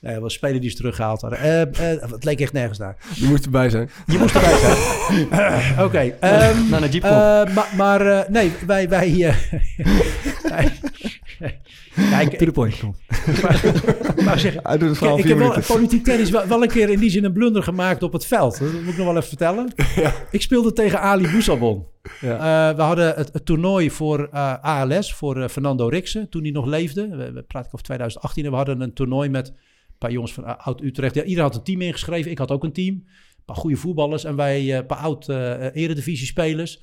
[0.04, 1.38] nee, was een speler die is teruggehaald hadden.
[1.38, 2.96] Eh, eh, het leek echt nergens naar.
[3.14, 3.90] Je moest erbij zijn.
[4.06, 4.76] Je moest erbij zijn.
[5.30, 5.98] Eh, Oké.
[6.20, 7.10] ehm, naar een jeep eh,
[7.54, 8.88] maar maar eh, nee, wij...
[8.88, 10.66] wij eh,
[12.20, 12.82] ik, To the point,
[14.24, 16.90] maar zeg, Hij doet het verhaal ik heb wel, politiek tennis wel, wel een keer
[16.90, 18.58] in die zin een blunder gemaakt op het veld.
[18.58, 19.72] Dat moet ik nog wel even vertellen.
[20.30, 21.86] Ik speelde tegen Ali Boussabon.
[22.20, 22.70] Ja.
[22.70, 26.50] Eh, we hadden het, het toernooi voor eh, ALS, voor eh, Fernando Rixen, toen hij
[26.50, 27.08] nog leefde.
[27.08, 29.52] We, we praten over 2018 en we hadden een toernooi met
[30.04, 31.14] paar jongens van uh, Oud-Utrecht.
[31.14, 32.30] Ja, iedereen had een team ingeschreven.
[32.30, 32.94] Ik had ook een team.
[32.94, 36.82] Een paar goede voetballers en wij eh, een paar oud-eredivisie-spelers.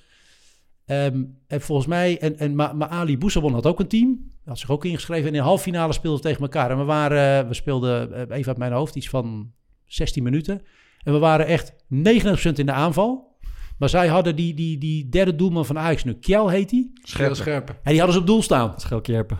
[0.85, 4.29] Ehm, en volgens mij, en, en maar, maar Ali Boussabon had ook een team.
[4.45, 5.27] Had zich ook ingeschreven.
[5.27, 6.71] En in de halve finale speelden we tegen elkaar.
[6.71, 9.51] En we waren, we speelden, eh, even uit mijn hoofd, iets van
[9.85, 10.61] 16 minuten.
[11.03, 13.39] En we waren echt 99% in de aanval.
[13.77, 16.13] Maar zij hadden die, die, die derde doelman van Ajax nu.
[16.13, 16.89] Kjell heet hij.
[17.01, 17.71] Heel scherpe.
[17.71, 18.79] En die hadden ze op doel staan.
[18.79, 19.37] Schelkjerpen.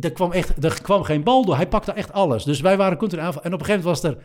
[0.00, 1.56] Er kwam, echt, er kwam geen bal door.
[1.56, 2.44] Hij pakte echt alles.
[2.44, 3.42] Dus wij waren continu in aanval.
[3.42, 4.22] En op een gegeven moment was er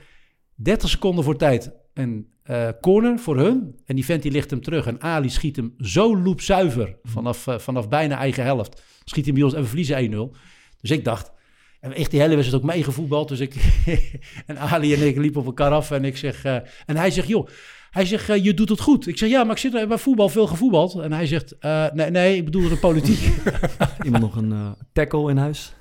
[0.56, 3.80] 30 seconden voor tijd een eh, corner voor hun.
[3.86, 4.86] En die vent die ligt hem terug.
[4.86, 8.82] En Ali schiet hem zo loopzuiver vanaf, eh, vanaf bijna eigen helft.
[9.04, 10.36] Schiet hem bij ons en we verliezen 1-0.
[10.82, 11.32] Dus ik dacht...
[11.80, 13.28] En echt die hele wedstrijd ook meegevoetbald.
[13.28, 13.56] Dus ik...
[14.46, 15.92] en Ali en ik liepen op elkaar af.
[15.92, 16.44] En ik zeg...
[16.44, 16.56] eh,
[16.86, 17.48] en hij zegt, joh...
[17.90, 19.08] Hij zegt, eh, je doet het goed.
[19.08, 21.00] Ik zeg, ja, maar ik zit er bij voetbal veel gevoetbald.
[21.00, 23.20] En hij zegt, eh, nee, nee, ik bedoel de politiek.
[24.06, 25.74] Iemand nog een eh, tackle in huis?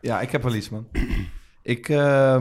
[0.00, 0.86] Ja, ik heb wel iets, man.
[1.64, 1.98] Ik, ehm,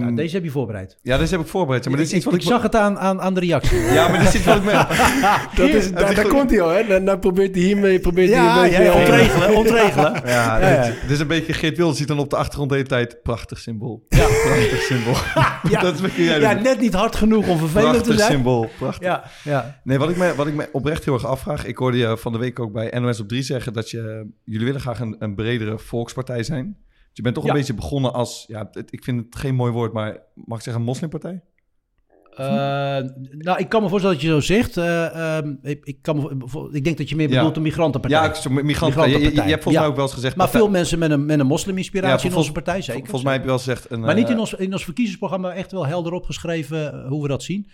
[0.10, 0.98] Ja, deze heb je voorbereid.
[1.02, 1.86] ja, deze heb ik voorbereid.
[1.88, 2.48] Maar dit is ik, iets wat ik ik...
[2.48, 3.78] zag het aan, aan, aan de reactie.
[3.94, 4.64] Ja, maar dit is iets wat ik...
[4.64, 4.72] Me...
[5.56, 6.88] Dat is, daar, daar komt hij al, hè?
[6.88, 8.84] Dan, dan probeert hij hiermee probeert hij Ja, een beetje...
[8.84, 10.14] ja, ontregelen, ontregelen.
[10.26, 11.02] Ja, Ja, dit, ja.
[11.02, 11.54] dit is een beetje...
[11.54, 13.22] Geert Wilders ziet dan op de achtergrond de hele tijd...
[13.24, 14.06] Prachtig symbool.
[14.10, 14.26] Ja.
[14.26, 15.16] Prachtig symbool.
[15.70, 15.82] Ja.
[15.82, 18.32] Dat is jij Ja, net niet hard genoeg om vervelend te Prachtig zijn.
[18.32, 18.70] symbool.
[18.78, 19.08] Prachtig.
[19.08, 19.80] Ja, ja.
[19.84, 21.66] Nee, wat ik, me, wat ik me oprecht heel erg afvraag...
[21.66, 23.74] Ik hoorde je van de week ook bij NOS op 3 zeggen...
[23.74, 26.78] dat je, jullie willen graag een, een bredere volkspartij zijn.
[27.12, 27.50] Dus je bent toch Ja.
[27.52, 28.44] een beetje begonnen als...
[28.48, 31.42] Ja, het- ik vind het geen mooi woord, maar mag ik zeggen een moslimpartij?
[32.32, 32.46] Eh,
[33.32, 34.78] nou, ik kan me voorstellen dat je zo zegt.
[34.78, 37.36] Eh, ehm, ik, ik, kan me, ik denk dat je meer Ja.
[37.36, 38.20] bedoelt een migrantenpartij.
[38.54, 39.10] Ja, migranten.
[39.10, 39.80] Je, je, je hebt volgens Ja.
[39.80, 40.36] mij ook wel eens gezegd...
[40.36, 43.02] maar veel mensen met een, met een mosliminspiratie Ja, in onze partij, zeker.
[43.02, 43.92] Volgens mij heb je wel gezegd...
[43.92, 47.28] Een, Maar niet eh, in ons, in ons verkiezingsprogramma echt wel helder opgeschreven hoe we
[47.28, 47.70] dat zien.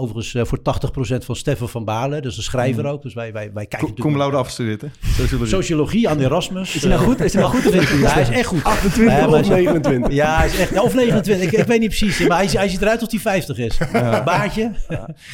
[0.00, 3.02] Overigens eh, voor 80% van Steffen van Balen, dus een schrijver ook.
[3.02, 4.88] Dus wij, wij, wij kijken natuurlijk laude afgestudeerd, hè?
[5.16, 5.46] Sociologie.
[5.54, 6.74] Sociologie aan de Erasmus.
[6.74, 7.20] Is hij nou goed?
[7.20, 8.64] Is hij nou goed of Ja, hij is echt goed.
[8.64, 10.12] 28 Ja, maar of hij is- 29.
[10.12, 12.26] Ja, hij is echt, of 29, ik, ik weet niet precies.
[12.26, 13.78] Maar hij, hij ziet eruit alsof hij 50 is.
[14.24, 14.72] Baardje.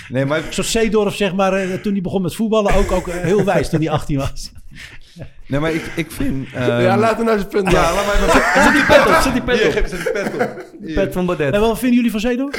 [0.08, 3.44] Nee, maar Zoals Seedorf, zeg maar, eh, toen hij begon met voetballen, ook, ook heel
[3.44, 4.52] wijs toen hij 18 was.
[5.46, 6.48] Nee, maar ik, ik vind...
[6.48, 8.62] ja, ehm, laten we nou zijn punt Ja, laat mij maar...
[8.64, 9.72] Zet die pet op, zet die pet Hier, op.
[9.72, 10.64] geef- zet die pet op.
[10.80, 10.94] Hier.
[10.94, 11.54] Pet van Baudet.
[11.54, 12.50] En wat vinden jullie van Zedo?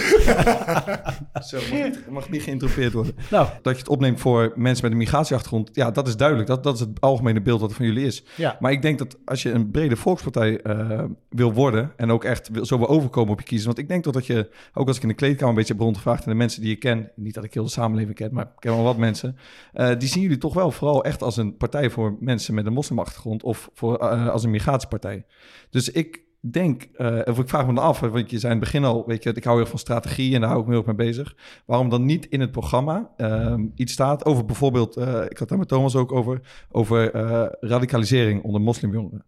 [1.48, 3.16] Zo, mag niet, mag niet geïnterrupeerd worden.
[3.32, 6.48] Nou, Dat je het opneemt voor mensen met een migratieachtergrond, ja, dat is duidelijk.
[6.48, 8.24] Dat, dat is het algemene beeld wat er van jullie is.
[8.36, 8.58] ja.
[8.60, 12.50] Maar ik denk dat als je een brede volkspartij eh, wil worden en ook echt
[12.52, 14.96] wil, zo wil overkomen op je kiezen, want ik denk dat, dat je, ook als
[14.98, 17.34] ik in de kleedkamer een beetje heb rondgevraagd en de mensen die je ken, niet
[17.34, 19.38] dat ik heel de samenleving ken, maar ik ken wel wat mensen,
[19.74, 22.74] eh, die zien jullie toch wel vooral echt als een partij voor mensen met een
[22.74, 25.26] moslimachtergrond of voor, eh, als een migratiepartij.
[25.70, 28.72] Dus ik denk, eh, of ik vraag me dan af, want je zei in het
[28.72, 30.86] begin al, weet je, ik hou heel van strategie en daar hou ik me erg
[30.86, 31.36] mee bezig.
[31.66, 35.58] Waarom dan niet in het programma ehm, iets staat over bijvoorbeeld, eh, ik had daar
[35.58, 36.42] met Thomas ook over,
[36.72, 37.12] over
[37.60, 39.26] radicalisering onder moslimjongeren?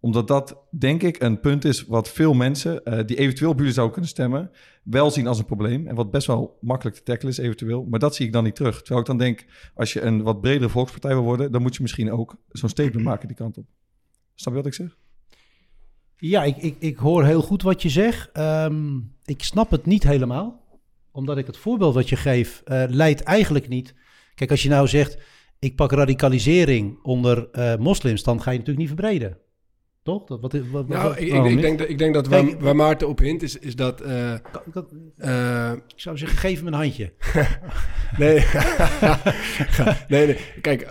[0.00, 3.72] Omdat dat, denk ik, een punt is wat veel mensen eh, die eventueel op jullie
[3.72, 4.50] zouden kunnen stemmen,
[4.82, 5.86] wel zien als een probleem.
[5.86, 7.86] En wat best wel makkelijk te tackelen is eventueel.
[7.90, 8.76] Maar dat zie ik dan niet terug.
[8.76, 9.44] Terwijl ik dan denk,
[9.74, 13.04] als je een wat bredere volkspartij wil worden, dan moet je misschien ook zo'n statement
[13.04, 13.66] maken die kant op.
[14.34, 14.96] Snap je wat ik zeg?
[16.16, 18.30] Ja, ik, ik, ik hoor heel goed wat je zegt.
[18.32, 20.68] Ehm, ik snap het niet helemaal.
[21.12, 23.94] Omdat ik het voorbeeld wat je geeft, eh, leidt eigenlijk niet.
[24.34, 25.18] Kijk, als je nou zegt,
[25.58, 29.38] ik pak radicalisering onder eh, moslims, dan ga je natuurlijk niet verbreden.
[30.10, 30.24] Toch?
[30.26, 32.76] Dat, wat, wat, Nou, wat- ik, ik, denk dat, ik denk dat Kijk, waar, waar
[32.76, 34.00] Maarten op hint is, is dat...
[34.00, 37.12] eh, kan- kan- eh, ik zou zeggen, geef hem een handje.
[38.18, 38.34] Nee.
[40.08, 40.36] nee, nee.
[40.60, 40.82] Kijk,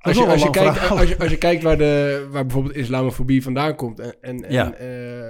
[0.00, 3.42] als je, als, je kijkt, als, je, als je kijkt waar, de, waar bijvoorbeeld islamofobie
[3.42, 4.00] vandaan komt...
[4.00, 4.72] en, en, en, Ja.
[4.74, 5.28] eh,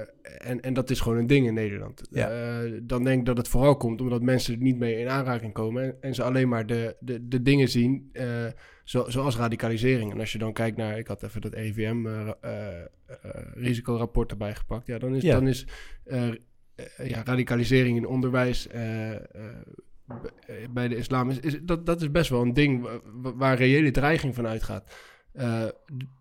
[0.51, 2.03] en, en dat is gewoon een ding in Nederland...
[2.11, 2.31] Ja.
[2.83, 5.83] dan denk ik dat het vooral komt omdat mensen er niet mee in aanraking komen...
[5.83, 8.11] en, en ze alleen maar de, de, de dingen zien,
[8.89, 10.13] zo, zoals radicalisering.
[10.13, 10.99] En als je dan kijkt naar...
[10.99, 14.87] Ik had even dat EVM-risicorapport erbij gepakt.
[14.87, 15.35] Ja, dan is, Ja.
[15.35, 15.67] dan is
[16.05, 16.35] eh, eh,
[17.05, 18.69] ja, radicalisering in onderwijs...
[18.69, 19.21] eh, eh,
[20.47, 23.35] eh, bij de islam is, is dat, dat is best wel een ding wa- wa-
[23.35, 24.95] waar reële dreiging van uitgaat.
[25.33, 25.65] Eh,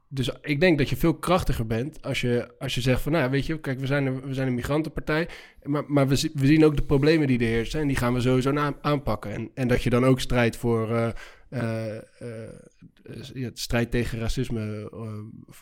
[0.10, 3.30] dus ik denk dat je veel krachtiger bent als je, als je zegt van, nou
[3.32, 5.28] weet je, kijk, we zijn een, we zijn een migrantenpartij,
[5.64, 8.22] maar, maar we, we zien ook de problemen die er heersen en die gaan we
[8.22, 9.32] sowieso na- aanpakken.
[9.32, 11.14] En, en dat je dan ook strijdt voor eh, eh, eh,
[11.50, 14.60] ja, het strijd tegen racisme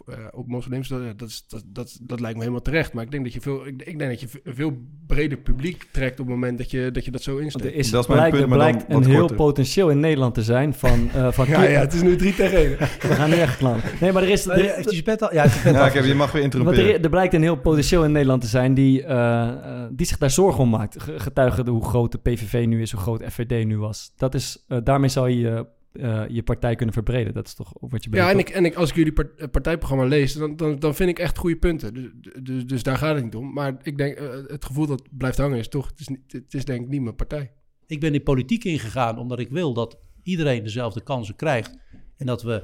[0.07, 2.93] eh, eh, op moslims, dat, dat, is, dat, dat, dat lijkt me helemaal terecht.
[2.93, 4.77] Maar ik denk dat je veel, ik, ik denk dat je een veel
[5.07, 7.65] breder publiek trekt op het moment dat je dat, je dat zo Want insteekt.
[7.73, 9.35] er is, Dat is mijn blijkt, punt, er blijkt een heel korter.
[9.37, 11.09] potentieel in Nederland te zijn van...
[11.13, 12.77] eh van Ja, ja, het is nu drie tegen één.
[13.09, 13.93] We gaan nu echt klaar.
[14.01, 14.47] Nee, maar er is...
[14.47, 15.33] Eh, er- Heeft zijn pet al?
[15.33, 16.93] Ja, heb, je mag weer Want interrumperen.
[16.95, 20.17] er, er blijkt een heel potentieel in Nederland te zijn die, eh, eh, die zich
[20.17, 21.01] daar zorgen om maakt.
[21.01, 24.11] Ge- Getuige de hoe groot de PVV nu is, hoe groot FVD nu was.
[24.17, 25.65] Dat is, eh, daarmee zou je
[25.97, 27.33] je, eh, je partij kunnen verbreden.
[27.33, 29.47] Dat is toch wat je Ja, en, ik, en ik, als ik jullie part- eh,
[29.49, 31.93] partijprogramma lees, dan, dan, dan vind ik echt goede punten.
[31.93, 32.09] Dus,
[32.41, 33.53] dus, dus daar gaat het niet om.
[33.53, 36.53] Maar ik denk, eh, het gevoel dat blijft hangen is toch, het is, niet, het
[36.53, 37.51] is denk ik niet mijn partij.
[37.87, 41.77] Ik ben in politiek ingegaan omdat ik wil dat iedereen dezelfde kansen krijgt.
[42.17, 42.63] En dat we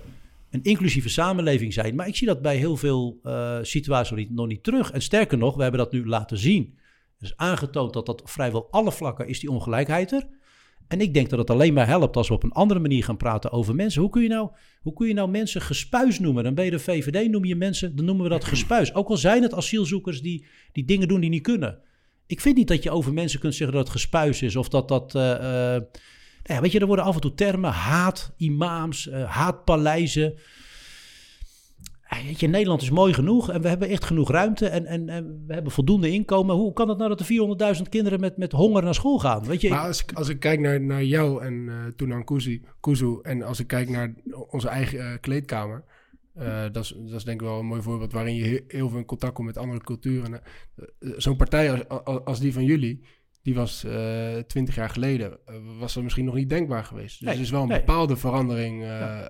[0.49, 1.95] een inclusieve samenleving zijn.
[1.95, 4.91] Maar ik zie dat bij heel veel eh, situaties nog niet, nog niet terug.
[4.91, 6.77] En sterker nog, we hebben dat nu laten zien.
[7.17, 10.27] Dus aangetoond dat dat vrijwel alle vlakken is die ongelijkheid er.
[10.91, 13.17] En ik denk dat het alleen maar helpt als we op een andere manier gaan
[13.17, 14.01] praten over mensen.
[14.01, 14.49] Hoe kun je nou,
[14.81, 16.43] hoe kun je nou mensen gespuis noemen?
[16.43, 18.93] Dan ben je de VVD, noem je mensen, dan noemen we dat gespuis.
[18.93, 21.79] Ook al zijn het asielzoekers die, die dingen doen die niet kunnen.
[22.27, 24.87] Ik vind niet dat je over mensen kunt zeggen dat het gespuis is of dat
[24.87, 25.15] dat.
[25.15, 25.81] eh, eh,
[26.43, 30.33] nou ja, weet je, er worden af en toe termen: haat, imams, eh, haatpaleizen.
[32.19, 35.53] Je, Nederland is mooi genoeg en we hebben echt genoeg ruimte en, en, en we
[35.53, 36.55] hebben voldoende inkomen.
[36.55, 39.45] Hoe kan het nou dat er 400.000 kinderen met, met honger naar school gaan?
[39.45, 42.61] Weet je, Maar als ik, als ik kijk naar, naar jou en uh, Tunan Kuzu,
[42.79, 44.13] Kuzu en als ik kijk naar
[44.49, 45.83] onze eigen uh, kleedkamer,
[46.39, 49.33] uh, dat, is, denk ik wel een mooi voorbeeld waarin je heel, veel in contact
[49.33, 50.41] komt met andere culturen.
[50.99, 53.03] Zo'n partij als, als, die van jullie,
[53.41, 57.19] die was uh, twintig jaar geleden, uh, was er misschien nog niet denkbaar geweest.
[57.19, 57.77] Dus Nee, er is wel een nee.
[57.79, 59.27] bepaalde verandering uh, Ja.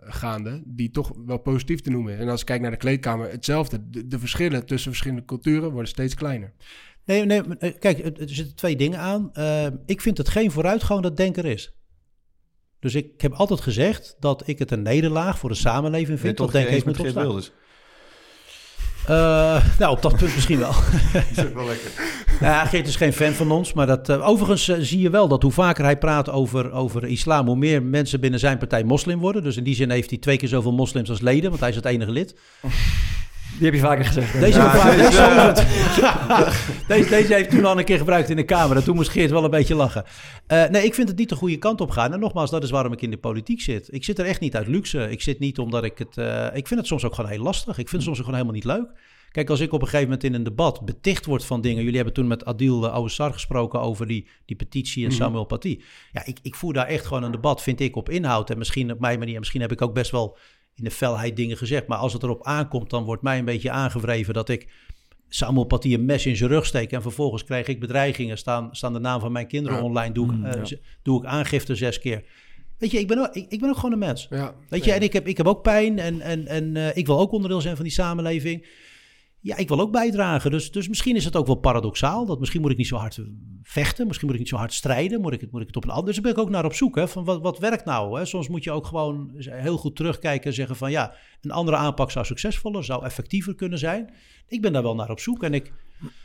[0.00, 2.20] gaande, die toch wel positief te noemen is.
[2.20, 3.90] En als ik kijk naar de kleedkamer, hetzelfde.
[3.90, 6.52] De, de verschillen tussen verschillende culturen worden steeds kleiner.
[7.04, 9.30] Nee, nee, eh, kijk, er zitten twee dingen aan.
[9.34, 11.72] Uh, ik vind het geen vooruitgang dat denker is.
[12.78, 16.36] Dus ik heb altijd gezegd dat ik het een nederlaag voor de samenleving vind.
[16.36, 17.12] dat denken eens heeft met.
[17.12, 17.52] Wilders.
[19.10, 20.72] Uh, nou, op dat punt misschien wel.
[21.12, 21.90] Dat is wel lekker.
[22.40, 25.28] Ja, Geert is geen fan van ons, maar dat, uh, overigens uh, zie je wel
[25.28, 29.18] dat hoe vaker hij praat over, over islam, hoe meer mensen binnen zijn partij moslim
[29.18, 29.42] worden.
[29.42, 31.76] Dus in die zin heeft hij twee keer zoveel moslims als leden, want hij is
[31.76, 32.34] het enige lid.
[33.58, 34.40] Die heb je vaker gezegd.
[34.40, 36.52] Deze, Ja, ja, deze- deze,
[36.88, 38.76] deze, deze heeft toen al een keer gebruikt in de Kamer.
[38.76, 40.04] En toen moest Geert wel een beetje lachen.
[40.52, 42.12] Uh, nee, ik vind het niet de goede kant op gaan.
[42.12, 43.88] En nogmaals, dat is waarom ik in de politiek zit.
[43.92, 45.10] Ik zit er echt niet uit luxe.
[45.10, 46.16] Ik zit niet omdat ik het...
[46.16, 47.78] Uh, ik vind het soms ook gewoon heel lastig.
[47.78, 49.16] Ik vind het soms ook gewoon helemaal niet leuk.
[49.30, 51.78] Kijk, als ik op een gegeven moment in een debat beticht word van dingen.
[51.80, 55.18] Jullie hebben toen met Adil uh, Ouassar gesproken over die, die petitie en Mhm.
[55.18, 55.80] Samuel Paty.
[56.12, 58.50] Ja, ik, ik voer daar echt gewoon een debat, vind ik, op inhoud.
[58.50, 60.36] En misschien op mijn manier, misschien heb ik ook best wel
[60.78, 61.86] in de felheid dingen gezegd.
[61.86, 64.68] Maar als het erop aankomt, dan wordt mij een beetje aangevreven dat ik
[65.28, 66.92] Samuel Paty een mes in zijn rug steek.
[66.92, 68.38] En vervolgens krijg ik bedreigingen.
[68.38, 69.84] Staan, staan de naam van mijn kinderen Ja.
[69.84, 70.14] online.
[70.14, 70.76] Doe, ik, Mm, eh, ja.
[71.02, 72.24] doe ik aangifte zes keer.
[72.78, 74.26] Weet je, ik ben ook, ik, ik ben ook gewoon een mens.
[74.30, 74.54] Ja.
[74.68, 77.18] Weet je, en ik heb, ik heb ook pijn en, en, en eh, ik wil
[77.18, 78.66] ook onderdeel zijn van die samenleving.
[79.40, 80.50] Ja, ik wil ook bijdragen.
[80.50, 82.26] Dus, dus misschien is het ook wel paradoxaal.
[82.26, 83.20] Dat misschien moet ik niet zo hard
[83.62, 84.06] vechten.
[84.06, 85.20] Misschien moet ik niet zo hard strijden.
[85.20, 86.04] Moet ik het, moet ik het op een ander...
[86.04, 86.96] Dus daar ben ik ook naar op zoek.
[86.96, 88.18] Hè, van wat, wat werkt nou?
[88.18, 88.24] Hè?
[88.24, 90.90] Soms moet je ook gewoon heel goed terugkijken en zeggen van...
[90.90, 94.10] ja, een andere aanpak zou succesvoller, zou effectiever kunnen zijn.
[94.48, 95.42] Ik ben daar wel naar op zoek.
[95.42, 95.72] En ik...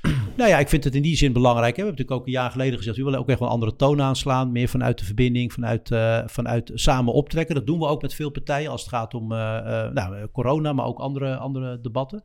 [0.37, 1.75] Nou ja, ik vind het in die zin belangrijk.
[1.75, 1.81] Hè.
[1.81, 2.97] We hebben natuurlijk ook een jaar geleden gezegd...
[2.97, 4.51] we willen ook echt wel een andere toon aanslaan.
[4.51, 7.55] Meer vanuit de verbinding, vanuit, eh, vanuit samen optrekken.
[7.55, 10.23] Dat doen we ook met veel partijen als het gaat om eh, eh, nou, eh,
[10.31, 10.73] corona...
[10.73, 12.23] maar ook andere, andere debatten.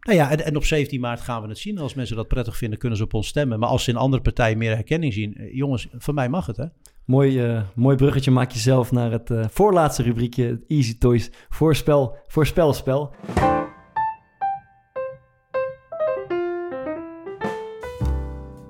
[0.00, 1.78] Nou ja, en, en op 17 maart gaan we het zien.
[1.78, 3.58] Als mensen dat prettig vinden, kunnen ze op ons stemmen.
[3.58, 5.34] Maar als ze in andere partijen meer herkenning zien...
[5.34, 6.64] eh, jongens, van mij mag het, hè?
[7.04, 11.30] Mooi, eh, mooi bruggetje maak je zelf naar het eh, voorlaatste rubriekje, het Easy Toys
[11.48, 13.14] voorspel, voorspelspel.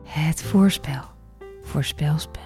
[0.05, 1.03] Het voorspel.
[1.62, 2.43] Voorspelspel.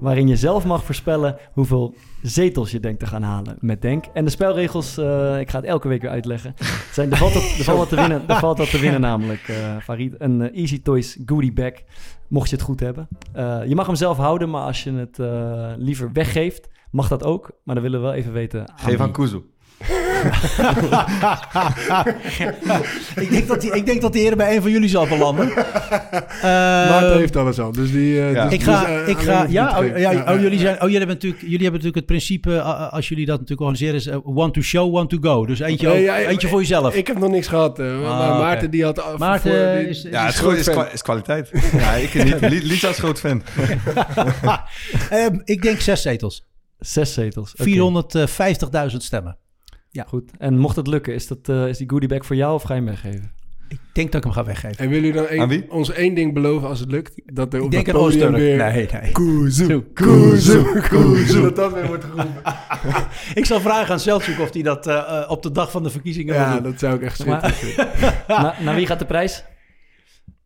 [0.00, 4.04] Waarin je zelf mag voorspellen hoeveel zetels je denkt te gaan halen met Denk.
[4.12, 6.54] En de spelregels, eh, ik ga het elke week weer uitleggen.
[6.92, 9.48] Zijn, er, valt wat, er, valt wat te winnen, er valt wat te winnen namelijk,
[9.48, 10.14] eh Farid.
[10.18, 11.72] Een eh, Easy Toys goodie bag,
[12.28, 13.08] mocht je het goed hebben.
[13.68, 15.18] Je mag hem zelf houden, maar als je het
[15.78, 17.50] liever weggeeft, mag dat ook.
[17.64, 19.12] Maar dan willen we wel even weten Geef aan.
[19.12, 19.40] Kuzu.
[23.16, 25.46] Ik, denk dat die, ik denk dat de heren bij een van jullie zal belanden.
[26.42, 28.20] Maarten heeft alles al, dus die...
[28.20, 28.44] eh, Ja.
[28.44, 30.80] dus- Ik ga, dus, eh, ik ga, ja, oh, ja, Ja, oh, jullie, zijn, oh,
[30.80, 33.94] jullie, hebben natuurlijk, jullie hebben natuurlijk het principe, uh, uh, als jullie dat natuurlijk organiseren,
[33.94, 35.46] is uh, one to show, one to go.
[35.46, 36.94] Dus eentje, Nee, ook- ja, eentje voor jezelf.
[36.94, 37.78] Ik heb nog niks gehad.
[37.78, 38.38] eh, maar Ah.
[38.38, 39.02] Maarten die had...
[39.02, 40.74] af- Maarten voor- die- is- Ja, het is, groot is, fan.
[40.74, 41.50] kwa- is kwaliteit.
[41.78, 42.40] ja, ik niet.
[42.40, 43.42] Li- Lisa is groot fan.
[45.10, 46.46] Ehm, ik denk zes zetels.
[46.78, 47.54] Zes zetels.
[47.56, 47.70] Oké.
[48.90, 49.36] 450.000 stemmen.
[49.92, 50.04] Ja.
[50.08, 50.30] Goed.
[50.38, 52.74] En mocht het lukken, is, dat, eh, is die goodie bag voor jou of ga
[52.74, 53.32] je hem weggeven?
[53.68, 54.78] Ik denk dat ik hem ga weggeven.
[54.78, 55.70] En willen jullie dan wie?
[55.70, 57.22] ons één ding beloven als het lukt?
[57.24, 58.56] Dat er op Ik denk dat een weer...
[58.56, 59.12] Nee, nee.
[59.12, 61.40] Kuzu, kuzu, kuzu.
[61.40, 62.42] Dat dat weer wordt geroepen.
[63.40, 65.90] Ik zal vragen aan Selçuk of hij dat eh, eh, op de dag van de
[65.90, 68.14] verkiezingen wil Ja, dat zou ik echt Maar- schitterend vinden.
[68.28, 69.44] Na, naar wie gaat de prijs?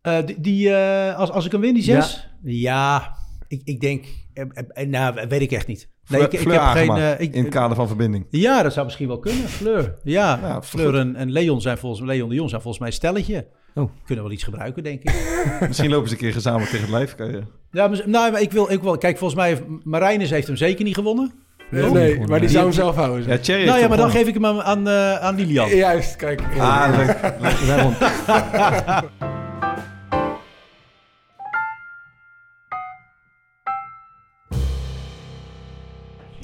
[0.01, 2.29] Eh, die, die, eh, als, als ik hem win, die zes?
[2.43, 3.15] Ja,
[3.47, 4.05] ik, ik denk...
[4.33, 5.89] eh, eh, nou, weet ik echt niet.
[6.07, 6.95] Nee, ik, ik Fleur heb geen...
[6.97, 8.25] Eh, ik, in het kader van verbinding.
[8.29, 9.47] Ja, dat zou misschien wel kunnen.
[9.49, 9.93] Fleur.
[10.03, 12.97] Ja, Ja, Fleur en, en Leon zijn volgens Leon de Jong zijn volgens mij een
[12.97, 13.47] stelletje.
[13.75, 13.91] Oh.
[14.05, 15.13] Kunnen wel iets gebruiken, denk ik.
[15.67, 17.15] Misschien lopen ze een keer gezamenlijk tegen het lijf.
[17.15, 17.41] Kan je...
[17.71, 18.97] ja, maar, nou, maar ik wil, ik wil...
[18.97, 21.33] Kijk, volgens mij heeft Marijnis heeft hem zeker niet gewonnen.
[21.71, 23.27] Nee, nee, maar die zou hem zelf houden.
[23.27, 23.37] Ja.
[23.37, 25.69] Thierry nou ja, maar dan geef ik hem aan, aan, eh, aan Lilian.
[25.69, 26.41] Juist, kijk.
[26.57, 27.17] Ah, leuk.
[27.39, 29.35] We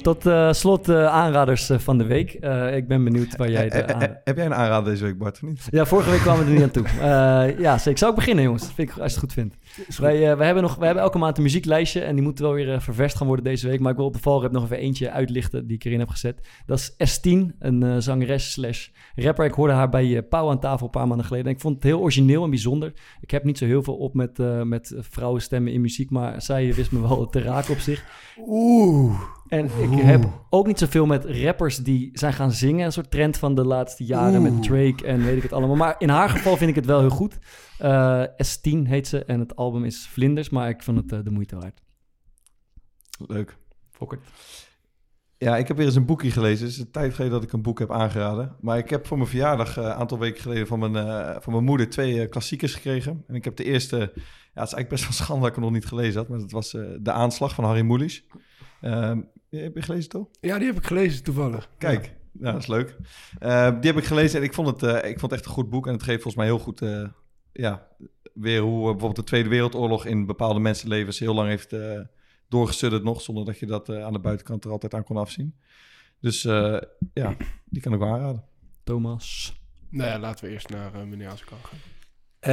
[0.04, 2.32] Tot eh, slot eh, aanraders eh, van de week.
[2.32, 5.34] Eh, ik ben benieuwd waar jij de aan- Heb jij een aanrader deze week, Bart,
[5.34, 5.66] of niet?
[5.70, 6.84] Ja, vorige week kwamen we er niet aan toe.
[7.00, 7.98] Eh, ja, zeker.
[7.98, 8.72] Zou ik beginnen, jongens?
[8.72, 9.56] Vind ik, als je het goed vindt.
[9.98, 12.52] Wij, eh, wij, hebben nog, wij hebben elke maand een muzieklijstje en die moet wel
[12.52, 13.80] weer ververst gaan worden deze week.
[13.80, 16.48] Maar ik wil op de valreep nog even eentje uitlichten die ik erin heb gezet.
[16.66, 19.44] Dat is S10, een zangeres slash rapper.
[19.44, 21.46] Ik hoorde haar bij uh, Pauw aan tafel een paar maanden geleden.
[21.46, 22.92] En ik vond het heel origineel en bijzonder.
[23.20, 26.74] Ik heb niet zo heel veel op met, eh, met vrouwenstemmen in muziek, maar zij
[26.74, 28.04] wist me wel te raken op zich.
[28.46, 29.20] Oeh.
[29.48, 32.86] En ik heb ook niet zoveel met rappers die zijn gaan zingen.
[32.86, 35.76] Een soort trend van de laatste jaren met Drake en weet ik het allemaal.
[35.76, 37.38] Maar in haar geval vind ik het wel heel goed.
[37.78, 41.30] Eh, S10 heet ze en het album is Vlinders, maar ik vond het eh, de
[41.30, 41.82] moeite waard.
[43.26, 43.56] Leuk.
[43.90, 44.18] Fokker.
[45.38, 46.64] Ja, ik heb weer eens een boekje gelezen.
[46.64, 48.56] Het is een tijd geleden dat ik een boek heb aangeraden.
[48.60, 51.52] Maar ik heb voor mijn verjaardag eh, een aantal weken geleden van mijn, eh, van
[51.52, 53.24] mijn moeder twee eh, klassiekers gekregen.
[53.26, 54.12] En ik heb de eerste, ja, het
[54.68, 56.28] is eigenlijk best wel schande dat ik hem nog niet gelezen had.
[56.28, 58.24] Maar dat was eh, De Aanslag van Harry Mulisch.
[58.80, 59.20] Ehm,
[59.62, 60.28] heb je gelezen toch?
[60.40, 61.68] Ja, die heb ik gelezen toevallig.
[61.78, 62.52] Kijk, ja.
[62.52, 62.96] dat is leuk.
[63.38, 65.54] Eh, die heb ik gelezen en ik vond, het, eh, ik vond het echt een
[65.54, 65.86] goed boek.
[65.86, 67.08] En het geeft volgens mij heel goed, eh,
[67.52, 67.88] ja,
[68.34, 72.00] weer hoe bijvoorbeeld de Tweede Wereldoorlog in bepaalde mensenlevens heel lang heeft uh,
[72.48, 75.54] doorgesudderd nog, zonder dat je dat uh, aan de buitenkant er altijd aan kon afzien.
[76.20, 76.80] Dus uh,
[77.12, 78.44] ja, die kan ik wel aanraden.
[78.84, 79.54] Thomas.
[79.90, 81.78] Nou ja, laten we eerst naar uh, meneer Azekan gaan.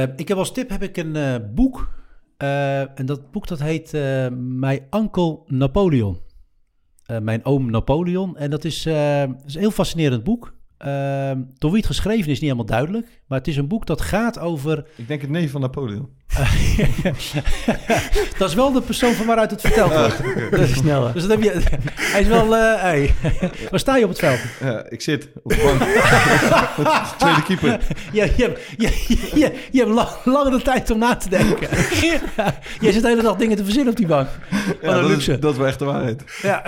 [0.08, 1.90] Uh, ik heb als tip heb ik een uh, boek.
[2.38, 6.20] Uh, en dat boek dat heet uh, My Uncle Napoleon.
[7.06, 8.36] Uh, mijn oom Napoleon.
[8.36, 10.54] En dat is, uh, is een heel fascinerend boek.
[10.82, 13.06] Ehm, door wie het geschreven is, niet helemaal duidelijk.
[13.26, 14.84] Maar het is een boek dat gaat over...
[14.96, 16.08] Ik denk het neef van Napoleon.
[18.38, 20.20] dat is wel de persoon van waaruit het verteld wordt.
[20.52, 21.12] Ah, is sneller.
[21.12, 21.60] Dus dat heb je,
[21.94, 22.56] hij is wel...
[22.56, 23.14] eh, hey.
[23.70, 24.38] Waar sta je op het veld?
[24.60, 25.80] Ja, ik zit op de bank.
[27.18, 27.78] Tweede keeper.
[28.12, 31.28] Ja, je, hebt, je, je, je, je hebt lang, langer de tijd om na te
[31.28, 31.68] denken.
[32.80, 34.28] je zit de hele dag dingen te verzinnen op die bank.
[34.50, 35.32] Wat Ja, een dat, luxe.
[35.32, 36.22] is, dat is wel echt de waarheid.
[36.42, 36.62] Ja.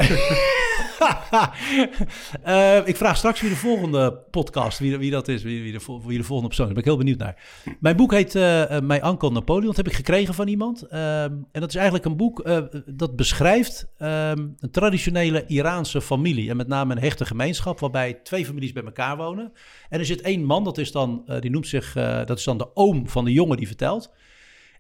[2.43, 6.25] Eh, ik vraag straks wie de volgende podcast, wie, dat is, wie, wie, de, volgende
[6.25, 6.57] persoon is.
[6.57, 7.43] Daar ben ik heel benieuwd naar.
[7.81, 9.67] Mijn boek heet eh, eh, Mijn Uncle Napoleon.
[9.67, 10.83] Dat heb ik gekregen van iemand.
[10.83, 16.51] Ehm, en dat is eigenlijk een boek eh, dat beschrijft ehm, een traditionele Iraanse familie.
[16.51, 19.53] En met name een hechte gemeenschap, waarbij twee families bij elkaar wonen.
[19.89, 21.93] En er zit één man, dat is dan, die noemt zich,
[22.25, 24.13] dat is dan de oom van de jongen die vertelt.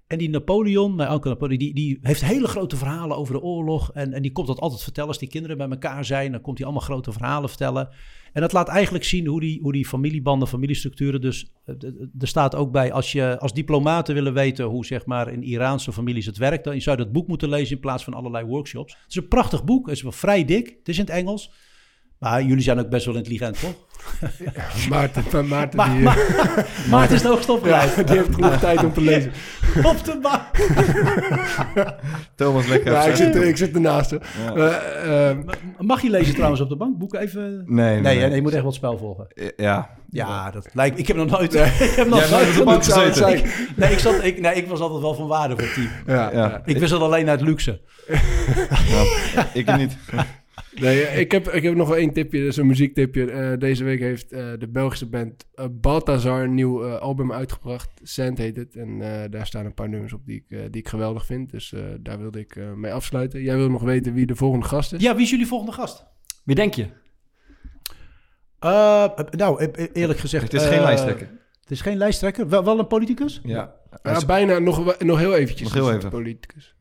[0.06, 3.92] En die Napoleon, mijn onkel Napoleon, die, die heeft hele grote verhalen over de oorlog.
[3.92, 6.32] En, en die komt dat altijd vertellen als die kinderen bij elkaar zijn.
[6.32, 7.88] Dan komt hij allemaal grote verhalen vertellen.
[8.34, 11.20] En dat laat eigenlijk zien hoe die, hoe die familiebanden, familiestructuren.
[11.20, 11.74] Dus eh,
[12.18, 15.92] er staat ook bij, als je als diplomaten willen weten hoe zeg maar in Iraanse
[15.92, 16.64] families het werkt.
[16.64, 18.92] Dan zou je dat boek moeten lezen in plaats van allerlei workshops.
[18.92, 19.86] Het is een prachtig boek.
[19.86, 20.74] Het is wel vrij dik.
[20.78, 21.52] Het is in het Engels.
[22.24, 23.72] Maar jullie zijn ook best wel intelligent, toch?
[24.88, 26.18] Maarten, Maarten, Maar, die, maar,
[26.90, 27.94] Maarten is de hoogst opgeleid.
[27.96, 29.32] Ja, die heeft genoeg tijd om te lezen.
[29.92, 30.42] Op de bank.
[32.36, 32.92] Thomas lekker.
[32.92, 34.10] Ja, ik, zit, ik zit ernaast.
[34.10, 34.20] hoor.
[34.44, 34.54] Ja.
[34.54, 35.36] Eh, eh,
[35.78, 36.98] Mag je lezen trouwens op de bank?
[36.98, 37.62] Boeken even...
[37.66, 39.26] Nee, nee, je moet echt wel het spel volgen.
[39.56, 39.90] Ja.
[40.10, 41.54] Ja, dat lijkt Ik heb nog nooit...
[41.54, 41.60] ik
[41.96, 43.28] heb nog nooit op de bank gezeten.
[43.28, 45.88] Ik- nee, ik zat, ik, nee, ik was altijd wel van waarde voor het team.
[46.06, 46.38] ja, Ja.
[46.38, 46.62] ja.
[46.64, 47.80] Ik wist het alleen uit luxe.
[49.34, 49.96] Ja, ik niet.
[50.80, 53.30] Nee, ik heb, ik heb nog wel één tipje, dat is een muziektipje.
[53.30, 57.90] Eh, deze week heeft eh, de Belgische band uh, Balthazar een nieuw eh, album uitgebracht.
[58.02, 58.76] Sand heet het.
[58.76, 61.50] En eh, daar staan een paar nummers op die ik, eh, die ik geweldig vind.
[61.50, 63.42] Dus eh, daar wilde ik eh, mee afsluiten.
[63.42, 65.02] Jij wil nog weten wie de volgende gast is?
[65.02, 66.04] Ja, wie is jullie volgende gast?
[66.44, 66.86] Wie denk je?
[68.58, 70.42] Eh, nou, eerlijk gezegd...
[70.44, 71.26] Het is eh, geen lijsttrekker.
[71.60, 72.48] Het is geen lijsttrekker.
[72.48, 73.40] Wel, wel een politicus?
[73.44, 73.74] Ja.
[74.02, 75.72] Ja, bijna nog, nog heel eventjes.
[75.72, 76.10] Nog heel even.
[76.10, 76.76] Politicus.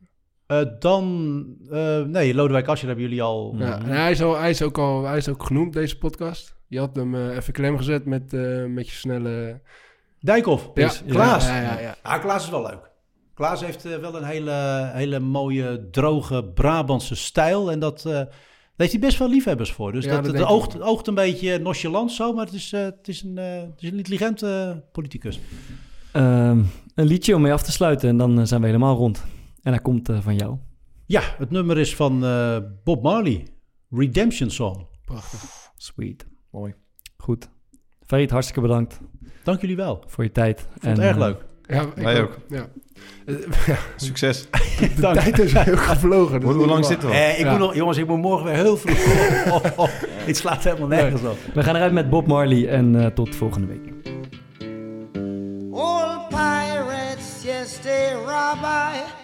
[0.60, 1.44] Eh, dan...
[1.70, 3.54] eh, nee, Lodewijk Asscher hebben jullie al...
[3.58, 6.54] Ja, en hij, is al, hij, is ook al, hij is ook genoemd, deze podcast.
[6.68, 9.60] Je had hem eh, even klem gezet met, eh, met je snelle...
[10.20, 10.70] Dijkhoff.
[10.74, 11.46] Ja, Is- Klaas.
[11.46, 11.96] Ja, ja, ja.
[12.02, 12.90] Ah, Klaas is wel leuk.
[13.34, 17.70] Klaas heeft wel een hele, hele mooie, droge Brabantse stijl.
[17.70, 18.28] En dat, eh, daar
[18.76, 19.92] heeft hij best wel liefhebbers voor.
[19.92, 23.22] Dus Ja, dat, oogt, oogt een beetje nonchalant zo, maar het is, eh, het is,
[23.22, 25.40] een, eh, het is een intelligente politicus.
[26.12, 26.58] Ehm,
[26.94, 29.24] een liedje om mee af te sluiten en dan zijn we helemaal rond.
[29.64, 30.56] En hij komt eh, van jou.
[31.06, 33.46] Ja, het nummer is van eh, Bob Marley.
[33.90, 34.86] Redemption Song.
[35.04, 35.40] Prachtig.
[35.76, 36.26] Sweet.
[36.50, 36.74] Mooi.
[37.16, 37.48] Goed.
[38.06, 39.00] Farid, hartstikke bedankt
[39.42, 40.02] Dank jullie wel.
[40.06, 40.60] voor je tijd.
[40.60, 41.44] Ik vond het erg eh, leuk.
[41.66, 42.38] Ja, ik Wij ook.
[42.48, 42.66] Ja.
[43.66, 44.48] Ja, Succes.
[44.96, 46.40] de tijd is heel gevlogen.
[46.40, 47.14] dat Hoe, hoe lang zitten we?
[47.14, 47.50] Eh, ik Ja.
[47.50, 48.98] moet nog, jongens, ik moet morgen weer heel vroeg.
[49.46, 49.88] Oh, oh, oh.
[50.02, 51.38] Het slaat helemaal nergens op.
[51.54, 53.92] We gaan eruit met Bob Marley en eh, tot volgende week.
[55.72, 59.23] All pirates, yes, they rob I.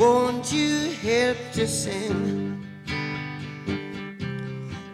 [0.00, 2.64] Won't you help to sing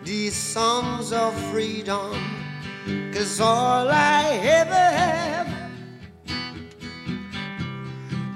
[0.02, 2.10] these songs of freedom?
[3.14, 5.48] Cause all I ever have,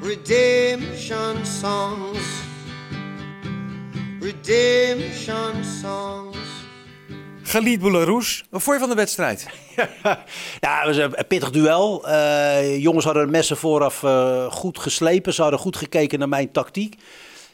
[0.00, 2.24] redemption songs,
[4.20, 6.36] redemption songs.
[8.50, 9.46] Wat vond je van de wedstrijd?
[10.60, 12.08] Ja, het was een pittig duel.
[12.08, 15.34] Eh, jongens hadden de messen vooraf eh, goed geslepen.
[15.34, 16.96] Ze hadden goed gekeken naar mijn tactiek.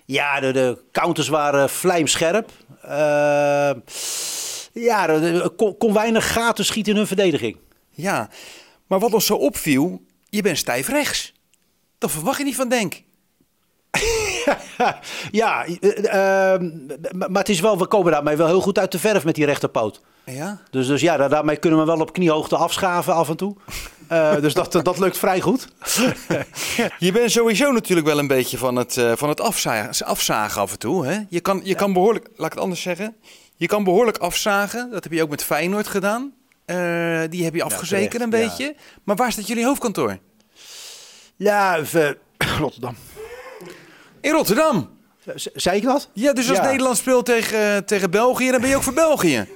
[0.04, 2.50] Ja, de, counters waren vlijmscherp.
[2.82, 3.70] Eh,
[4.72, 7.56] ja, er kon, kon weinig gaten schieten in hun verdediging.
[7.90, 8.28] Ja,
[8.86, 11.32] maar wat ons zo opviel, je bent stijf rechts.
[11.98, 13.02] Dat verwacht je niet van Denk.
[15.30, 16.60] ja, eh, eh,
[17.12, 19.44] maar het is wel, we komen daarmee wel heel goed uit de verf met die
[19.44, 20.00] rechterpoot.
[20.24, 20.60] Ja?
[20.70, 23.56] Dus, dus ja, daar- daarmee kunnen we wel op kniehoogte afschaven af en toe.
[24.08, 25.68] Eh, dus dat, dat lukt vrij goed.
[26.98, 30.72] Je bent sowieso natuurlijk wel een beetje van het, eh, van het afzagen, afzagen af
[30.72, 31.06] en toe.
[31.06, 31.18] Hè?
[31.28, 33.16] Je, kan, je kan behoorlijk, laat ik het anders zeggen.
[33.56, 34.90] Je kan behoorlijk afzagen.
[34.90, 36.32] Dat heb je ook met Feyenoord gedaan.
[36.64, 36.76] Eh,
[37.30, 38.74] die heb je afgezeken een beetje.
[39.04, 40.18] Maar waar staat jullie hoofdkantoor?
[41.36, 42.16] Ja, even-
[42.60, 42.96] Rotterdam.
[44.26, 44.88] In Rotterdam.
[45.34, 46.08] Z- Zei ik dat?
[46.12, 46.64] Ja, dus als Ja.
[46.64, 49.46] Nederland speelt tegen, tegen België, dan ben je ook voor België.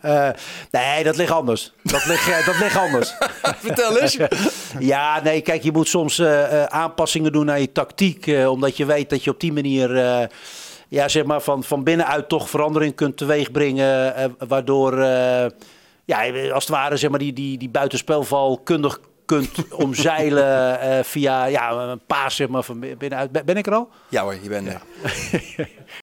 [0.00, 0.28] Eh,
[0.70, 1.72] nee, dat ligt anders.
[1.82, 3.14] Dat ligt, eh, dat ligt anders.
[3.66, 4.16] Vertel eens.
[4.78, 8.26] ja, nee, kijk, je moet soms eh, aanpassingen doen aan je tactiek.
[8.26, 9.96] eh, omdat je weet dat je op die manier
[10.88, 14.14] ja, zeg maar van, van binnenuit toch verandering kunt teweegbrengen.
[14.48, 14.98] waardoor,
[16.04, 21.44] ja, als het ware, zeg maar, die, die, die buitenspelval kundig kunt omzeilen eh, via
[21.44, 23.32] ja, een paas zeg maar, van binnenuit.
[23.32, 23.88] Ben ben ik er al?
[24.08, 24.82] Ja hoor, je bent er.